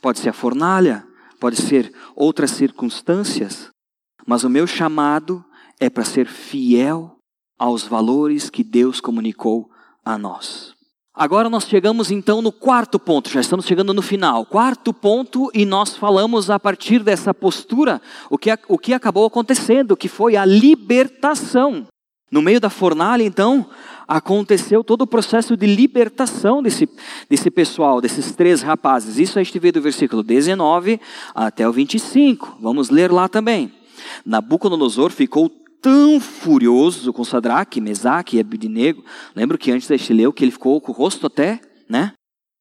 Pode 0.00 0.18
ser 0.18 0.30
a 0.30 0.32
fornalha, 0.32 1.06
pode 1.38 1.56
ser 1.56 1.92
outras 2.14 2.52
circunstâncias, 2.52 3.70
mas 4.26 4.44
o 4.44 4.50
meu 4.50 4.66
chamado 4.66 5.44
é 5.78 5.90
para 5.90 6.04
ser 6.04 6.26
fiel 6.26 7.16
aos 7.58 7.84
valores 7.84 8.48
que 8.48 8.64
Deus 8.64 9.00
comunicou 9.00 9.70
a 10.04 10.16
nós. 10.16 10.74
Agora 11.20 11.50
nós 11.50 11.68
chegamos 11.68 12.10
então 12.10 12.40
no 12.40 12.50
quarto 12.50 12.98
ponto, 12.98 13.28
já 13.28 13.42
estamos 13.42 13.66
chegando 13.66 13.92
no 13.92 14.00
final. 14.00 14.46
Quarto 14.46 14.90
ponto, 14.90 15.50
e 15.52 15.66
nós 15.66 15.94
falamos 15.94 16.48
a 16.48 16.58
partir 16.58 17.00
dessa 17.02 17.34
postura 17.34 18.00
o 18.30 18.38
que, 18.38 18.48
o 18.66 18.78
que 18.78 18.94
acabou 18.94 19.26
acontecendo, 19.26 19.98
que 19.98 20.08
foi 20.08 20.34
a 20.34 20.46
libertação. 20.46 21.86
No 22.32 22.40
meio 22.40 22.58
da 22.58 22.70
fornalha, 22.70 23.22
então, 23.22 23.68
aconteceu 24.08 24.82
todo 24.82 25.02
o 25.02 25.06
processo 25.06 25.58
de 25.58 25.66
libertação 25.66 26.62
desse, 26.62 26.88
desse 27.28 27.50
pessoal, 27.50 28.00
desses 28.00 28.32
três 28.32 28.62
rapazes. 28.62 29.18
Isso 29.18 29.38
a 29.38 29.42
gente 29.42 29.58
vê 29.58 29.70
do 29.70 29.82
versículo 29.82 30.22
19 30.22 30.98
até 31.34 31.68
o 31.68 31.72
25. 31.72 32.56
Vamos 32.62 32.88
ler 32.88 33.12
lá 33.12 33.28
também. 33.28 33.70
Nabucodonosor 34.24 35.10
ficou 35.10 35.52
tão 35.80 36.20
furioso 36.20 37.12
com 37.12 37.24
Sadraque, 37.24 37.80
Mesaque 37.80 38.36
e 38.36 38.40
Abednego. 38.40 39.04
Lembro 39.34 39.58
que 39.58 39.70
antes 39.70 39.88
da 39.88 39.96
gente 39.96 40.12
leu 40.12 40.32
que 40.32 40.44
ele 40.44 40.50
ficou 40.50 40.80
com 40.80 40.92
o 40.92 40.94
rosto 40.94 41.26
até, 41.26 41.60
né? 41.88 42.12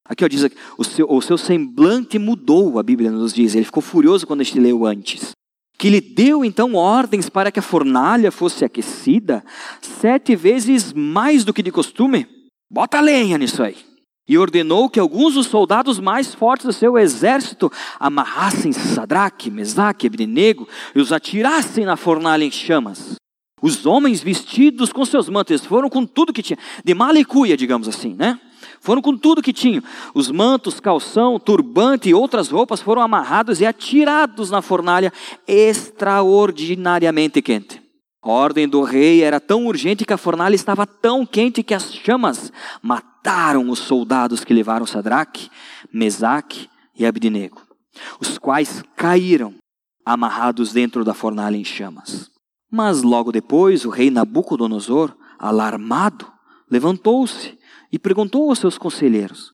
Aqui 0.06 0.26
ó, 0.26 0.28
diz 0.28 0.44
aqui, 0.44 0.56
o 0.78 0.84
seu, 0.84 1.08
o 1.10 1.22
seu 1.22 1.38
semblante 1.38 2.18
mudou, 2.18 2.80
a 2.80 2.84
Bíblia 2.84 3.12
nos 3.12 3.34
diz. 3.34 3.54
Ele 3.54 3.66
ficou 3.66 3.82
furioso 3.82 4.26
quando 4.26 4.42
a 4.42 4.44
gente 4.44 4.60
leu 4.60 4.86
antes. 4.86 5.32
Que 5.78 5.90
lhe 5.90 6.02
deu 6.02 6.44
então 6.44 6.74
ordens 6.74 7.30
para 7.30 7.52
que 7.52 7.60
a 7.60 7.64
fornalha 7.64 8.32
fosse 8.32 8.66
aquecida 8.66 9.44
sete 9.82 10.36
vezes 10.36 10.94
mais 10.94 11.46
do 11.46 11.54
que 11.54 11.64
de 11.64 11.72
costume. 11.72 12.28
Bota 12.72 13.00
lenha 13.00 13.38
nisso 13.38 13.64
aí 13.64 13.89
e 14.30 14.38
ordenou 14.38 14.88
que 14.88 15.00
alguns 15.00 15.34
dos 15.34 15.48
soldados 15.48 16.00
mais 16.00 16.36
fortes 16.36 16.68
do 16.68 16.72
seu 16.72 17.00
exército 17.00 17.72
amarrassem 18.00 18.72
Sadraque, 18.72 19.50
Mesaque 19.50 20.06
e 20.06 20.08
Abednego 20.08 20.70
e 20.94 21.02
os 21.02 21.12
atirassem 21.12 21.84
na 21.84 21.98
fornalha 21.98 22.44
em 22.46 22.52
chamas. 22.52 23.16
Os 23.60 23.88
homens 23.88 24.22
vestidos 24.22 24.94
com 24.94 25.04
seus 25.04 25.28
mantos 25.28 25.66
foram 25.66 25.90
com 25.90 26.06
tudo 26.06 26.32
que 26.32 26.44
tinha, 26.44 26.60
de 26.86 26.94
malicuia, 26.94 27.58
digamos 27.58 27.88
assim, 27.88 28.14
né? 28.14 28.40
Foram 28.80 29.02
com 29.02 29.18
tudo 29.18 29.42
que 29.42 29.52
tinham. 29.52 29.84
Os 30.14 30.32
mantos, 30.32 30.80
calção, 30.80 31.40
turbante 31.40 32.08
e 32.08 32.14
outras 32.14 32.50
roupas 32.50 32.80
foram 32.80 33.02
amarrados 33.02 33.60
e 33.60 33.66
atirados 33.66 34.50
na 34.52 34.62
fornalha 34.62 35.12
extraordinariamente 35.48 37.42
quente. 37.42 37.89
A 38.22 38.30
ordem 38.30 38.68
do 38.68 38.84
rei 38.84 39.24
era 39.24 39.40
tão 39.40 39.66
urgente 39.66 40.04
que 40.04 40.14
a 40.14 40.18
fornalha 40.18 40.56
estava 40.56 40.86
tão 40.86 41.26
quente 41.26 41.64
que 41.64 41.74
as 41.74 41.94
chamas 41.94 42.52
mataram 42.82 43.70
os 43.70 43.80
soldados 43.80 44.44
que 44.44 44.54
levaram 44.54 44.86
Sadraque, 44.86 45.50
Mesaque 45.92 46.70
e 46.96 47.06
Abednego, 47.06 47.62
os 48.20 48.38
quais 48.38 48.84
caíram 48.96 49.56
amarrados 50.06 50.74
dentro 50.74 51.06
da 51.06 51.14
fornalha 51.14 51.56
em 51.56 51.64
chamas. 51.64 52.30
Mas 52.70 53.02
logo 53.04 53.32
depois 53.32 53.86
o 53.86 53.90
rei 53.90 54.12
Nabucodonosor, 54.12 55.16
alarmado, 55.38 56.30
levantou-se 56.70 57.58
e 57.92 57.98
perguntou 57.98 58.50
aos 58.50 58.60
seus 58.60 58.78
conselheiros: 58.78 59.54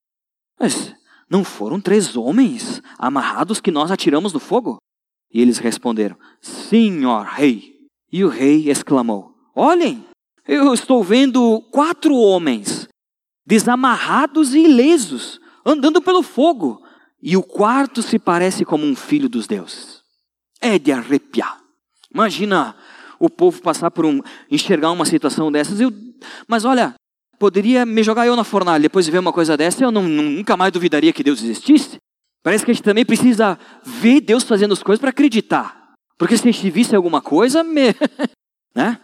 Mas 0.59 0.93
não 1.29 1.43
foram 1.43 1.79
três 1.79 2.15
homens 2.17 2.81
amarrados 2.97 3.61
que 3.61 3.71
nós 3.71 3.91
atiramos 3.91 4.33
no 4.33 4.39
fogo? 4.39 4.77
E 5.31 5.39
eles 5.41 5.59
responderam: 5.59 6.17
ó 7.05 7.21
rei. 7.21 7.74
E 8.15 8.23
o 8.23 8.29
rei 8.29 8.69
exclamou: 8.69 9.35
Olhem, 9.53 10.05
eu 10.47 10.73
estou 10.73 11.03
vendo 11.03 11.59
quatro 11.69 12.15
homens 12.15 12.87
desamarrados 13.45 14.53
e 14.53 14.59
ilesos, 14.59 15.37
andando 15.65 16.01
pelo 16.01 16.23
fogo, 16.23 16.81
e 17.21 17.35
o 17.35 17.43
quarto 17.43 18.01
se 18.01 18.17
parece 18.17 18.63
como 18.63 18.85
um 18.85 18.95
filho 18.95 19.27
dos 19.27 19.47
deuses. 19.47 20.01
É 20.61 20.79
de 20.79 20.93
arrepiar. 20.93 21.59
Imagina 22.09 22.73
o 23.19 23.29
povo 23.29 23.61
passar 23.61 23.91
por 23.91 24.05
um, 24.05 24.21
enxergar 24.49 24.91
uma 24.91 25.03
situação 25.03 25.51
dessas. 25.51 25.81
Eu, 25.81 25.91
mas 26.47 26.63
olha, 26.63 26.95
poderia 27.37 27.85
me 27.85 28.01
jogar 28.01 28.25
eu 28.25 28.35
na 28.37 28.45
fornalha 28.45 28.83
depois 28.83 29.03
de 29.03 29.11
ver 29.11 29.19
uma 29.19 29.33
coisa 29.33 29.57
dessa, 29.57 29.83
eu 29.83 29.91
não, 29.91 30.03
nunca 30.03 30.55
mais 30.55 30.71
duvidaria 30.71 31.11
que 31.11 31.21
Deus 31.21 31.43
existisse. 31.43 31.97
Parece 32.41 32.63
que 32.63 32.71
a 32.71 32.73
gente 32.73 32.83
também 32.83 33.05
precisa 33.05 33.59
ver 33.83 34.21
Deus 34.21 34.45
fazendo 34.45 34.71
as 34.71 34.81
coisas 34.81 35.01
para 35.01 35.09
acreditar. 35.09 35.84
Porque 36.17 36.37
se 36.37 36.69
visse 36.69 36.95
alguma 36.95 37.21
coisa, 37.21 37.63
me... 37.65 37.93
né? 38.75 38.99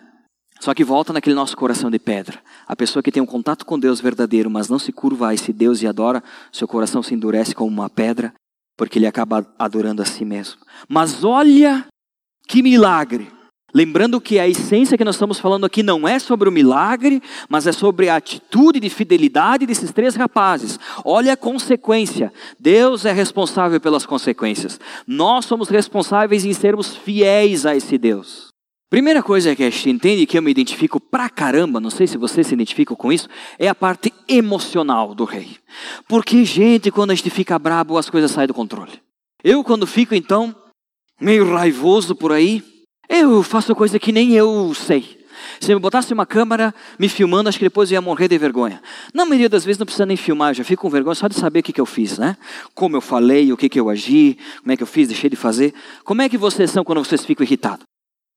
Só 0.60 0.76
que 0.76 0.84
volta 0.84 1.12
naquele 1.12 1.36
nosso 1.36 1.58
coração 1.58 1.90
de 1.90 1.98
pedra. 1.98 2.40
A 2.68 2.76
pessoa 2.76 3.02
que 3.02 3.12
tem 3.12 3.22
um 3.22 3.26
contato 3.26 3.66
com 3.66 3.80
Deus 3.80 4.00
verdadeiro, 4.00 4.50
mas 4.50 4.70
não 4.70 4.78
se 4.78 4.92
curva 4.92 5.30
a 5.30 5.34
esse 5.34 5.52
Deus 5.52 5.82
e 5.82 5.88
adora, 5.88 6.24
seu 6.52 6.68
coração 6.68 7.02
se 7.02 7.16
endurece 7.16 7.56
como 7.56 7.72
uma 7.72 7.90
pedra, 7.90 8.32
porque 8.78 9.00
ele 9.00 9.08
acaba 9.08 9.46
adorando 9.58 10.04
a 10.04 10.06
si 10.06 10.24
mesmo. 10.24 10.62
Mas 10.88 11.24
olha 11.24 11.88
que 12.48 12.62
milagre! 12.62 13.41
Lembrando 13.74 14.20
que 14.20 14.38
a 14.38 14.48
essência 14.48 14.98
que 14.98 15.06
nós 15.06 15.16
estamos 15.16 15.40
falando 15.40 15.66
aqui 15.66 15.82
não 15.82 16.08
é 16.08 16.20
sobre 16.20 16.50
o 16.50 16.52
milagre, 16.52 17.22
mas 17.48 17.66
é 17.68 17.72
sobre 17.72 18.10
a 18.10 18.18
atitude 18.18 18.80
de 18.80 18.90
fidelidade 18.90 19.66
desses 19.66 19.92
três 19.92 20.16
rapazes. 20.16 20.80
Olha 21.06 21.34
a 21.34 21.38
consequência. 21.38 22.34
Deus 22.60 23.06
é 23.06 23.14
responsável 23.14 23.80
pelas 23.80 24.06
consequências. 24.06 24.80
Nós 25.08 25.46
somos 25.46 25.70
responsáveis 25.70 26.46
em 26.46 26.54
sermos 26.54 26.96
fiéis 26.96 27.66
a 27.66 27.76
esse 27.76 27.98
Deus. 27.98 28.52
Primeira 28.90 29.24
coisa 29.24 29.56
que 29.56 29.64
a 29.64 29.70
gente 29.70 29.90
entende 29.90 30.26
que 30.26 30.38
eu 30.38 30.42
me 30.42 30.52
identifico 30.52 31.00
pra 31.00 31.30
caramba, 31.30 31.80
não 31.80 31.90
sei 31.90 32.06
se 32.06 32.18
você 32.18 32.44
se 32.44 32.54
identifica 32.54 32.94
com 32.94 33.10
isso, 33.10 33.30
é 33.58 33.70
a 33.70 33.74
parte 33.74 34.14
emocional 34.28 35.16
do 35.16 35.24
rei. 35.24 35.56
Porque, 36.10 36.44
gente, 36.44 36.92
quando 36.92 37.12
a 37.12 37.16
gente 37.16 37.30
fica 37.30 37.58
brabo, 37.58 37.98
as 37.98 38.10
coisas 38.10 38.32
saem 38.32 38.48
do 38.48 38.54
controle. 38.54 39.02
Eu, 39.42 39.64
quando 39.64 39.88
fico, 39.88 40.14
então, 40.14 40.54
meio 41.22 41.54
raivoso 41.54 42.14
por 42.14 42.34
aí, 42.34 42.62
eu 43.12 43.44
faço 43.44 43.76
coisa 43.76 44.00
que 44.00 44.12
nem 44.12 44.34
eu 44.34 44.74
sei. 44.74 45.20
Se 45.60 45.74
me 45.74 45.80
botasse 45.80 46.14
uma 46.14 46.26
câmera 46.26 46.74
me 46.98 47.10
filmando, 47.10 47.50
acho 47.50 47.58
que 47.58 47.66
depois 47.66 47.92
eu 47.92 47.96
ia 47.96 48.02
morrer 48.02 48.28
de 48.28 48.38
vergonha. 48.38 48.82
Na 49.14 49.26
maioria 49.26 49.50
das 49.50 49.66
vezes 49.66 49.78
não 49.78 49.86
precisa 49.86 50.06
nem 50.06 50.16
filmar, 50.16 50.54
já 50.54 50.64
fico 50.64 50.84
com 50.84 50.90
vergonha 50.90 51.16
só 51.16 51.28
de 51.28 51.36
saber 51.36 51.60
o 51.60 51.64
que, 51.64 51.74
que 51.74 51.82
eu 51.82 51.86
fiz, 51.86 52.18
né? 52.18 52.38
Como 52.74 52.96
eu 52.96 53.02
falei, 53.02 53.52
o 53.52 53.58
que, 53.58 53.68
que 53.68 53.80
eu 53.80 53.90
agi, 53.90 54.38
como 54.62 54.72
é 54.72 54.78
que 54.78 54.84
eu 54.84 54.88
fiz, 54.88 55.08
deixei 55.08 55.30
de 55.30 55.36
fazer. 55.36 55.74
Como 56.04 56.22
é 56.22 56.30
que 56.30 56.38
vocês 56.38 56.72
são 56.72 56.84
quando 56.84 57.04
vocês 57.04 57.26
ficam 57.26 57.46
irritados? 57.46 57.86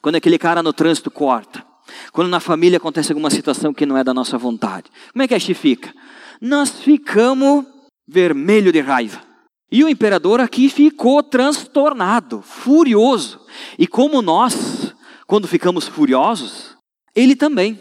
Quando 0.03 0.17
aquele 0.17 0.39
cara 0.39 0.63
no 0.63 0.73
trânsito 0.73 1.11
corta. 1.11 1.65
Quando 2.13 2.29
na 2.29 2.41
família 2.41 2.79
acontece 2.79 3.13
alguma 3.13 3.31
situação 3.31 3.73
que 3.73 3.87
não 3.87 3.97
é 3.97 4.03
da 4.03 4.13
nossa 4.13 4.37
vontade. 4.37 4.91
Como 5.13 5.23
é 5.23 5.29
que 5.29 5.35
a 5.35 5.39
gente 5.39 5.55
fica? 5.55 5.95
Nós 6.41 6.71
ficamos 6.71 7.65
vermelho 8.09 8.73
de 8.73 8.81
raiva. 8.81 9.34
E 9.71 9.83
o 9.83 9.89
imperador 9.89 10.41
aqui 10.41 10.69
ficou 10.69 11.23
transtornado, 11.23 12.43
furioso. 12.43 13.41
E 13.79 13.87
como 13.87 14.23
nós, 14.23 14.95
quando 15.27 15.49
ficamos 15.49 15.89
furiosos, 15.89 16.77
ele 17.15 17.35
também 17.35 17.81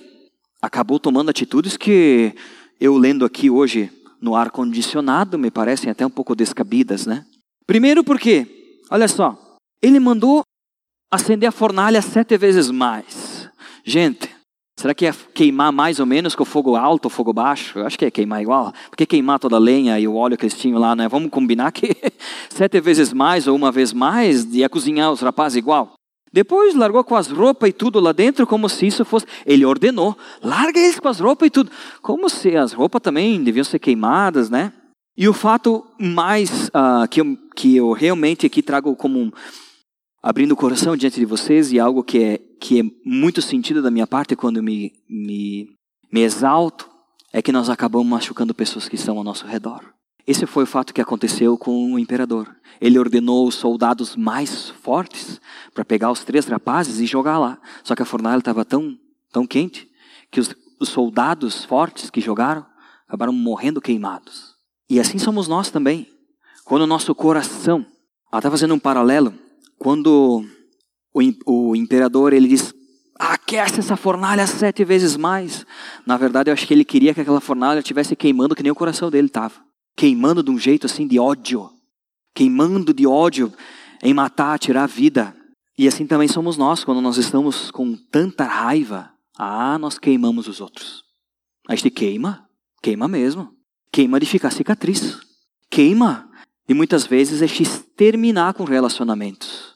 acabou 0.61 0.99
tomando 0.99 1.29
atitudes 1.29 1.77
que 1.77 2.33
eu 2.79 2.97
lendo 2.97 3.25
aqui 3.25 3.49
hoje 3.49 3.91
no 4.21 4.35
ar 4.35 4.49
condicionado 4.49 5.37
me 5.37 5.51
parecem 5.51 5.91
até 5.91 6.05
um 6.05 6.09
pouco 6.09 6.33
descabidas, 6.33 7.05
né? 7.05 7.25
Primeiro 7.67 8.03
porque, 8.03 8.79
olha 8.89 9.07
só, 9.07 9.37
ele 9.81 9.99
mandou 9.99 10.43
acender 11.11 11.49
a 11.49 11.51
fornalha 11.51 12.01
sete 12.01 12.37
vezes 12.37 12.71
mais. 12.71 13.49
Gente, 13.83 14.32
será 14.83 14.93
que 14.93 15.05
é 15.05 15.13
queimar 15.33 15.71
mais 15.71 16.01
ou 16.01 16.05
menos 16.05 16.35
com 16.35 16.43
fogo 16.43 16.75
alto 16.75 17.05
ou 17.05 17.09
fogo 17.09 17.31
baixo? 17.31 17.79
Eu 17.79 17.87
acho 17.87 17.97
que 17.97 18.03
é 18.03 18.11
queimar 18.11 18.41
igual. 18.41 18.73
Porque 18.89 19.05
queimar 19.05 19.39
toda 19.39 19.55
a 19.55 19.59
lenha 19.59 19.97
e 19.97 20.05
o 20.05 20.15
óleo 20.15 20.37
que 20.37 20.43
eles 20.43 20.57
tinham 20.57 20.77
lá, 20.77 20.93
né? 20.93 21.07
Vamos 21.07 21.29
combinar 21.29 21.71
que 21.71 21.95
sete 22.51 22.81
vezes 22.81 23.13
mais 23.13 23.47
ou 23.47 23.55
uma 23.55 23.71
vez 23.71 23.93
mais 23.93 24.43
ia 24.53 24.67
cozinhar 24.67 25.09
os 25.09 25.21
rapazes 25.21 25.55
igual. 25.55 25.93
Depois 26.33 26.75
largou 26.75 27.01
com 27.01 27.15
as 27.15 27.29
roupas 27.29 27.69
e 27.69 27.71
tudo 27.71 27.97
lá 28.01 28.11
dentro, 28.11 28.45
como 28.45 28.67
se 28.67 28.85
isso 28.85 29.05
fosse. 29.05 29.25
Ele 29.45 29.63
ordenou: 29.63 30.17
larga 30.43 30.77
eles 30.77 30.99
com 30.99 31.07
as 31.07 31.21
roupas 31.21 31.47
e 31.47 31.49
tudo. 31.49 31.71
Como 32.01 32.27
se 32.27 32.57
as 32.57 32.73
roupas 32.73 33.01
também 33.01 33.41
deviam 33.41 33.63
ser 33.63 33.79
queimadas, 33.79 34.49
né? 34.49 34.73
E 35.15 35.29
o 35.29 35.33
fato 35.33 35.85
mais 35.97 36.67
uh, 36.67 37.07
que, 37.09 37.21
eu, 37.21 37.37
que 37.55 37.77
eu 37.77 37.93
realmente 37.93 38.45
aqui 38.47 38.61
trago 38.61 38.93
como 38.97 39.17
um, 39.17 39.31
abrindo 40.23 40.53
o 40.53 40.55
coração 40.55 40.95
diante 40.95 41.19
de 41.19 41.25
vocês 41.25 41.73
e 41.73 41.79
algo 41.79 42.01
que 42.01 42.23
é, 42.23 42.37
que 42.61 42.79
é 42.79 42.83
muito 43.05 43.41
sentido 43.41 43.81
da 43.81 43.91
minha 43.91 44.07
parte 44.07 44.37
quando 44.37 44.63
me, 44.63 44.93
me, 45.09 45.67
me 46.09 46.21
exalto, 46.21 46.89
é 47.33 47.41
que 47.41 47.51
nós 47.51 47.69
acabamos 47.69 48.07
machucando 48.07 48.53
pessoas 48.53 48.87
que 48.87 48.95
estão 48.95 49.17
ao 49.17 49.23
nosso 49.23 49.45
redor. 49.45 49.83
Esse 50.25 50.45
foi 50.45 50.63
o 50.63 50.67
fato 50.67 50.93
que 50.93 51.01
aconteceu 51.01 51.57
com 51.57 51.93
o 51.93 51.99
imperador. 51.99 52.55
Ele 52.79 52.97
ordenou 52.97 53.45
os 53.45 53.55
soldados 53.55 54.15
mais 54.15 54.69
fortes 54.69 55.41
para 55.73 55.83
pegar 55.83 56.09
os 56.09 56.23
três 56.23 56.45
rapazes 56.45 57.01
e 57.01 57.05
jogar 57.05 57.37
lá. 57.37 57.59
Só 57.83 57.93
que 57.93 58.01
a 58.01 58.05
fornalha 58.05 58.39
estava 58.39 58.63
tão, 58.63 58.97
tão 59.29 59.45
quente 59.45 59.89
que 60.31 60.39
os, 60.39 60.55
os 60.79 60.87
soldados 60.87 61.65
fortes 61.65 62.09
que 62.09 62.21
jogaram 62.21 62.65
acabaram 63.05 63.33
morrendo 63.33 63.81
queimados. 63.81 64.55
E 64.89 65.01
assim 65.01 65.19
somos 65.19 65.49
nós 65.49 65.69
também. 65.69 66.07
Quando 66.63 66.83
o 66.83 66.87
nosso 66.87 67.13
coração, 67.13 67.85
ela 68.31 68.39
está 68.39 68.49
fazendo 68.49 68.73
um 68.73 68.79
paralelo 68.79 69.33
quando 69.83 70.45
o, 71.13 71.21
o 71.45 71.75
imperador 71.75 72.31
ele 72.31 72.47
diz, 72.47 72.73
aquece 73.19 73.81
essa 73.81 73.97
fornalha 73.97 74.47
sete 74.47 74.85
vezes 74.85 75.17
mais. 75.17 75.65
Na 76.05 76.15
verdade, 76.15 76.49
eu 76.49 76.53
acho 76.53 76.65
que 76.65 76.73
ele 76.73 76.85
queria 76.85 77.13
que 77.13 77.19
aquela 77.19 77.41
fornalha 77.41 77.79
estivesse 77.79 78.15
queimando 78.15 78.55
que 78.55 78.63
nem 78.63 78.71
o 78.71 78.75
coração 78.75 79.11
dele 79.11 79.27
estava. 79.27 79.55
Queimando 79.93 80.41
de 80.41 80.49
um 80.49 80.57
jeito 80.57 80.85
assim 80.85 81.05
de 81.05 81.19
ódio. 81.19 81.69
Queimando 82.33 82.93
de 82.93 83.05
ódio 83.05 83.53
em 84.01 84.13
matar, 84.13 84.57
tirar 84.57 84.83
a 84.83 84.87
vida. 84.87 85.35
E 85.77 85.85
assim 85.85 86.07
também 86.07 86.29
somos 86.29 86.55
nós, 86.55 86.85
quando 86.85 87.01
nós 87.01 87.17
estamos 87.17 87.69
com 87.69 87.93
tanta 88.09 88.45
raiva. 88.45 89.11
Ah, 89.37 89.77
nós 89.77 89.99
queimamos 89.99 90.47
os 90.47 90.61
outros. 90.61 91.03
A 91.67 91.75
gente 91.75 91.89
queima, 91.89 92.47
queima 92.81 93.07
mesmo. 93.09 93.51
Queima 93.91 94.17
de 94.17 94.25
ficar 94.25 94.49
cicatriz. 94.49 95.19
Queima 95.69 96.29
de 96.65 96.73
muitas 96.73 97.05
vezes 97.05 97.41
a 97.41 97.45
gente 97.45 97.65
terminar 97.97 98.53
com 98.53 98.63
relacionamentos 98.63 99.72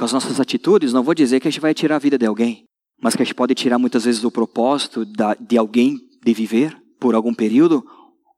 com 0.00 0.06
as 0.06 0.14
nossas 0.14 0.40
atitudes, 0.40 0.94
não 0.94 1.02
vou 1.02 1.14
dizer 1.14 1.40
que 1.40 1.46
a 1.46 1.50
gente 1.50 1.60
vai 1.60 1.74
tirar 1.74 1.96
a 1.96 1.98
vida 1.98 2.16
de 2.16 2.24
alguém, 2.24 2.64
mas 3.02 3.14
que 3.14 3.20
a 3.20 3.24
gente 3.24 3.34
pode 3.34 3.54
tirar 3.54 3.78
muitas 3.78 4.06
vezes 4.06 4.24
o 4.24 4.30
propósito 4.30 5.04
de 5.38 5.58
alguém 5.58 5.98
de 6.24 6.32
viver 6.32 6.74
por 6.98 7.14
algum 7.14 7.34
período, 7.34 7.84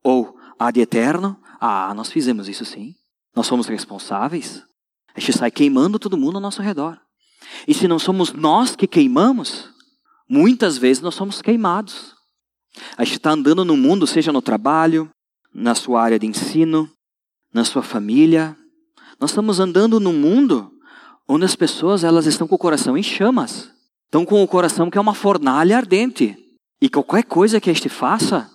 ou 0.02 0.36
a 0.58 0.72
de 0.72 0.80
eterno. 0.80 1.38
Ah, 1.60 1.94
nós 1.94 2.10
fizemos 2.10 2.48
isso 2.48 2.64
sim. 2.64 2.94
Nós 3.32 3.46
somos 3.46 3.68
responsáveis. 3.68 4.60
A 5.14 5.20
gente 5.20 5.38
sai 5.38 5.52
queimando 5.52 6.00
todo 6.00 6.18
mundo 6.18 6.34
ao 6.34 6.40
nosso 6.40 6.60
redor. 6.60 6.98
E 7.68 7.72
se 7.72 7.86
não 7.86 7.98
somos 8.00 8.32
nós 8.32 8.74
que 8.74 8.88
queimamos, 8.88 9.70
muitas 10.28 10.76
vezes 10.76 11.00
nós 11.00 11.14
somos 11.14 11.40
queimados. 11.40 12.12
A 12.96 13.04
gente 13.04 13.18
está 13.18 13.30
andando 13.30 13.64
no 13.64 13.76
mundo, 13.76 14.04
seja 14.04 14.32
no 14.32 14.42
trabalho, 14.42 15.08
na 15.54 15.76
sua 15.76 16.02
área 16.02 16.18
de 16.18 16.26
ensino, 16.26 16.90
na 17.54 17.64
sua 17.64 17.84
família. 17.84 18.56
Nós 19.20 19.30
estamos 19.30 19.60
andando 19.60 20.00
no 20.00 20.12
mundo 20.12 20.72
onde 21.28 21.44
as 21.44 21.56
pessoas 21.56 22.04
elas 22.04 22.26
estão 22.26 22.46
com 22.46 22.54
o 22.54 22.58
coração 22.58 22.96
em 22.96 23.02
chamas, 23.02 23.70
estão 24.04 24.24
com 24.24 24.42
o 24.42 24.48
coração 24.48 24.90
que 24.90 24.98
é 24.98 25.00
uma 25.00 25.14
fornalha 25.14 25.76
ardente. 25.76 26.36
E 26.80 26.88
qualquer 26.88 27.24
coisa 27.24 27.60
que 27.60 27.70
este 27.70 27.88
faça, 27.88 28.50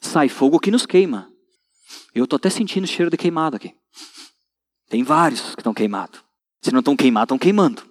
sai 0.00 0.28
fogo 0.28 0.60
que 0.60 0.70
nos 0.70 0.86
queima. 0.86 1.28
Eu 2.14 2.24
estou 2.24 2.36
até 2.36 2.48
sentindo 2.48 2.86
cheiro 2.86 3.10
de 3.10 3.16
queimado 3.16 3.56
aqui. 3.56 3.74
Tem 4.88 5.02
vários 5.02 5.40
que 5.54 5.60
estão 5.60 5.74
queimados. 5.74 6.20
Se 6.62 6.70
não 6.70 6.80
estão 6.80 6.96
queimados, 6.96 7.26
estão 7.26 7.38
queimando. 7.38 7.82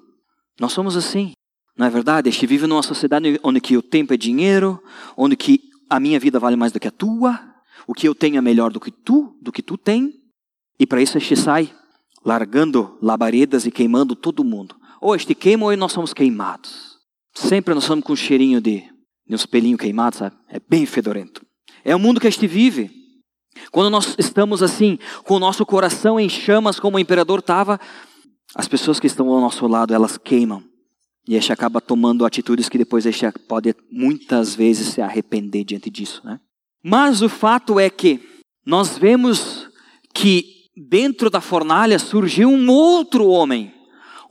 Nós 0.59 0.71
somos 0.71 0.95
assim. 0.95 1.33
Não 1.77 1.87
é 1.87 1.89
verdade? 1.89 2.29
A 2.29 2.31
gente 2.31 2.45
vive 2.45 2.67
numa 2.67 2.83
sociedade 2.83 3.39
onde 3.43 3.59
que 3.59 3.75
o 3.75 3.81
tempo 3.81 4.13
é 4.13 4.17
dinheiro, 4.17 4.81
onde 5.17 5.35
que 5.35 5.61
a 5.89 5.99
minha 5.99 6.19
vida 6.19 6.39
vale 6.39 6.55
mais 6.55 6.71
do 6.71 6.79
que 6.79 6.87
a 6.87 6.91
tua, 6.91 7.39
o 7.87 7.93
que 7.93 8.07
eu 8.07 8.15
tenho 8.15 8.37
é 8.37 8.41
melhor 8.41 8.71
do 8.71 8.79
que 8.79 8.91
tu, 8.91 9.37
do 9.41 9.51
que 9.51 9.61
tu 9.61 9.77
tem. 9.77 10.13
E 10.79 10.85
para 10.85 11.01
isso 11.01 11.17
a 11.17 11.19
gente 11.19 11.35
sai 11.37 11.73
largando 12.23 12.97
labaredas 13.01 13.65
e 13.65 13.71
queimando 13.71 14.15
todo 14.15 14.43
mundo. 14.43 14.75
Ou 14.99 15.15
este 15.15 15.33
queima 15.33 15.65
ou 15.65 15.75
nós 15.75 15.91
somos 15.91 16.13
queimados. 16.13 16.97
Sempre 17.33 17.73
nós 17.73 17.83
somos 17.83 18.03
com 18.03 18.13
um 18.13 18.15
cheirinho 18.15 18.61
de, 18.61 18.83
de 19.27 19.35
uns 19.35 19.45
pelinhos 19.45 19.79
queimados, 19.79 20.19
sabe? 20.19 20.35
É 20.49 20.59
bem 20.59 20.85
fedorento. 20.85 21.41
É 21.83 21.95
o 21.95 21.99
mundo 21.99 22.19
que 22.19 22.27
a 22.27 22.29
gente 22.29 22.45
vive. 22.47 22.91
Quando 23.71 23.89
nós 23.89 24.15
estamos 24.17 24.61
assim, 24.61 24.99
com 25.23 25.35
o 25.35 25.39
nosso 25.39 25.65
coração 25.65 26.19
em 26.19 26.29
chamas, 26.29 26.79
como 26.79 26.97
o 26.97 26.99
imperador 26.99 27.39
estava, 27.39 27.79
as 28.55 28.67
pessoas 28.67 28.99
que 28.99 29.07
estão 29.07 29.29
ao 29.29 29.41
nosso 29.41 29.65
lado, 29.67 29.93
elas 29.93 30.17
queimam. 30.17 30.63
E 31.27 31.35
a 31.35 31.39
gente 31.39 31.53
acaba 31.53 31.79
tomando 31.79 32.25
atitudes 32.25 32.67
que 32.67 32.77
depois 32.77 33.05
a 33.05 33.11
gente 33.11 33.39
pode 33.47 33.75
muitas 33.91 34.55
vezes 34.55 34.87
se 34.89 35.01
arrepender 35.01 35.63
diante 35.63 35.89
disso, 35.89 36.21
né? 36.23 36.39
Mas 36.83 37.21
o 37.21 37.29
fato 37.29 37.79
é 37.79 37.89
que 37.89 38.19
nós 38.65 38.97
vemos 38.97 39.69
que 40.13 40.60
dentro 40.75 41.29
da 41.29 41.41
fornalha 41.41 41.99
surgiu 41.99 42.49
um 42.49 42.69
outro 42.69 43.27
homem, 43.27 43.73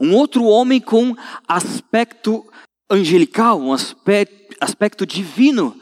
um 0.00 0.14
outro 0.14 0.44
homem 0.44 0.80
com 0.80 1.14
aspecto 1.46 2.44
angelical, 2.88 3.60
um 3.60 3.72
aspecto, 3.72 4.56
aspecto 4.60 5.06
divino, 5.06 5.78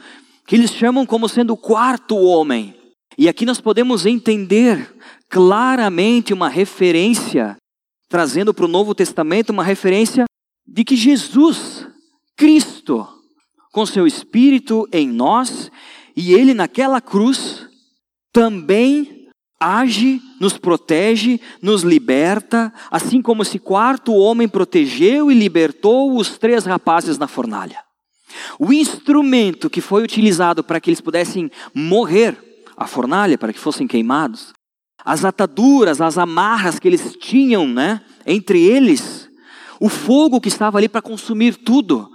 que 0.47 0.57
eles 0.57 0.73
chamam 0.73 1.07
como 1.07 1.29
sendo 1.29 1.53
o 1.53 1.57
quarto 1.57 2.17
homem. 2.17 2.75
E 3.17 3.29
aqui 3.29 3.45
nós 3.45 3.61
podemos 3.61 4.07
entender 4.07 4.95
claramente 5.29 6.33
uma 6.33 6.49
referência, 6.49 7.57
trazendo 8.09 8.55
para 8.55 8.65
o 8.65 8.69
Novo 8.69 8.95
Testamento 8.95 9.51
uma 9.51 9.65
referência 9.65 10.25
de 10.67 10.85
que 10.85 10.97
Jesus, 10.97 11.87
Cristo, 12.37 13.07
com 13.73 13.85
seu 13.87 14.07
Espírito 14.07 14.89
em 14.93 15.09
nós, 15.09 15.71
e 16.17 16.33
Ele 16.33 16.55
naquela 16.55 17.01
cruz, 17.01 17.67
também 18.33 19.18
age, 19.61 20.21
nos 20.41 20.57
protege, 20.57 21.41
nos 21.61 21.83
liberta, 21.83 22.73
assim 22.91 23.21
como 23.21 23.43
esse 23.43 23.59
quarto 23.59 24.15
homem 24.15 24.49
protegeu 24.49 25.31
e 25.31 25.35
libertou 25.35 26.17
os 26.17 26.39
três 26.39 26.65
rapazes 26.65 27.19
na 27.19 27.27
fornalha. 27.27 27.79
O 28.59 28.73
instrumento 28.73 29.71
que 29.71 29.81
foi 29.81 30.03
utilizado 30.03 30.63
para 30.63 30.81
que 30.81 30.91
eles 30.91 31.01
pudessem 31.01 31.51
morrer, 31.75 32.37
a 32.77 32.87
fornalha, 32.87 33.37
para 33.37 33.53
que 33.53 33.59
fossem 33.59 33.87
queimados, 33.87 34.53
as 35.05 35.25
ataduras, 35.25 36.01
as 36.01 36.19
amarras 36.19 36.79
que 36.79 36.87
eles 36.87 37.17
tinham, 37.19 37.67
né, 37.67 38.01
entre 38.27 38.63
eles, 38.63 39.29
o 39.81 39.89
fogo 39.89 40.41
que 40.41 40.49
estava 40.49 40.79
ali 40.79 40.89
para 40.89 41.03
consumir 41.03 41.57
tudo, 41.57 42.09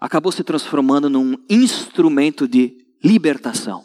acabou 0.00 0.30
se 0.30 0.44
transformando 0.44 1.08
num 1.08 1.36
instrumento 1.48 2.46
de 2.46 2.76
libertação. 3.02 3.84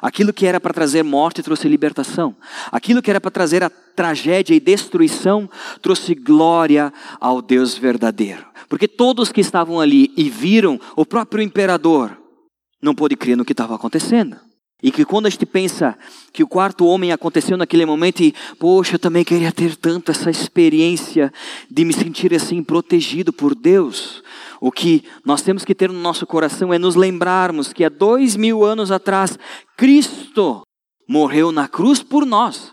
Aquilo 0.00 0.32
que 0.32 0.46
era 0.46 0.60
para 0.60 0.74
trazer 0.74 1.02
morte 1.02 1.42
trouxe 1.42 1.68
libertação. 1.68 2.36
Aquilo 2.70 3.02
que 3.02 3.10
era 3.10 3.20
para 3.20 3.30
trazer 3.30 3.62
a 3.62 3.70
tragédia 3.70 4.54
e 4.54 4.60
destruição 4.60 5.48
trouxe 5.80 6.14
glória 6.14 6.92
ao 7.20 7.42
Deus 7.42 7.76
verdadeiro. 7.76 8.44
Porque 8.68 8.88
todos 8.88 9.32
que 9.32 9.40
estavam 9.40 9.80
ali 9.80 10.12
e 10.16 10.30
viram 10.30 10.80
o 10.96 11.04
próprio 11.04 11.42
imperador 11.42 12.16
não 12.80 12.94
pôde 12.94 13.16
crer 13.16 13.36
no 13.36 13.44
que 13.44 13.52
estava 13.52 13.74
acontecendo. 13.74 14.36
E 14.82 14.90
que 14.90 15.04
quando 15.04 15.26
a 15.26 15.30
gente 15.30 15.46
pensa 15.46 15.96
que 16.32 16.42
o 16.42 16.48
quarto 16.48 16.84
homem 16.86 17.12
aconteceu 17.12 17.56
naquele 17.56 17.86
momento 17.86 18.20
e, 18.20 18.34
poxa, 18.58 18.96
eu 18.96 18.98
também 18.98 19.22
queria 19.22 19.52
ter 19.52 19.76
tanto 19.76 20.10
essa 20.10 20.28
experiência 20.28 21.32
de 21.70 21.84
me 21.84 21.92
sentir 21.92 22.34
assim 22.34 22.62
protegido 22.64 23.32
por 23.32 23.54
Deus. 23.54 24.22
O 24.60 24.72
que 24.72 25.04
nós 25.24 25.42
temos 25.42 25.64
que 25.64 25.74
ter 25.74 25.88
no 25.88 26.00
nosso 26.00 26.26
coração 26.26 26.74
é 26.74 26.78
nos 26.78 26.96
lembrarmos 26.96 27.72
que 27.72 27.84
há 27.84 27.88
dois 27.88 28.34
mil 28.34 28.64
anos 28.64 28.90
atrás, 28.90 29.38
Cristo 29.76 30.62
morreu 31.08 31.52
na 31.52 31.68
cruz 31.68 32.02
por 32.02 32.26
nós, 32.26 32.72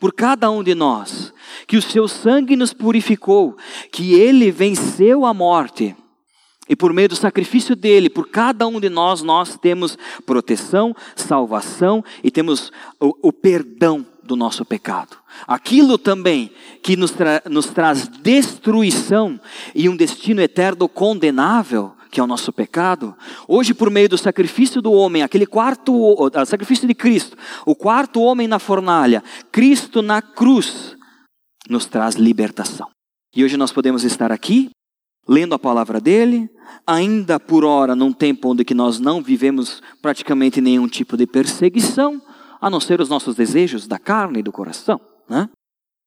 por 0.00 0.12
cada 0.12 0.50
um 0.50 0.62
de 0.62 0.74
nós, 0.74 1.32
que 1.68 1.76
o 1.76 1.82
seu 1.82 2.08
sangue 2.08 2.56
nos 2.56 2.72
purificou, 2.72 3.56
que 3.92 4.14
ele 4.14 4.50
venceu 4.50 5.24
a 5.24 5.32
morte 5.32 5.94
e 6.68 6.74
por 6.74 6.92
meio 6.92 7.08
do 7.08 7.16
sacrifício 7.16 7.76
dele, 7.76 8.08
por 8.08 8.28
cada 8.28 8.66
um 8.66 8.80
de 8.80 8.88
nós, 8.88 9.22
nós 9.22 9.56
temos 9.56 9.98
proteção, 10.24 10.94
salvação 11.14 12.02
e 12.22 12.30
temos 12.30 12.72
o, 12.98 13.28
o 13.28 13.32
perdão 13.32 14.06
do 14.22 14.34
nosso 14.34 14.64
pecado. 14.64 15.18
Aquilo 15.46 15.98
também 15.98 16.50
que 16.82 16.96
nos, 16.96 17.10
tra 17.10 17.42
nos 17.50 17.66
traz 17.66 18.08
destruição 18.08 19.38
e 19.74 19.88
um 19.88 19.96
destino 19.96 20.40
eterno 20.40 20.88
condenável, 20.88 21.92
que 22.10 22.18
é 22.18 22.22
o 22.22 22.26
nosso 22.26 22.52
pecado, 22.52 23.14
hoje 23.46 23.74
por 23.74 23.90
meio 23.90 24.08
do 24.08 24.16
sacrifício 24.16 24.80
do 24.80 24.92
homem, 24.92 25.22
aquele 25.22 25.46
quarto, 25.46 25.92
o 25.92 26.46
sacrifício 26.46 26.88
de 26.88 26.94
Cristo, 26.94 27.36
o 27.66 27.74
quarto 27.74 28.22
homem 28.22 28.48
na 28.48 28.58
fornalha, 28.58 29.22
Cristo 29.52 30.00
na 30.00 30.22
cruz, 30.22 30.96
nos 31.68 31.84
traz 31.86 32.14
libertação. 32.14 32.88
E 33.36 33.44
hoje 33.44 33.56
nós 33.56 33.72
podemos 33.72 34.04
estar 34.04 34.30
aqui 34.30 34.70
lendo 35.26 35.54
a 35.54 35.58
palavra 35.58 36.00
dele, 36.00 36.48
ainda 36.86 37.40
por 37.40 37.64
hora 37.64 37.94
num 37.96 38.12
tempo 38.12 38.50
onde 38.50 38.64
que 38.64 38.74
nós 38.74 38.98
não 38.98 39.22
vivemos 39.22 39.82
praticamente 40.02 40.60
nenhum 40.60 40.86
tipo 40.86 41.16
de 41.16 41.26
perseguição, 41.26 42.20
a 42.60 42.70
não 42.70 42.80
ser 42.80 43.00
os 43.00 43.08
nossos 43.08 43.34
desejos 43.34 43.86
da 43.86 43.98
carne 43.98 44.40
e 44.40 44.42
do 44.42 44.52
coração, 44.52 45.00
né? 45.28 45.48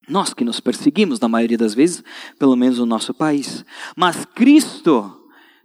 Nós 0.08 0.34
que 0.34 0.46
nos 0.46 0.60
perseguimos, 0.60 1.20
na 1.20 1.28
maioria 1.28 1.58
das 1.58 1.74
vezes, 1.74 2.02
pelo 2.40 2.56
menos 2.56 2.80
no 2.80 2.86
nosso 2.86 3.14
país. 3.14 3.66
Mas 3.96 4.24
Cristo 4.24 5.14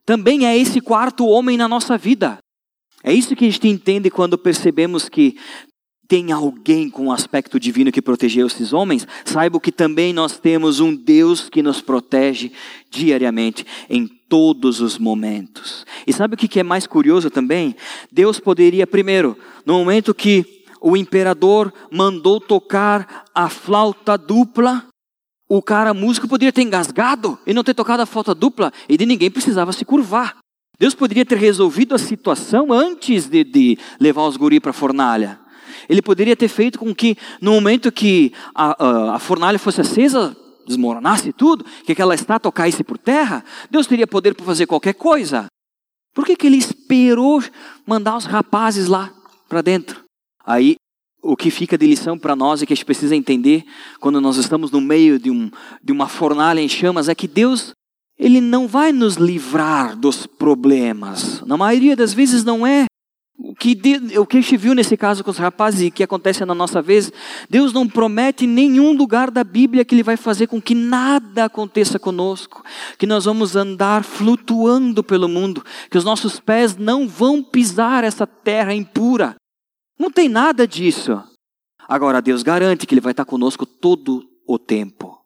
também 0.04 0.46
é 0.46 0.58
esse 0.58 0.80
quarto 0.80 1.26
homem 1.26 1.56
na 1.56 1.68
nossa 1.68 1.96
vida. 1.96 2.38
É 3.04 3.12
isso 3.12 3.36
que 3.36 3.44
a 3.44 3.50
gente 3.50 3.68
entende 3.68 4.10
quando 4.10 4.36
percebemos 4.36 5.08
que 5.08 5.36
tem 6.08 6.32
alguém 6.32 6.90
com 6.90 7.06
um 7.06 7.12
aspecto 7.12 7.58
divino 7.58 7.92
que 7.92 8.02
protegeu 8.02 8.46
esses 8.46 8.72
homens, 8.72 9.06
saiba 9.24 9.60
que 9.60 9.72
também 9.72 10.12
nós 10.12 10.38
temos 10.38 10.80
um 10.80 10.94
Deus 10.94 11.48
que 11.48 11.62
nos 11.62 11.80
protege 11.80 12.52
diariamente 12.90 13.64
em 13.88 14.06
todos 14.28 14.80
os 14.80 14.98
momentos. 14.98 15.86
E 16.06 16.12
sabe 16.12 16.34
o 16.34 16.36
que 16.36 16.60
é 16.60 16.62
mais 16.62 16.86
curioso 16.86 17.30
também? 17.30 17.74
Deus 18.10 18.40
poderia, 18.40 18.86
primeiro, 18.86 19.38
no 19.64 19.74
momento 19.74 20.14
que 20.14 20.64
o 20.80 20.96
imperador 20.96 21.72
mandou 21.90 22.40
tocar 22.40 23.24
a 23.34 23.48
flauta 23.48 24.18
dupla, 24.18 24.84
o 25.48 25.62
cara 25.62 25.94
músico 25.94 26.26
poderia 26.26 26.52
ter 26.52 26.62
engasgado 26.62 27.38
e 27.46 27.54
não 27.54 27.62
ter 27.62 27.74
tocado 27.74 28.02
a 28.02 28.06
flauta 28.06 28.34
dupla, 28.34 28.72
e 28.88 28.96
de 28.96 29.06
ninguém 29.06 29.30
precisava 29.30 29.72
se 29.72 29.84
curvar. 29.84 30.38
Deus 30.78 30.94
poderia 30.94 31.24
ter 31.24 31.38
resolvido 31.38 31.94
a 31.94 31.98
situação 31.98 32.72
antes 32.72 33.28
de, 33.28 33.44
de 33.44 33.78
levar 34.00 34.26
os 34.26 34.36
guri 34.36 34.58
para 34.58 34.70
a 34.70 34.74
fornalha. 34.74 35.41
Ele 35.88 36.02
poderia 36.02 36.36
ter 36.36 36.48
feito 36.48 36.78
com 36.78 36.94
que, 36.94 37.16
no 37.40 37.52
momento 37.52 37.90
que 37.92 38.32
a, 38.54 38.84
a, 38.84 39.14
a 39.16 39.18
fornalha 39.18 39.58
fosse 39.58 39.80
acesa, 39.80 40.36
desmoronasse 40.66 41.32
tudo, 41.32 41.64
que 41.84 41.92
aquela 41.92 42.14
estátua 42.14 42.52
caísse 42.52 42.84
por 42.84 42.98
terra, 42.98 43.44
Deus 43.70 43.86
teria 43.86 44.06
poder 44.06 44.34
para 44.34 44.46
fazer 44.46 44.66
qualquer 44.66 44.94
coisa. 44.94 45.46
Por 46.14 46.26
que, 46.26 46.36
que 46.36 46.46
ele 46.46 46.56
esperou 46.56 47.42
mandar 47.86 48.16
os 48.16 48.26
rapazes 48.26 48.86
lá 48.86 49.12
para 49.48 49.62
dentro? 49.62 50.02
Aí, 50.44 50.76
o 51.22 51.36
que 51.36 51.50
fica 51.50 51.78
de 51.78 51.86
lição 51.86 52.18
para 52.18 52.36
nós 52.36 52.60
e 52.60 52.66
que 52.66 52.72
a 52.72 52.76
gente 52.76 52.84
precisa 52.84 53.14
entender 53.14 53.64
quando 54.00 54.20
nós 54.20 54.36
estamos 54.36 54.70
no 54.70 54.80
meio 54.80 55.18
de, 55.18 55.30
um, 55.30 55.50
de 55.82 55.92
uma 55.92 56.08
fornalha 56.08 56.60
em 56.60 56.68
chamas 56.68 57.08
é 57.08 57.14
que 57.14 57.28
Deus, 57.28 57.72
Ele 58.18 58.40
não 58.40 58.66
vai 58.66 58.92
nos 58.92 59.14
livrar 59.14 59.96
dos 59.96 60.26
problemas. 60.26 61.40
Na 61.42 61.56
maioria 61.56 61.94
das 61.94 62.12
vezes 62.12 62.44
não 62.44 62.66
é 62.66 62.86
o 63.44 63.54
que, 63.56 63.76
o 64.16 64.24
que 64.24 64.38
a 64.38 64.40
gente 64.40 64.56
viu 64.56 64.72
nesse 64.72 64.96
caso 64.96 65.24
com 65.24 65.30
os 65.30 65.36
rapazes 65.36 65.80
e 65.80 65.90
que 65.90 66.04
acontece 66.04 66.44
na 66.44 66.54
nossa 66.54 66.80
vez, 66.80 67.10
Deus 67.50 67.72
não 67.72 67.88
promete 67.88 68.44
em 68.44 68.48
nenhum 68.48 68.92
lugar 68.92 69.30
da 69.30 69.42
Bíblia 69.42 69.84
que 69.84 69.94
Ele 69.94 70.04
vai 70.04 70.16
fazer 70.16 70.46
com 70.46 70.62
que 70.62 70.74
nada 70.74 71.46
aconteça 71.46 71.98
conosco, 71.98 72.64
que 72.96 73.06
nós 73.06 73.24
vamos 73.24 73.56
andar 73.56 74.04
flutuando 74.04 75.02
pelo 75.02 75.28
mundo, 75.28 75.64
que 75.90 75.98
os 75.98 76.04
nossos 76.04 76.38
pés 76.38 76.76
não 76.76 77.08
vão 77.08 77.42
pisar 77.42 78.04
essa 78.04 78.26
terra 78.26 78.72
impura. 78.72 79.34
Não 79.98 80.10
tem 80.10 80.28
nada 80.28 80.66
disso. 80.66 81.20
Agora, 81.88 82.22
Deus 82.22 82.44
garante 82.44 82.86
que 82.86 82.94
Ele 82.94 83.00
vai 83.00 83.12
estar 83.12 83.24
conosco 83.24 83.66
todo 83.66 84.24
o 84.46 84.58
tempo, 84.58 85.18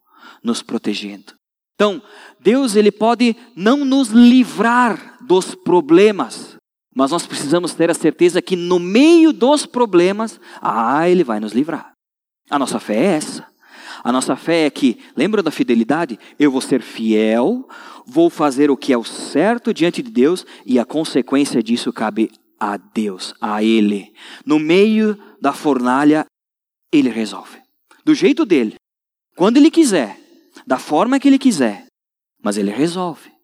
nos 0.42 0.62
protegendo. 0.62 1.34
Então, 1.74 2.02
Deus 2.40 2.74
ele 2.74 2.90
pode 2.90 3.36
não 3.54 3.84
nos 3.84 4.08
livrar 4.08 5.18
dos 5.20 5.54
problemas, 5.54 6.55
mas 6.96 7.10
nós 7.10 7.26
precisamos 7.26 7.74
ter 7.74 7.90
a 7.90 7.94
certeza 7.94 8.40
que 8.40 8.56
no 8.56 8.78
meio 8.78 9.30
dos 9.30 9.66
problemas, 9.66 10.40
ah, 10.62 11.06
Ele 11.06 11.22
vai 11.22 11.38
nos 11.38 11.52
livrar. 11.52 11.92
A 12.48 12.58
nossa 12.58 12.80
fé 12.80 12.96
é 12.96 13.04
essa. 13.16 13.46
A 14.02 14.10
nossa 14.10 14.34
fé 14.34 14.64
é 14.64 14.70
que, 14.70 14.98
lembra 15.14 15.42
da 15.42 15.50
fidelidade? 15.50 16.18
Eu 16.38 16.50
vou 16.50 16.62
ser 16.62 16.80
fiel, 16.80 17.68
vou 18.06 18.30
fazer 18.30 18.70
o 18.70 18.78
que 18.78 18.94
é 18.94 18.96
o 18.96 19.04
certo 19.04 19.74
diante 19.74 20.02
de 20.02 20.10
Deus 20.10 20.46
e 20.64 20.78
a 20.78 20.86
consequência 20.86 21.62
disso 21.62 21.92
cabe 21.92 22.30
a 22.58 22.78
Deus, 22.78 23.34
a 23.42 23.62
Ele. 23.62 24.14
No 24.46 24.58
meio 24.58 25.18
da 25.38 25.52
fornalha, 25.52 26.24
Ele 26.90 27.10
resolve. 27.10 27.58
Do 28.06 28.14
jeito 28.14 28.46
dele, 28.46 28.76
quando 29.36 29.58
Ele 29.58 29.70
quiser, 29.70 30.18
da 30.66 30.78
forma 30.78 31.20
que 31.20 31.28
Ele 31.28 31.38
quiser, 31.38 31.84
mas 32.42 32.56
Ele 32.56 32.70
resolve. 32.70 33.35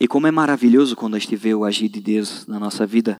E 0.00 0.06
como 0.06 0.26
é 0.28 0.30
maravilhoso 0.30 0.94
quando 0.94 1.16
a 1.16 1.18
gente 1.18 1.34
vê 1.34 1.54
o 1.54 1.64
agir 1.64 1.88
de 1.88 2.00
Deus 2.00 2.46
na 2.46 2.60
nossa 2.60 2.86
vida 2.86 3.16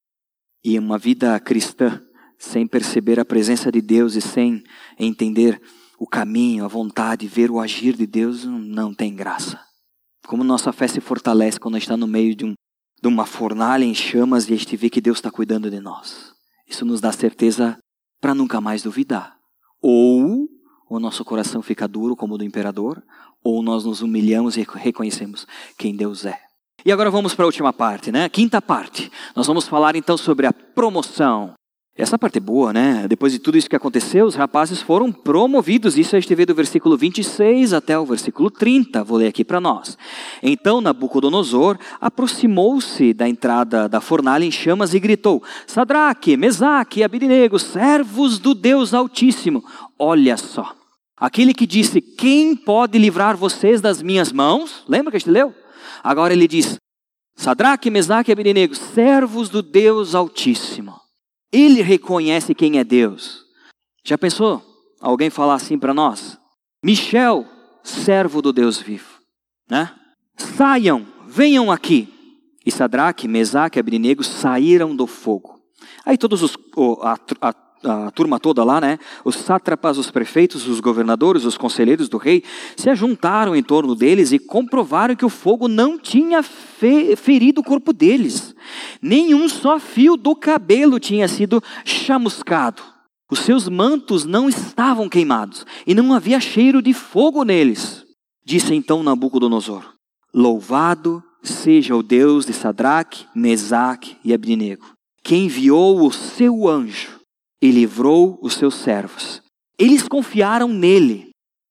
e 0.65 0.79
uma 0.79 0.97
vida 0.97 1.39
cristã 1.41 2.01
sem 2.39 2.69
perceber 2.69 3.19
a 3.19 3.25
presença 3.25 3.73
de 3.73 3.81
Deus 3.81 4.15
e 4.15 4.21
sem 4.21 4.63
entender 4.97 5.61
o 5.99 6.07
caminho, 6.07 6.65
a 6.65 6.69
vontade, 6.69 7.27
ver 7.27 7.51
o 7.51 7.59
agir 7.59 7.97
de 7.97 8.07
Deus, 8.07 8.45
não 8.45 8.95
tem 8.95 9.15
graça. 9.15 9.61
Como 10.29 10.45
nossa 10.45 10.73
fé 10.73 10.87
se 10.87 11.01
fortalece 11.01 11.59
quando 11.59 11.75
a 11.75 11.79
gente 11.79 11.87
está 11.87 11.97
no 11.97 12.07
meio 12.07 12.37
de, 12.37 12.45
um, 12.45 12.55
de 13.03 13.09
uma 13.09 13.27
fornalha 13.27 13.85
em 13.85 13.95
chamas 13.95 14.49
e 14.49 14.55
a 14.55 14.57
gente 14.57 14.77
vê 14.77 14.89
que 14.89 15.01
Deus 15.01 15.19
está 15.19 15.33
cuidando 15.33 15.69
de 15.69 15.81
nós. 15.81 16.33
Isso 16.69 16.85
nos 16.85 17.01
dá 17.01 17.11
certeza 17.11 17.77
para 18.21 18.35
nunca 18.35 18.61
mais 18.61 18.83
duvidar. 18.83 19.37
Ou 19.83 20.49
o 20.89 21.01
nosso 21.01 21.25
coração 21.25 21.61
fica 21.61 21.89
duro 21.89 22.15
como 22.15 22.35
o 22.35 22.39
do 22.39 22.45
imperador, 22.45 23.03
ou 23.43 23.63
nós 23.63 23.85
nos 23.85 24.01
humilhamos 24.01 24.57
e 24.57 24.67
reconhecemos 24.75 25.45
quem 25.77 25.97
Deus 25.97 26.25
é. 26.25 26.48
E 26.89 26.91
agora 26.91 27.11
vamos 27.11 27.35
para 27.35 27.45
a 27.45 27.49
última 27.49 27.71
parte, 27.71 28.11
né? 28.11 28.31
Quinta 28.31 28.63
parte. 28.63 29.13
Nós 29.37 29.47
vamos 29.47 29.69
falar 29.69 29.95
então 29.95 30.17
sobre 30.17 30.47
a 30.47 30.55
promoção. 30.55 31.53
Essa 31.95 32.19
parte 32.19 32.39
é 32.39 32.41
boa, 32.41 32.73
né? 32.73 33.05
Depois 33.07 33.31
de 33.31 33.39
tudo 33.39 33.59
isso 33.59 33.69
que 33.69 33.77
aconteceu, 33.77 34.25
os 34.25 34.35
rapazes 34.35 34.81
foram 34.81 35.13
promovidos. 35.13 35.99
Isso 35.99 36.17
a 36.17 36.21
gente 36.21 36.35
vê 36.35 36.47
do 36.47 36.55
versículo 36.55 36.97
26 36.97 37.75
até 37.75 37.99
o 37.99 38.07
versículo 38.07 38.51
30. 38.51 39.05
Vou 39.05 39.19
ler 39.19 39.27
aqui 39.27 39.45
para 39.45 39.61
nós. 39.61 39.99
Então 40.43 40.81
Nabucodonosor 40.81 41.77
aproximou-se 42.01 43.13
da 43.13 43.29
entrada 43.29 43.87
da 43.87 44.01
fornalha 44.01 44.47
em 44.47 44.51
chamas 44.51 44.95
e 44.95 44.99
gritou: 44.99 45.43
Sadraque, 45.67 46.39
Mesaque 46.39 47.01
e 47.01 47.05
Abidinego, 47.05 47.59
servos 47.59 48.39
do 48.39 48.55
Deus 48.55 48.95
Altíssimo, 48.95 49.63
olha 49.99 50.39
só. 50.39 50.75
Aquele 51.19 51.53
que 51.53 51.67
disse: 51.67 52.01
Quem 52.01 52.57
pode 52.57 52.99
livrar 52.99 53.37
vocês 53.37 53.83
das 53.83 54.01
minhas 54.01 54.33
mãos? 54.33 54.85
Lembra 54.89 55.11
que 55.11 55.19
a 55.19 55.21
gente 55.21 55.29
leu? 55.29 55.53
Agora 56.03 56.33
ele 56.33 56.49
diz: 56.49 56.79
Sadraque, 57.37 57.91
Mesaque 57.91 58.31
e 58.31 58.33
Abidinego, 58.33 58.75
servos 58.75 59.49
do 59.49 59.63
Deus 59.63 60.15
Altíssimo. 60.15 61.01
Ele 61.53 61.83
reconhece 61.83 62.55
quem 62.55 62.79
é 62.79 62.85
Deus. 62.85 63.45
Já 64.05 64.19
pensou 64.19 64.63
alguém 65.01 65.31
falar 65.31 65.55
assim 65.55 65.79
para 65.79 65.95
nós? 65.95 66.39
Michel, 66.85 67.47
servo 67.83 68.43
do 68.43 68.53
Deus 68.53 68.79
vivo, 68.79 69.21
né? 69.71 69.95
Saiam, 70.37 71.07
venham 71.27 71.71
aqui. 71.71 72.15
E 72.65 72.71
Sadraque, 72.71 73.27
Mesaque 73.27 73.79
e 73.79 73.81
Abrinego 73.81 74.23
saíram 74.23 74.95
do 74.95 75.07
fogo. 75.07 75.59
Aí 76.05 76.19
todos 76.19 76.43
os 76.43 76.57
a, 77.03 77.17
a, 77.41 77.55
a 77.85 78.11
turma 78.11 78.41
toda 78.41 78.65
lá, 78.65 78.81
né? 78.81 78.99
Os 79.25 79.37
sátrapas, 79.37 79.99
os 79.99 80.11
prefeitos, 80.11 80.67
os 80.67 80.81
governadores, 80.81 81.45
os 81.45 81.57
conselheiros 81.57 82.09
do 82.09 82.19
rei 82.19 82.43
se 82.77 82.91
ajuntaram 82.91 83.55
em 83.55 83.63
torno 83.63 83.95
deles 83.95 84.33
e 84.33 84.39
comprovaram 84.39 85.15
que 85.15 85.25
o 85.25 85.29
fogo 85.29 85.69
não 85.69 85.99
tinha 85.99 86.43
fe, 86.43 87.15
ferido 87.17 87.61
o 87.61 87.65
corpo 87.65 87.93
deles. 87.93 88.55
Nenhum 89.01 89.49
só 89.49 89.79
fio 89.79 90.17
do 90.17 90.35
cabelo 90.35 90.99
tinha 90.99 91.29
sido 91.29 91.63
chamuscado. 91.85 92.83
Os 93.31 93.41
seus 93.41 93.69
mantos 93.69 94.25
não 94.25 94.49
estavam 94.49 95.09
queimados 95.09 95.67
e 95.87 95.95
não 95.95 96.13
havia 96.15 96.41
cheiro 96.41 96.81
de 96.81 96.93
fogo 96.93 97.45
neles. 97.45 98.05
Disse 98.45 98.75
então 98.75 99.03
Nabucodonosor: 99.03 99.85
Louvado 100.35 101.23
seja 101.43 101.95
o 101.95 102.03
Deus 102.03 102.47
de 102.47 102.55
Sadraque, 102.55 103.27
Mesaque 103.35 104.17
e 104.25 104.33
Abdinego, 104.33 104.87
que 105.23 105.37
enviou 105.37 106.07
o 106.07 106.11
seu 106.11 106.67
anjo 106.67 107.18
e 107.61 107.71
livrou 107.71 108.39
os 108.43 108.55
seus 108.55 108.75
servos. 108.75 109.43
Eles 109.79 110.07
confiaram 110.07 110.69
nele, 110.69 111.31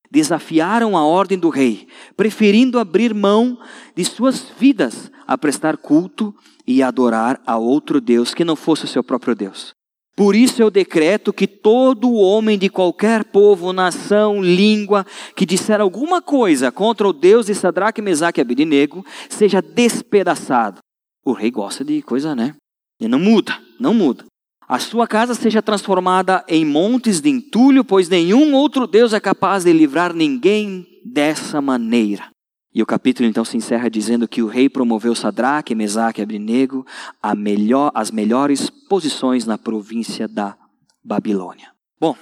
desafiaram 0.09 0.95
a 0.97 1.05
ordem 1.05 1.37
do 1.37 1.49
rei, 1.49 1.87
preferindo 2.15 2.79
abrir 2.79 3.13
mão 3.13 3.59
de 3.95 4.05
suas 4.05 4.49
vidas 4.57 5.11
a 5.25 5.37
prestar 5.37 5.77
culto 5.77 6.33
e 6.65 6.81
adorar 6.81 7.41
a 7.45 7.57
outro 7.57 7.99
Deus 7.99 8.33
que 8.33 8.45
não 8.45 8.55
fosse 8.55 8.85
o 8.85 8.87
seu 8.87 9.03
próprio 9.03 9.35
Deus. 9.35 9.75
Por 10.15 10.35
isso 10.35 10.63
eu 10.63 10.71
decreto 10.71 11.31
que 11.31 11.45
todo 11.45 12.11
homem 12.11 12.57
de 12.57 12.69
qualquer 12.69 13.23
povo, 13.25 13.71
nação, 13.71 14.41
língua, 14.41 15.05
que 15.35 15.45
disser 15.45 15.79
alguma 15.79 16.23
coisa 16.23 16.71
contra 16.71 17.07
o 17.07 17.13
Deus 17.13 17.45
de 17.45 17.53
Sadraque, 17.53 18.01
Mesaque 18.01 18.39
e 18.39 18.41
Abednego, 18.41 19.05
seja 19.29 19.61
despedaçado. 19.61 20.79
O 21.23 21.33
rei 21.33 21.51
gosta 21.51 21.85
de 21.85 22.01
coisa, 22.01 22.35
né? 22.35 22.55
E 22.99 23.07
não 23.07 23.19
muda, 23.19 23.61
não 23.79 23.93
muda. 23.93 24.25
A 24.67 24.79
sua 24.79 25.07
casa 25.07 25.33
seja 25.33 25.61
transformada 25.61 26.43
em 26.45 26.65
montes 26.65 27.21
de 27.21 27.29
entulho, 27.29 27.85
pois 27.85 28.09
nenhum 28.09 28.53
outro 28.53 28.85
Deus 28.85 29.13
é 29.13 29.19
capaz 29.19 29.63
de 29.63 29.71
livrar 29.71 30.13
ninguém 30.13 30.85
dessa 31.05 31.61
maneira. 31.61 32.29
E 32.75 32.83
o 32.83 32.85
capítulo 32.85 33.29
então 33.29 33.45
se 33.45 33.55
encerra 33.55 33.89
dizendo 33.89 34.27
que 34.27 34.41
o 34.41 34.47
rei 34.47 34.67
promoveu 34.67 35.15
Sadraque, 35.15 35.73
Mesaque 35.73 36.19
e 36.19 36.23
Abrinego 36.23 36.85
a 37.23 37.33
melhor, 37.33 37.91
as 37.95 38.11
melhores 38.11 38.69
posições 38.69 39.45
na 39.45 39.57
província 39.57 40.27
da 40.27 40.57
Babilônia. 41.01 41.71
Bom, 41.97 42.13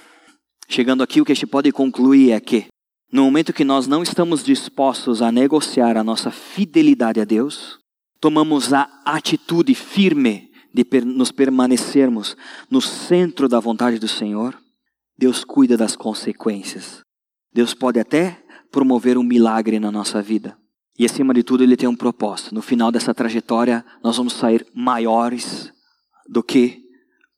chegando 0.68 1.02
aqui, 1.02 1.20
o 1.20 1.24
que 1.24 1.32
a 1.32 1.34
gente 1.34 1.48
pode 1.48 1.72
concluir 1.72 2.30
é 2.30 2.38
que, 2.38 2.66
no 3.12 3.24
momento 3.24 3.52
que 3.52 3.64
nós 3.64 3.88
não 3.88 4.04
estamos 4.04 4.44
dispostos 4.44 5.20
a 5.20 5.32
negociar 5.32 5.96
a 5.96 6.04
nossa 6.04 6.30
fidelidade 6.30 7.20
a 7.20 7.24
Deus, 7.24 7.80
tomamos 8.20 8.72
a 8.72 8.88
atitude 9.04 9.74
firme 9.74 10.48
de 10.84 11.00
nos 11.04 11.32
permanecermos 11.32 12.36
no 12.70 12.80
centro 12.80 13.48
da 13.48 13.58
vontade 13.58 13.98
do 13.98 14.08
Senhor, 14.08 14.56
Deus 15.16 15.44
cuida 15.44 15.76
das 15.76 15.96
consequências. 15.96 17.00
Deus 17.52 17.72
pode 17.72 17.98
até 17.98 18.42
promover 18.70 19.16
um 19.16 19.22
milagre 19.22 19.80
na 19.80 19.90
nossa 19.90 20.20
vida. 20.20 20.56
E 20.98 21.04
acima 21.04 21.32
de 21.32 21.42
tudo, 21.42 21.62
ele 21.62 21.76
tem 21.76 21.88
um 21.88 21.96
propósito. 21.96 22.54
No 22.54 22.60
final 22.60 22.90
dessa 22.90 23.14
trajetória, 23.14 23.84
nós 24.02 24.16
vamos 24.16 24.34
sair 24.34 24.66
maiores 24.74 25.72
do 26.28 26.42
que 26.42 26.82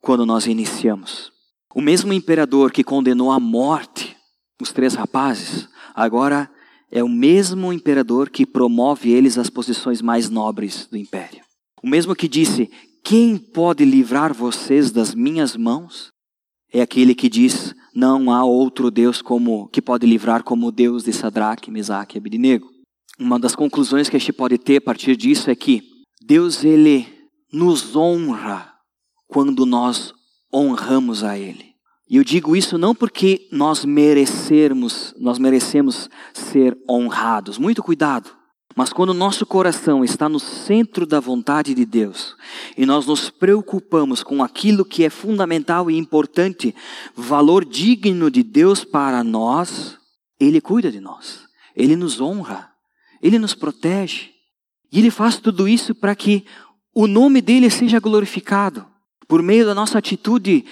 quando 0.01 0.24
nós 0.24 0.47
iniciamos. 0.47 1.32
O 1.74 1.80
mesmo 1.80 2.12
imperador 2.12 2.72
que 2.72 2.82
condenou 2.82 3.30
à 3.30 3.39
morte 3.39 4.16
os 4.61 4.72
três 4.72 4.95
rapazes, 4.95 5.68
agora 5.95 6.51
é 6.91 7.03
o 7.03 7.09
mesmo 7.09 7.72
imperador 7.72 8.30
que 8.30 8.47
promove 8.47 9.11
eles 9.12 9.39
às 9.39 9.51
posições 9.51 10.03
mais 10.03 10.28
nobres 10.30 10.89
do 10.91 10.97
império. 10.97 11.43
O 11.82 11.89
mesmo 11.89 12.14
que 12.14 12.26
disse: 12.26 12.70
Quem 13.03 13.38
pode 13.38 13.84
livrar 13.84 14.34
vocês 14.34 14.90
das 14.90 15.14
minhas 15.14 15.57
mãos? 15.57 16.11
É 16.72 16.80
aquele 16.80 17.14
que 17.14 17.28
diz: 17.28 17.74
não 17.94 18.30
há 18.30 18.44
outro 18.44 18.90
Deus 18.90 19.22
como 19.22 19.68
que 19.68 19.80
pode 19.80 20.07
livrar 20.07 20.42
como 20.42 20.66
o 20.66 20.72
Deus 20.72 21.05
de 21.05 21.12
Sadraque, 21.12 21.70
Mesaque 21.70 22.16
e 22.16 22.18
Abednego. 22.18 22.68
Uma 23.18 23.38
das 23.38 23.57
conclusões 23.57 24.09
que 24.09 24.16
a 24.16 24.20
gente 24.20 24.32
pode 24.32 24.59
ter 24.59 24.76
a 24.76 24.80
partir 24.80 25.16
disso 25.16 25.51
é 25.51 25.55
que 25.55 25.82
Deus 26.22 26.62
ele 26.62 27.07
nos 27.53 27.96
honra 27.96 28.72
quando 29.26 29.66
nós 29.66 30.12
honramos 30.53 31.24
a 31.24 31.38
ele. 31.38 31.68
E 32.11 32.16
eu 32.16 32.24
digo 32.24 32.57
isso 32.57 32.78
não 32.78 32.94
porque 32.94 33.49
nós 33.53 33.84
merecermos, 33.84 35.14
nós 35.18 35.38
merecemos 35.38 36.09
ser 36.32 36.76
honrados. 36.88 37.59
Muito 37.59 37.82
cuidado. 37.82 38.38
Mas 38.78 38.92
quando 38.92 39.10
o 39.10 39.14
nosso 39.14 39.44
coração 39.44 40.04
está 40.04 40.28
no 40.28 40.38
centro 40.38 41.04
da 41.04 41.18
vontade 41.18 41.74
de 41.74 41.84
Deus 41.84 42.36
e 42.76 42.86
nós 42.86 43.06
nos 43.06 43.28
preocupamos 43.28 44.22
com 44.22 44.40
aquilo 44.40 44.84
que 44.84 45.02
é 45.02 45.10
fundamental 45.10 45.90
e 45.90 45.98
importante, 45.98 46.72
valor 47.12 47.64
digno 47.64 48.30
de 48.30 48.44
Deus 48.44 48.84
para 48.84 49.24
nós, 49.24 49.98
Ele 50.38 50.60
cuida 50.60 50.92
de 50.92 51.00
nós, 51.00 51.40
Ele 51.74 51.96
nos 51.96 52.20
honra, 52.20 52.70
Ele 53.20 53.36
nos 53.36 53.52
protege. 53.52 54.30
E 54.92 55.00
Ele 55.00 55.10
faz 55.10 55.38
tudo 55.38 55.66
isso 55.66 55.92
para 55.92 56.14
que 56.14 56.44
o 56.94 57.08
nome 57.08 57.40
dele 57.40 57.68
seja 57.70 57.98
glorificado. 57.98 58.86
Por 59.26 59.42
meio 59.42 59.66
da 59.66 59.74
nossa 59.74 59.98
atitude 59.98 60.64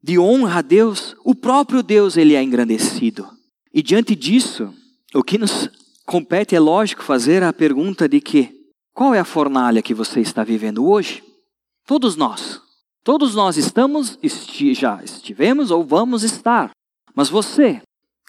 de 0.00 0.20
honra 0.20 0.60
a 0.60 0.62
Deus, 0.62 1.16
o 1.24 1.34
próprio 1.34 1.82
Deus 1.82 2.16
ele 2.16 2.34
é 2.34 2.42
engrandecido. 2.44 3.28
E 3.74 3.82
diante 3.82 4.14
disso, 4.14 4.72
o 5.12 5.24
que 5.24 5.36
nos 5.36 5.68
compete, 6.10 6.56
é 6.56 6.58
lógico, 6.58 7.04
fazer 7.04 7.40
a 7.44 7.52
pergunta 7.52 8.08
de 8.08 8.20
que 8.20 8.50
qual 8.92 9.14
é 9.14 9.20
a 9.20 9.24
fornalha 9.24 9.80
que 9.80 9.94
você 9.94 10.18
está 10.18 10.42
vivendo 10.42 10.84
hoje? 10.84 11.22
Todos 11.86 12.16
nós. 12.16 12.60
Todos 13.04 13.36
nós 13.36 13.56
estamos, 13.56 14.18
esti 14.20 14.74
já 14.74 15.00
estivemos 15.04 15.70
ou 15.70 15.84
vamos 15.84 16.24
estar. 16.24 16.72
Mas 17.14 17.28
você, 17.28 17.80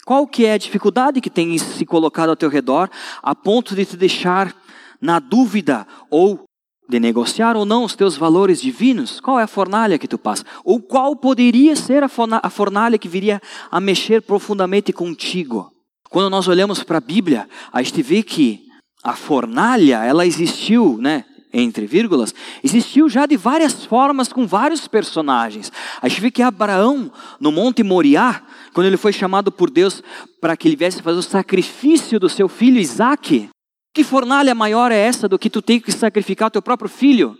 qual 0.04 0.28
que 0.28 0.46
é 0.46 0.52
a 0.52 0.58
dificuldade 0.58 1.20
que 1.20 1.28
tem 1.28 1.58
se 1.58 1.84
colocado 1.84 2.28
ao 2.28 2.36
teu 2.36 2.48
redor 2.48 2.88
a 3.20 3.34
ponto 3.34 3.74
de 3.74 3.84
te 3.84 3.96
deixar 3.96 4.54
na 5.00 5.18
dúvida 5.18 5.84
ou 6.08 6.44
de 6.88 7.00
negociar 7.00 7.56
ou 7.56 7.64
não 7.64 7.82
os 7.82 7.96
teus 7.96 8.16
valores 8.16 8.62
divinos? 8.62 9.18
Qual 9.18 9.40
é 9.40 9.42
a 9.42 9.48
fornalha 9.48 9.98
que 9.98 10.06
tu 10.06 10.18
passa? 10.18 10.44
Ou 10.64 10.80
qual 10.80 11.16
poderia 11.16 11.74
ser 11.74 12.04
a 12.04 12.48
fornalha 12.48 12.96
que 12.96 13.08
viria 13.08 13.42
a 13.72 13.80
mexer 13.80 14.22
profundamente 14.22 14.92
contigo? 14.92 15.71
Quando 16.12 16.28
nós 16.28 16.46
olhamos 16.46 16.82
para 16.82 16.98
a 16.98 17.00
Bíblia, 17.00 17.48
a 17.72 17.82
gente 17.82 18.02
vê 18.02 18.22
que 18.22 18.66
a 19.02 19.14
fornalha, 19.14 20.04
ela 20.04 20.26
existiu, 20.26 20.98
né? 21.00 21.24
Entre 21.54 21.86
vírgulas, 21.86 22.34
existiu 22.62 23.08
já 23.08 23.24
de 23.24 23.36
várias 23.36 23.86
formas 23.86 24.30
com 24.30 24.46
vários 24.46 24.86
personagens. 24.86 25.72
A 26.02 26.08
gente 26.08 26.20
vê 26.20 26.30
que 26.30 26.42
Abraão, 26.42 27.10
no 27.40 27.50
Monte 27.50 27.82
Moriá, 27.82 28.42
quando 28.74 28.86
ele 28.86 28.96
foi 28.98 29.12
chamado 29.12 29.50
por 29.50 29.70
Deus 29.70 30.02
para 30.38 30.54
que 30.54 30.68
ele 30.68 30.76
viesse 30.76 31.02
fazer 31.02 31.18
o 31.18 31.22
sacrifício 31.22 32.20
do 32.20 32.28
seu 32.28 32.48
filho 32.48 32.78
Isaque, 32.78 33.48
que 33.94 34.04
fornalha 34.04 34.54
maior 34.54 34.92
é 34.92 34.98
essa 34.98 35.26
do 35.26 35.38
que 35.38 35.50
tu 35.50 35.62
ter 35.62 35.80
que 35.80 35.92
sacrificar 35.92 36.48
o 36.48 36.50
teu 36.50 36.62
próprio 36.62 36.90
filho? 36.90 37.38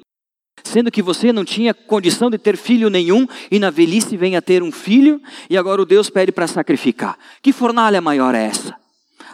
Sendo 0.64 0.90
que 0.90 1.02
você 1.02 1.32
não 1.32 1.44
tinha 1.44 1.74
condição 1.74 2.30
de 2.30 2.38
ter 2.38 2.56
filho 2.56 2.88
nenhum 2.88 3.26
e 3.50 3.58
na 3.58 3.70
velhice 3.70 4.16
vem 4.16 4.36
a 4.36 4.42
ter 4.42 4.62
um 4.62 4.72
filho 4.72 5.20
e 5.50 5.56
agora 5.56 5.82
o 5.82 5.86
Deus 5.86 6.08
pede 6.08 6.32
para 6.32 6.46
sacrificar. 6.46 7.18
Que 7.40 7.52
fornalha 7.52 8.00
maior 8.00 8.34
é 8.34 8.44
essa? 8.44 8.76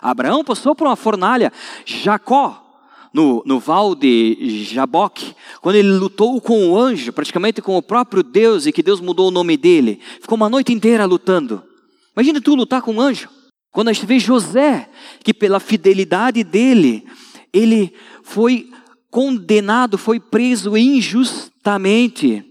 Abraão 0.01 0.45
passou 0.45 0.75
por 0.75 0.87
uma 0.87 0.97
fornalha. 0.97 1.53
Jacó, 1.85 2.65
no, 3.13 3.43
no 3.47 3.59
val 3.59 3.95
de 3.95 4.65
Jaboque, 4.65 5.35
quando 5.61 5.77
ele 5.77 5.91
lutou 5.91 6.41
com 6.41 6.71
o 6.71 6.79
anjo, 6.79 7.13
praticamente 7.13 7.61
com 7.61 7.77
o 7.77 7.83
próprio 7.83 8.23
Deus 8.23 8.67
e 8.67 8.73
que 8.73 8.83
Deus 8.83 9.01
mudou 9.01 9.29
o 9.29 9.33
nome 9.33 9.57
dele, 9.57 10.01
ficou 10.21 10.37
uma 10.37 10.49
noite 10.49 10.73
inteira 10.73 11.05
lutando. 11.05 11.63
Imagina 12.15 12.41
tu 12.41 12.55
lutar 12.55 12.83
com 12.83 12.93
um 12.93 13.01
anjo. 13.01 13.29
Quando 13.71 13.89
a 13.89 13.93
gente 13.93 14.07
vê 14.07 14.19
José, 14.19 14.89
que 15.23 15.33
pela 15.33 15.61
fidelidade 15.61 16.43
dele, 16.43 17.05
ele 17.53 17.95
foi 18.23 18.71
condenado, 19.11 19.97
foi 19.97 20.21
preso 20.21 20.77
injustamente 20.77 22.45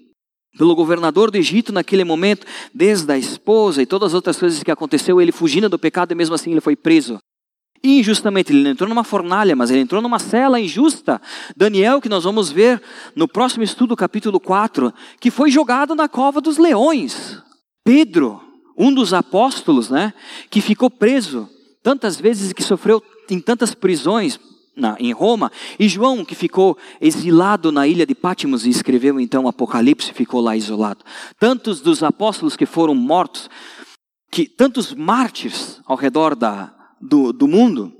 pelo 0.58 0.76
governador 0.76 1.30
do 1.30 1.38
Egito 1.38 1.72
naquele 1.72 2.04
momento, 2.04 2.46
desde 2.74 3.12
a 3.14 3.18
esposa 3.18 3.82
e 3.82 3.86
todas 3.86 4.08
as 4.08 4.14
outras 4.16 4.40
coisas 4.40 4.64
que 4.64 4.72
aconteceu, 4.72 5.22
ele 5.22 5.32
fugindo 5.32 5.70
do 5.70 5.78
pecado 5.78 6.12
e 6.12 6.16
mesmo 6.16 6.34
assim 6.34 6.52
ele 6.52 6.62
foi 6.62 6.76
preso. 6.76 7.20
Injustamente, 7.84 8.52
ele 8.52 8.70
entrou 8.70 8.90
numa 8.90 9.04
fornalha, 9.04 9.56
mas 9.56 9.70
ele 9.70 9.82
entrou 9.82 10.02
numa 10.02 10.18
cela 10.18 10.60
injusta. 10.60 11.22
Daniel, 11.56 12.02
que 12.02 12.10
nós 12.10 12.24
vamos 12.24 12.52
ver 12.52 12.82
no 13.16 13.28
próximo 13.28 13.64
estudo, 13.64 13.96
capítulo 13.96 14.40
4, 14.40 14.92
que 15.20 15.30
foi 15.30 15.52
jogado 15.52 15.94
na 15.94 16.10
cova 16.10 16.42
dos 16.42 16.58
leões. 16.58 17.40
Pedro, 17.86 18.42
um 18.76 18.92
dos 18.92 19.14
apóstolos, 19.14 19.92
né, 19.92 20.12
que 20.50 20.60
ficou 20.60 20.90
preso 20.90 21.48
tantas 21.84 22.20
vezes 22.20 22.52
e 22.52 22.54
que 22.56 22.64
sofreu 22.64 23.02
em 23.30 23.40
tantas 23.40 23.76
prisões 23.76 24.40
na, 24.78 24.96
em 25.00 25.12
Roma, 25.12 25.52
e 25.80 25.90
João, 25.90 26.24
que 26.24 26.36
ficou 26.36 26.78
exilado 27.02 27.72
na 27.72 27.88
ilha 27.88 28.06
de 28.06 28.14
Pátimos 28.14 28.66
e 28.66 28.70
escreveu 28.70 29.20
então 29.20 29.48
Apocalipse, 29.48 30.14
ficou 30.14 30.40
lá 30.40 30.56
isolado. 30.56 31.04
Tantos 31.40 31.82
dos 31.82 32.04
apóstolos 32.04 32.56
que 32.56 32.66
foram 32.66 32.94
mortos, 32.94 33.50
que 34.32 34.48
tantos 34.48 34.94
mártires 34.94 35.82
ao 35.86 35.98
redor 35.98 36.36
da, 36.36 36.74
do, 37.02 37.34
do 37.34 37.48
mundo, 37.48 37.92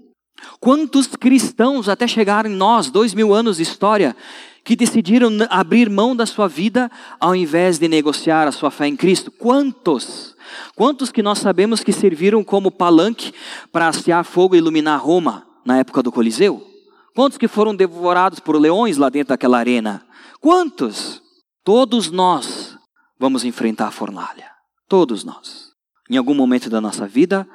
quantos 0.60 1.08
cristãos 1.08 1.90
até 1.90 2.08
chegaram 2.08 2.50
em 2.50 2.56
nós, 2.56 2.92
dois 2.92 3.14
mil 3.14 3.34
anos 3.34 3.58
de 3.58 3.64
história, 3.64 4.16
que 4.64 4.76
decidiram 4.76 5.30
abrir 5.50 5.90
mão 5.90 6.14
da 6.14 6.26
sua 6.26 6.48
vida 6.48 6.92
ao 7.20 7.34
invés 7.34 7.80
de 7.80 7.88
negociar 7.88 8.48
a 8.48 8.52
sua 8.52 8.70
fé 8.70 8.86
em 8.86 8.98
Cristo. 8.98 9.32
Quantos? 9.32 10.36
Quantos 10.76 11.10
que 11.10 11.24
nós 11.24 11.40
sabemos 11.40 11.82
que 11.82 11.94
serviram 11.94 12.44
como 12.44 12.70
palanque 12.70 13.34
para 13.72 13.88
hastear 13.88 14.26
fogo 14.26 14.56
e 14.56 14.58
iluminar 14.58 15.02
Roma 15.02 15.48
na 15.68 15.80
época 15.80 16.02
do 16.02 16.14
Coliseu? 16.14 16.66
Quantos 17.14 17.38
que 17.38 17.48
foram 17.48 17.76
devorados 17.76 18.40
por 18.40 18.56
leões 18.56 18.96
lá 18.96 19.10
dentro 19.10 19.30
daquela 19.30 19.58
arena? 19.58 20.08
Quantos? 20.40 21.22
Todos 21.62 22.10
nós 22.10 22.78
vamos 23.20 23.44
enfrentar 23.44 23.88
a 23.88 23.92
fornalha. 23.92 24.50
Todos 24.88 25.26
nós. 25.26 25.74
Em 26.10 26.16
algum 26.16 26.34
momento 26.34 26.70
da 26.70 26.80
nossa 26.80 27.06
vida, 27.06 27.46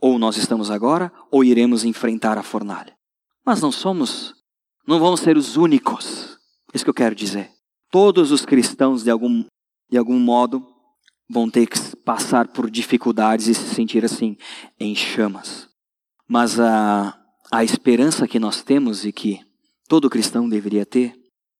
ou 0.00 0.16
nós 0.16 0.36
estamos 0.36 0.70
agora, 0.70 1.12
ou 1.28 1.42
iremos 1.42 1.84
enfrentar 1.84 2.38
a 2.38 2.42
fornalha. 2.42 2.94
Mas 3.44 3.60
não 3.60 3.72
somos, 3.72 4.32
não 4.86 5.00
vamos 5.00 5.18
ser 5.18 5.36
os 5.36 5.56
únicos. 5.56 6.38
É 6.72 6.76
isso 6.76 6.84
que 6.84 6.90
eu 6.90 6.94
quero 6.94 7.16
dizer. 7.16 7.50
Todos 7.90 8.30
os 8.30 8.44
cristãos, 8.46 9.02
de 9.02 9.10
algum, 9.10 9.44
de 9.90 9.98
algum 9.98 10.20
modo, 10.20 10.64
vão 11.28 11.50
ter 11.50 11.66
que 11.66 11.96
passar 12.04 12.46
por 12.46 12.70
dificuldades 12.70 13.48
e 13.48 13.54
se 13.54 13.74
sentir 13.74 14.04
assim, 14.04 14.36
em 14.78 14.94
chamas. 14.94 15.68
Mas 16.28 16.60
a, 16.60 17.16
a 17.50 17.62
esperança 17.62 18.26
que 18.26 18.38
nós 18.38 18.62
temos 18.62 19.04
e 19.04 19.12
que 19.12 19.40
todo 19.88 20.10
cristão 20.10 20.48
deveria 20.48 20.84
ter 20.84 21.14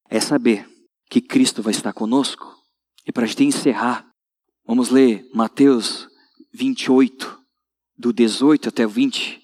é 0.08 0.20
saber 0.20 0.68
que 1.08 1.20
Cristo 1.20 1.62
vai 1.62 1.72
estar 1.72 1.92
conosco. 1.92 2.54
E 3.06 3.12
para 3.12 3.24
a 3.24 3.26
gente 3.26 3.44
encerrar, 3.44 4.06
vamos 4.66 4.90
ler 4.90 5.28
Mateus 5.32 6.08
28, 6.52 7.38
do 7.96 8.12
18 8.12 8.68
até 8.68 8.84
o 8.84 8.88
20. 8.88 9.40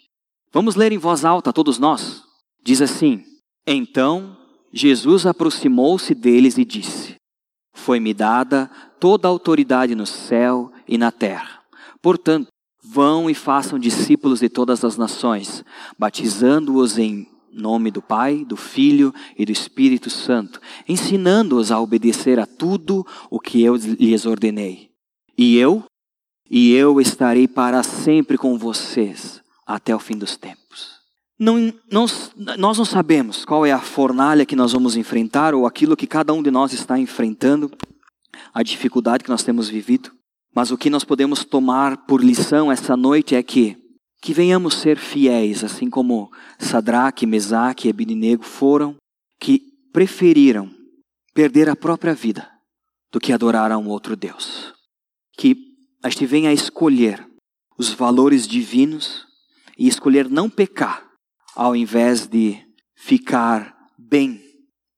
Vamos 0.52 0.74
ler 0.74 0.92
em 0.92 0.98
voz 0.98 1.24
alta, 1.24 1.52
todos 1.52 1.78
nós. 1.78 2.22
Diz 2.62 2.82
assim: 2.82 3.24
Então 3.66 4.36
Jesus 4.72 5.26
aproximou-se 5.26 6.14
deles 6.14 6.58
e 6.58 6.64
disse: 6.64 7.16
Foi-me 7.72 8.12
dada 8.12 8.66
toda 8.98 9.28
a 9.28 9.30
autoridade 9.30 9.94
no 9.94 10.06
céu 10.06 10.72
e 10.86 10.98
na 10.98 11.10
terra. 11.10 11.62
Portanto, 12.00 12.48
vão 12.82 13.30
e 13.30 13.34
façam 13.34 13.78
discípulos 13.78 14.40
de 14.40 14.48
todas 14.48 14.84
as 14.84 14.96
nações, 14.96 15.64
batizando-os 15.98 16.98
em 16.98 17.28
nome 17.52 17.90
do 17.90 18.02
Pai, 18.02 18.44
do 18.44 18.56
Filho 18.56 19.14
e 19.38 19.44
do 19.44 19.52
Espírito 19.52 20.10
Santo, 20.10 20.60
ensinando-os 20.88 21.70
a 21.70 21.78
obedecer 21.78 22.40
a 22.40 22.46
tudo 22.46 23.06
o 23.30 23.38
que 23.38 23.62
eu 23.62 23.76
lhes 23.76 24.26
ordenei. 24.26 24.90
E 25.36 25.56
eu, 25.56 25.84
e 26.50 26.72
eu 26.72 27.00
estarei 27.00 27.46
para 27.46 27.82
sempre 27.82 28.36
com 28.36 28.58
vocês 28.58 29.42
até 29.66 29.94
o 29.94 29.98
fim 29.98 30.16
dos 30.16 30.36
tempos. 30.36 31.00
Não, 31.38 31.72
não, 31.90 32.06
nós 32.58 32.78
não 32.78 32.84
sabemos 32.84 33.44
qual 33.44 33.66
é 33.66 33.72
a 33.72 33.80
fornalha 33.80 34.46
que 34.46 34.56
nós 34.56 34.72
vamos 34.72 34.96
enfrentar 34.96 35.54
ou 35.54 35.66
aquilo 35.66 35.96
que 35.96 36.06
cada 36.06 36.32
um 36.32 36.42
de 36.42 36.50
nós 36.50 36.72
está 36.72 36.98
enfrentando, 36.98 37.70
a 38.54 38.62
dificuldade 38.62 39.24
que 39.24 39.30
nós 39.30 39.42
temos 39.42 39.68
vivido, 39.68 40.12
mas 40.54 40.70
o 40.70 40.78
que 40.78 40.90
nós 40.90 41.04
podemos 41.04 41.44
tomar 41.44 42.06
por 42.06 42.22
lição 42.22 42.70
essa 42.70 42.96
noite 42.96 43.34
é 43.34 43.42
que 43.42 43.82
que 44.22 44.32
venhamos 44.32 44.74
ser 44.74 44.98
fiéis, 44.98 45.64
assim 45.64 45.90
como 45.90 46.30
Sadraque, 46.56 47.26
Mesaque 47.26 47.88
e 47.88 47.90
Abednego 47.90 48.44
foram, 48.44 48.94
que 49.40 49.60
preferiram 49.92 50.70
perder 51.34 51.68
a 51.68 51.74
própria 51.74 52.14
vida 52.14 52.48
do 53.10 53.18
que 53.18 53.32
adorar 53.32 53.72
a 53.72 53.78
um 53.78 53.88
outro 53.88 54.14
Deus. 54.14 54.72
Que 55.36 55.56
a 56.04 56.08
gente 56.08 56.24
venha 56.24 56.50
a 56.50 56.52
escolher 56.52 57.26
os 57.76 57.92
valores 57.92 58.46
divinos 58.46 59.26
e 59.76 59.88
escolher 59.88 60.30
não 60.30 60.48
pecar, 60.48 61.04
ao 61.56 61.74
invés 61.74 62.28
de 62.28 62.64
ficar 62.94 63.76
bem 63.98 64.40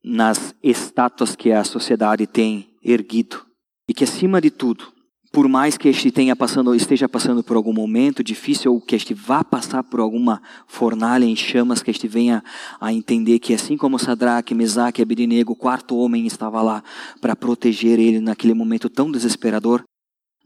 nas 0.05 0.55
estátuas 0.63 1.35
que 1.35 1.51
a 1.51 1.65
sociedade 1.65 2.27
tem 2.27 2.77
erguido. 2.83 3.47
E 3.89 3.95
que, 3.95 4.05
acima 4.05 4.39
de 4.39 4.51
tudo, 4.51 4.93
por 5.35 5.49
mais 5.49 5.76
que 5.76 5.89
este 5.89 6.12
tenha 6.12 6.37
passando, 6.37 6.72
esteja 6.76 7.09
passando 7.09 7.43
por 7.43 7.57
algum 7.57 7.72
momento 7.72 8.22
difícil 8.22 8.72
ou 8.72 8.80
que 8.80 8.95
este 8.95 9.12
vá 9.12 9.43
passar 9.43 9.82
por 9.82 9.99
alguma 9.99 10.41
fornalha 10.68 11.24
em 11.24 11.35
chamas, 11.35 11.82
que 11.82 11.91
este 11.91 12.07
venha 12.07 12.43
a 12.80 12.93
entender 12.93 13.41
que 13.41 13.53
assim 13.53 13.76
como 13.76 13.99
Sadraque, 13.99 14.55
Mesaque 14.55 15.01
e 15.01 15.03
Abednego, 15.03 15.53
o 15.53 15.57
quarto 15.57 15.97
homem 15.97 16.24
estava 16.24 16.62
lá 16.62 16.85
para 17.20 17.35
proteger 17.35 17.99
ele 17.99 18.20
naquele 18.20 18.55
momento 18.55 18.89
tão 18.89 19.11
desesperador, 19.11 19.82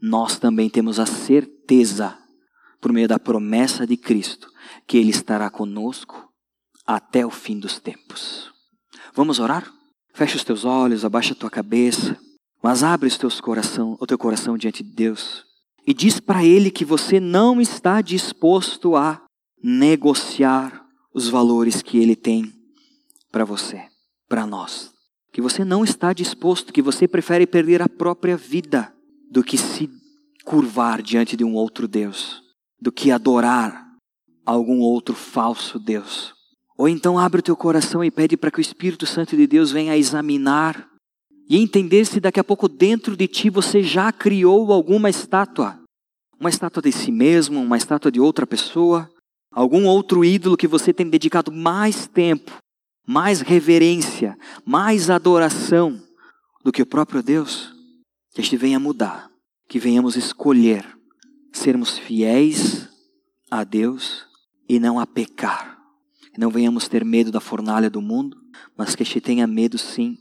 nós 0.01 0.39
também 0.39 0.67
temos 0.67 0.99
a 0.99 1.05
certeza, 1.05 2.17
por 2.81 2.91
meio 2.91 3.07
da 3.07 3.19
promessa 3.19 3.85
de 3.85 3.95
Cristo, 3.95 4.49
que 4.87 4.97
Ele 4.97 5.11
estará 5.11 5.51
conosco 5.51 6.29
até 6.87 7.23
o 7.23 7.29
fim 7.29 7.59
dos 7.59 7.77
tempos. 7.77 8.51
Vamos 9.13 9.37
orar? 9.37 9.71
Fecha 10.15 10.35
os 10.35 10.43
teus 10.43 10.65
olhos, 10.65 11.05
abaixa 11.05 11.33
a 11.33 11.35
tua 11.35 11.49
cabeça, 11.49 12.17
mas 12.61 12.83
abre 12.83 13.07
os 13.07 13.17
teus 13.17 13.39
coração, 13.39 13.97
o 13.99 14.07
teu 14.07 14.17
coração 14.17 14.57
diante 14.57 14.83
de 14.83 14.91
Deus 14.91 15.49
e 15.89 15.93
diz 15.93 16.19
para 16.19 16.43
Ele 16.45 16.69
que 16.69 16.85
você 16.85 17.19
não 17.19 17.59
está 17.59 18.01
disposto 18.01 18.95
a 18.95 19.21
negociar 19.63 20.85
os 21.13 21.27
valores 21.27 21.81
que 21.81 21.97
Ele 21.97 22.15
tem 22.15 22.53
para 23.31 23.43
você, 23.43 23.83
para 24.27 24.45
nós. 24.45 24.91
Que 25.31 25.41
você 25.41 25.63
não 25.63 25.83
está 25.83 26.13
disposto, 26.13 26.73
que 26.73 26.81
você 26.81 27.07
prefere 27.07 27.47
perder 27.47 27.81
a 27.81 27.89
própria 27.89 28.35
vida 28.35 28.93
do 29.31 29.43
que 29.43 29.57
se 29.57 29.89
curvar 30.43 31.01
diante 31.01 31.37
de 31.37 31.43
um 31.43 31.53
outro 31.53 31.87
Deus, 31.87 32.41
do 32.81 32.91
que 32.91 33.11
adorar 33.11 33.87
algum 34.45 34.79
outro 34.79 35.15
falso 35.15 35.79
Deus. 35.79 36.33
Ou 36.77 36.87
então 36.87 37.19
abre 37.19 37.39
o 37.39 37.43
teu 37.43 37.55
coração 37.55 38.03
e 38.03 38.09
pede 38.09 38.37
para 38.37 38.49
que 38.49 38.59
o 38.59 38.61
Espírito 38.61 39.05
Santo 39.05 39.35
de 39.35 39.45
Deus 39.45 39.71
venha 39.71 39.97
examinar 39.97 40.88
e 41.49 41.57
entender 41.57 42.05
se 42.05 42.19
daqui 42.19 42.39
a 42.39 42.43
pouco 42.43 42.69
dentro 42.69 43.17
de 43.17 43.27
ti 43.27 43.49
você 43.49 43.81
já 43.81 44.11
criou 44.11 44.71
alguma 44.71 45.09
estátua. 45.09 45.81
Uma 46.39 46.49
estátua 46.49 46.83
de 46.83 46.91
si 46.91 47.11
mesmo, 47.11 47.59
uma 47.59 47.75
estátua 47.75 48.11
de 48.11 48.19
outra 48.19 48.45
pessoa, 48.45 49.09
algum 49.51 49.87
outro 49.87 50.23
ídolo 50.23 50.55
que 50.55 50.67
você 50.67 50.93
tem 50.93 51.09
dedicado 51.09 51.51
mais 51.51 52.07
tempo, 52.07 52.51
mais 53.05 53.41
reverência, 53.41 54.37
mais 54.63 55.09
adoração 55.09 55.99
do 56.63 56.71
que 56.71 56.83
o 56.83 56.85
próprio 56.85 57.23
Deus. 57.23 57.73
Que 58.31 58.41
este 58.41 58.55
venha 58.55 58.79
mudar, 58.79 59.29
que 59.67 59.79
venhamos 59.79 60.15
escolher 60.15 60.85
sermos 61.51 61.97
fiéis 61.97 62.87
a 63.49 63.63
Deus 63.63 64.23
e 64.69 64.79
não 64.79 64.99
a 64.99 65.07
pecar. 65.07 65.79
Que 66.31 66.39
não 66.39 66.51
venhamos 66.51 66.87
ter 66.87 67.03
medo 67.03 67.31
da 67.31 67.39
fornalha 67.39 67.89
do 67.89 68.03
mundo, 68.03 68.37
mas 68.77 68.95
que 68.95 69.01
a 69.01 69.05
gente 69.05 69.19
tenha 69.19 69.47
medo 69.47 69.79
sim 69.79 70.15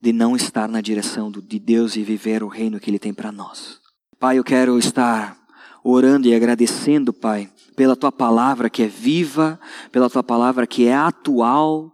de 0.00 0.12
não 0.12 0.34
estar 0.34 0.68
na 0.68 0.80
direção 0.80 1.30
de 1.30 1.58
Deus 1.58 1.96
e 1.96 2.02
viver 2.02 2.42
o 2.42 2.48
reino 2.48 2.80
que 2.80 2.90
Ele 2.90 2.98
tem 2.98 3.12
para 3.12 3.30
nós. 3.30 3.78
Pai, 4.18 4.38
eu 4.38 4.44
quero 4.44 4.78
estar 4.78 5.36
orando 5.84 6.26
e 6.26 6.34
agradecendo, 6.34 7.12
Pai, 7.12 7.50
pela 7.76 7.96
Tua 7.96 8.10
palavra 8.10 8.70
que 8.70 8.82
é 8.82 8.86
viva, 8.86 9.60
pela 9.92 10.08
Tua 10.08 10.22
palavra 10.22 10.66
que 10.66 10.86
é 10.86 10.94
atual, 10.94 11.92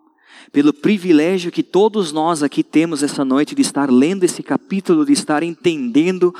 pelo 0.52 0.72
privilégio 0.72 1.52
que 1.52 1.62
todos 1.62 2.12
nós 2.12 2.42
aqui 2.42 2.62
temos 2.62 3.02
essa 3.02 3.24
noite 3.24 3.54
de 3.54 3.62
estar 3.62 3.90
lendo 3.90 4.24
esse 4.24 4.42
capítulo, 4.42 5.04
de 5.04 5.12
estar 5.12 5.42
entendendo 5.42 6.34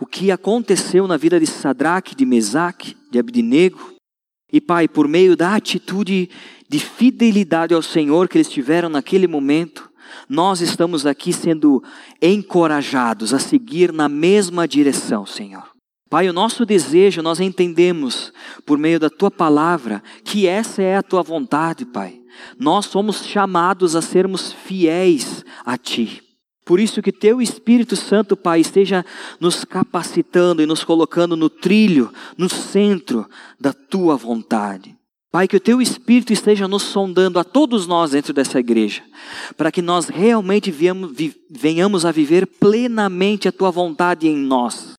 o 0.00 0.06
que 0.06 0.30
aconteceu 0.30 1.06
na 1.06 1.16
vida 1.16 1.38
de 1.38 1.46
Sadraque, 1.46 2.14
de 2.14 2.26
Mesaque, 2.26 2.96
de 3.10 3.18
Abednego, 3.18 3.92
e 4.52 4.60
Pai, 4.60 4.86
por 4.86 5.08
meio 5.08 5.34
da 5.34 5.54
atitude 5.54 6.28
de 6.68 6.78
fidelidade 6.78 7.72
ao 7.72 7.82
Senhor 7.82 8.28
que 8.28 8.36
eles 8.36 8.50
tiveram 8.50 8.90
naquele 8.90 9.26
momento, 9.26 9.90
nós 10.28 10.60
estamos 10.60 11.06
aqui 11.06 11.32
sendo 11.32 11.82
encorajados 12.20 13.32
a 13.32 13.38
seguir 13.38 13.92
na 13.92 14.08
mesma 14.08 14.66
direção, 14.66 15.26
Senhor. 15.26 15.72
Pai, 16.12 16.28
o 16.28 16.32
nosso 16.32 16.66
desejo, 16.66 17.22
nós 17.22 17.40
entendemos 17.40 18.32
por 18.66 18.76
meio 18.76 19.00
da 19.00 19.08
tua 19.08 19.30
palavra 19.30 20.02
que 20.22 20.46
essa 20.46 20.82
é 20.82 20.96
a 20.96 21.02
tua 21.02 21.22
vontade, 21.22 21.86
Pai. 21.86 22.20
Nós 22.58 22.84
somos 22.84 23.24
chamados 23.24 23.96
a 23.96 24.02
sermos 24.02 24.52
fiéis 24.52 25.42
a 25.64 25.78
ti. 25.78 26.22
Por 26.64 26.78
isso 26.78 27.02
que 27.02 27.10
teu 27.10 27.40
Espírito 27.40 27.96
Santo, 27.96 28.36
Pai, 28.36 28.60
esteja 28.60 29.04
nos 29.40 29.64
capacitando 29.64 30.62
e 30.62 30.66
nos 30.66 30.84
colocando 30.84 31.34
no 31.36 31.48
trilho, 31.48 32.12
no 32.36 32.48
centro 32.48 33.26
da 33.58 33.72
tua 33.72 34.16
vontade. 34.16 34.94
Pai, 35.32 35.48
que 35.48 35.56
o 35.56 35.60
teu 35.60 35.80
Espírito 35.82 36.32
esteja 36.32 36.68
nos 36.68 36.82
sondando 36.82 37.38
a 37.40 37.44
todos 37.44 37.86
nós 37.86 38.12
dentro 38.12 38.32
dessa 38.32 38.60
igreja, 38.60 39.02
para 39.56 39.72
que 39.72 39.82
nós 39.82 40.08
realmente 40.08 40.70
venhamos 41.50 42.04
a 42.04 42.12
viver 42.12 42.46
plenamente 42.46 43.48
a 43.48 43.52
tua 43.52 43.70
vontade 43.70 44.28
em 44.28 44.36
nós 44.36 44.94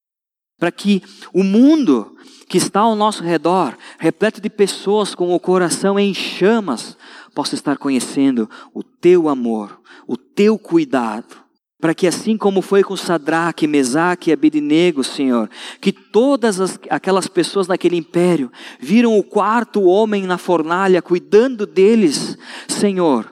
para 0.63 0.71
que 0.71 1.03
o 1.33 1.43
mundo 1.43 2.15
que 2.47 2.57
está 2.57 2.79
ao 2.79 2.95
nosso 2.95 3.21
redor, 3.21 3.77
repleto 3.99 4.39
de 4.39 4.49
pessoas 4.49 5.13
com 5.13 5.35
o 5.35 5.39
coração 5.39 5.99
em 5.99 6.13
chamas, 6.13 6.97
possa 7.35 7.53
estar 7.53 7.77
conhecendo 7.77 8.49
o 8.73 8.81
teu 8.81 9.27
amor, 9.27 9.77
o 10.07 10.15
teu 10.15 10.57
cuidado. 10.57 11.42
Para 11.83 11.93
que 11.93 12.07
assim 12.07 12.37
como 12.37 12.61
foi 12.61 12.81
com 12.81 12.95
Sadraque, 12.95 13.67
Mesaque 13.67 14.29
e 14.29 14.33
Abednego, 14.33 15.03
Senhor, 15.03 15.49
que 15.81 15.91
todas 15.91 16.61
as, 16.61 16.79
aquelas 16.89 17.27
pessoas 17.27 17.67
naquele 17.67 17.97
império 17.97 18.49
viram 18.79 19.19
o 19.19 19.21
quarto 19.21 19.83
homem 19.83 20.23
na 20.23 20.37
fornalha 20.37 21.01
cuidando 21.01 21.65
deles, 21.65 22.37
Senhor, 22.69 23.27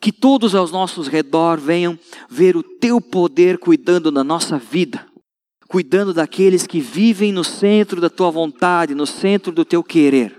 que 0.00 0.12
todos 0.12 0.54
aos 0.54 0.70
nossos 0.70 1.08
redor 1.08 1.58
venham 1.58 1.98
ver 2.28 2.56
o 2.56 2.62
teu 2.62 3.00
poder 3.00 3.58
cuidando 3.58 4.12
da 4.12 4.22
nossa 4.22 4.56
vida 4.56 5.04
cuidando 5.66 6.14
daqueles 6.14 6.68
que 6.68 6.80
vivem 6.80 7.32
no 7.32 7.42
centro 7.42 8.00
da 8.00 8.10
tua 8.10 8.30
vontade, 8.30 8.94
no 8.94 9.06
centro 9.06 9.52
do 9.52 9.64
teu 9.64 9.84
querer. 9.84 10.36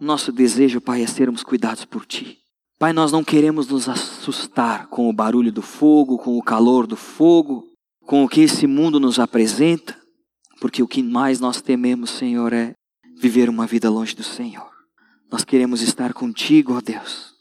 Nosso 0.00 0.32
desejo, 0.32 0.80
Pai, 0.80 1.02
é 1.02 1.06
sermos 1.06 1.44
cuidados 1.44 1.84
por 1.84 2.04
ti. 2.04 2.39
Pai, 2.80 2.94
nós 2.94 3.12
não 3.12 3.22
queremos 3.22 3.68
nos 3.68 3.90
assustar 3.90 4.86
com 4.86 5.06
o 5.06 5.12
barulho 5.12 5.52
do 5.52 5.60
fogo, 5.60 6.16
com 6.16 6.38
o 6.38 6.42
calor 6.42 6.86
do 6.86 6.96
fogo, 6.96 7.66
com 8.06 8.24
o 8.24 8.28
que 8.28 8.40
esse 8.40 8.66
mundo 8.66 8.98
nos 8.98 9.18
apresenta, 9.18 9.94
porque 10.58 10.82
o 10.82 10.88
que 10.88 11.02
mais 11.02 11.38
nós 11.40 11.60
tememos, 11.60 12.08
Senhor, 12.08 12.54
é 12.54 12.72
viver 13.18 13.50
uma 13.50 13.66
vida 13.66 13.90
longe 13.90 14.16
do 14.16 14.22
Senhor. 14.22 14.70
Nós 15.30 15.44
queremos 15.44 15.82
estar 15.82 16.14
contigo, 16.14 16.72
ó 16.72 16.80
Deus. 16.80 17.34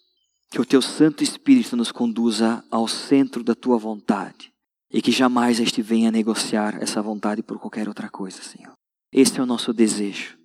Que 0.51 0.59
o 0.59 0.65
teu 0.65 0.81
Santo 0.81 1.23
Espírito 1.23 1.77
nos 1.77 1.89
conduza 1.89 2.61
ao 2.69 2.85
centro 2.85 3.41
da 3.41 3.55
tua 3.55 3.77
vontade 3.77 4.51
e 4.91 5.01
que 5.01 5.09
jamais 5.09 5.61
este 5.61 5.81
venha 5.81 6.11
negociar 6.11 6.77
essa 6.83 7.01
vontade 7.01 7.41
por 7.41 7.57
qualquer 7.57 7.87
outra 7.87 8.09
coisa, 8.09 8.41
Senhor. 8.41 8.73
Este 9.09 9.39
é 9.39 9.43
o 9.43 9.45
nosso 9.45 9.71
desejo. 9.71 10.37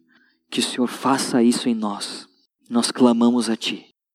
Que 0.48 0.60
o 0.60 0.62
Senhor 0.62 0.86
faça 0.86 1.42
isso 1.42 1.68
em 1.68 1.74
nós. 1.74 2.28
Nós 2.70 2.92
clamamos 2.92 3.50
a 3.50 3.56
Ti. 3.56 3.92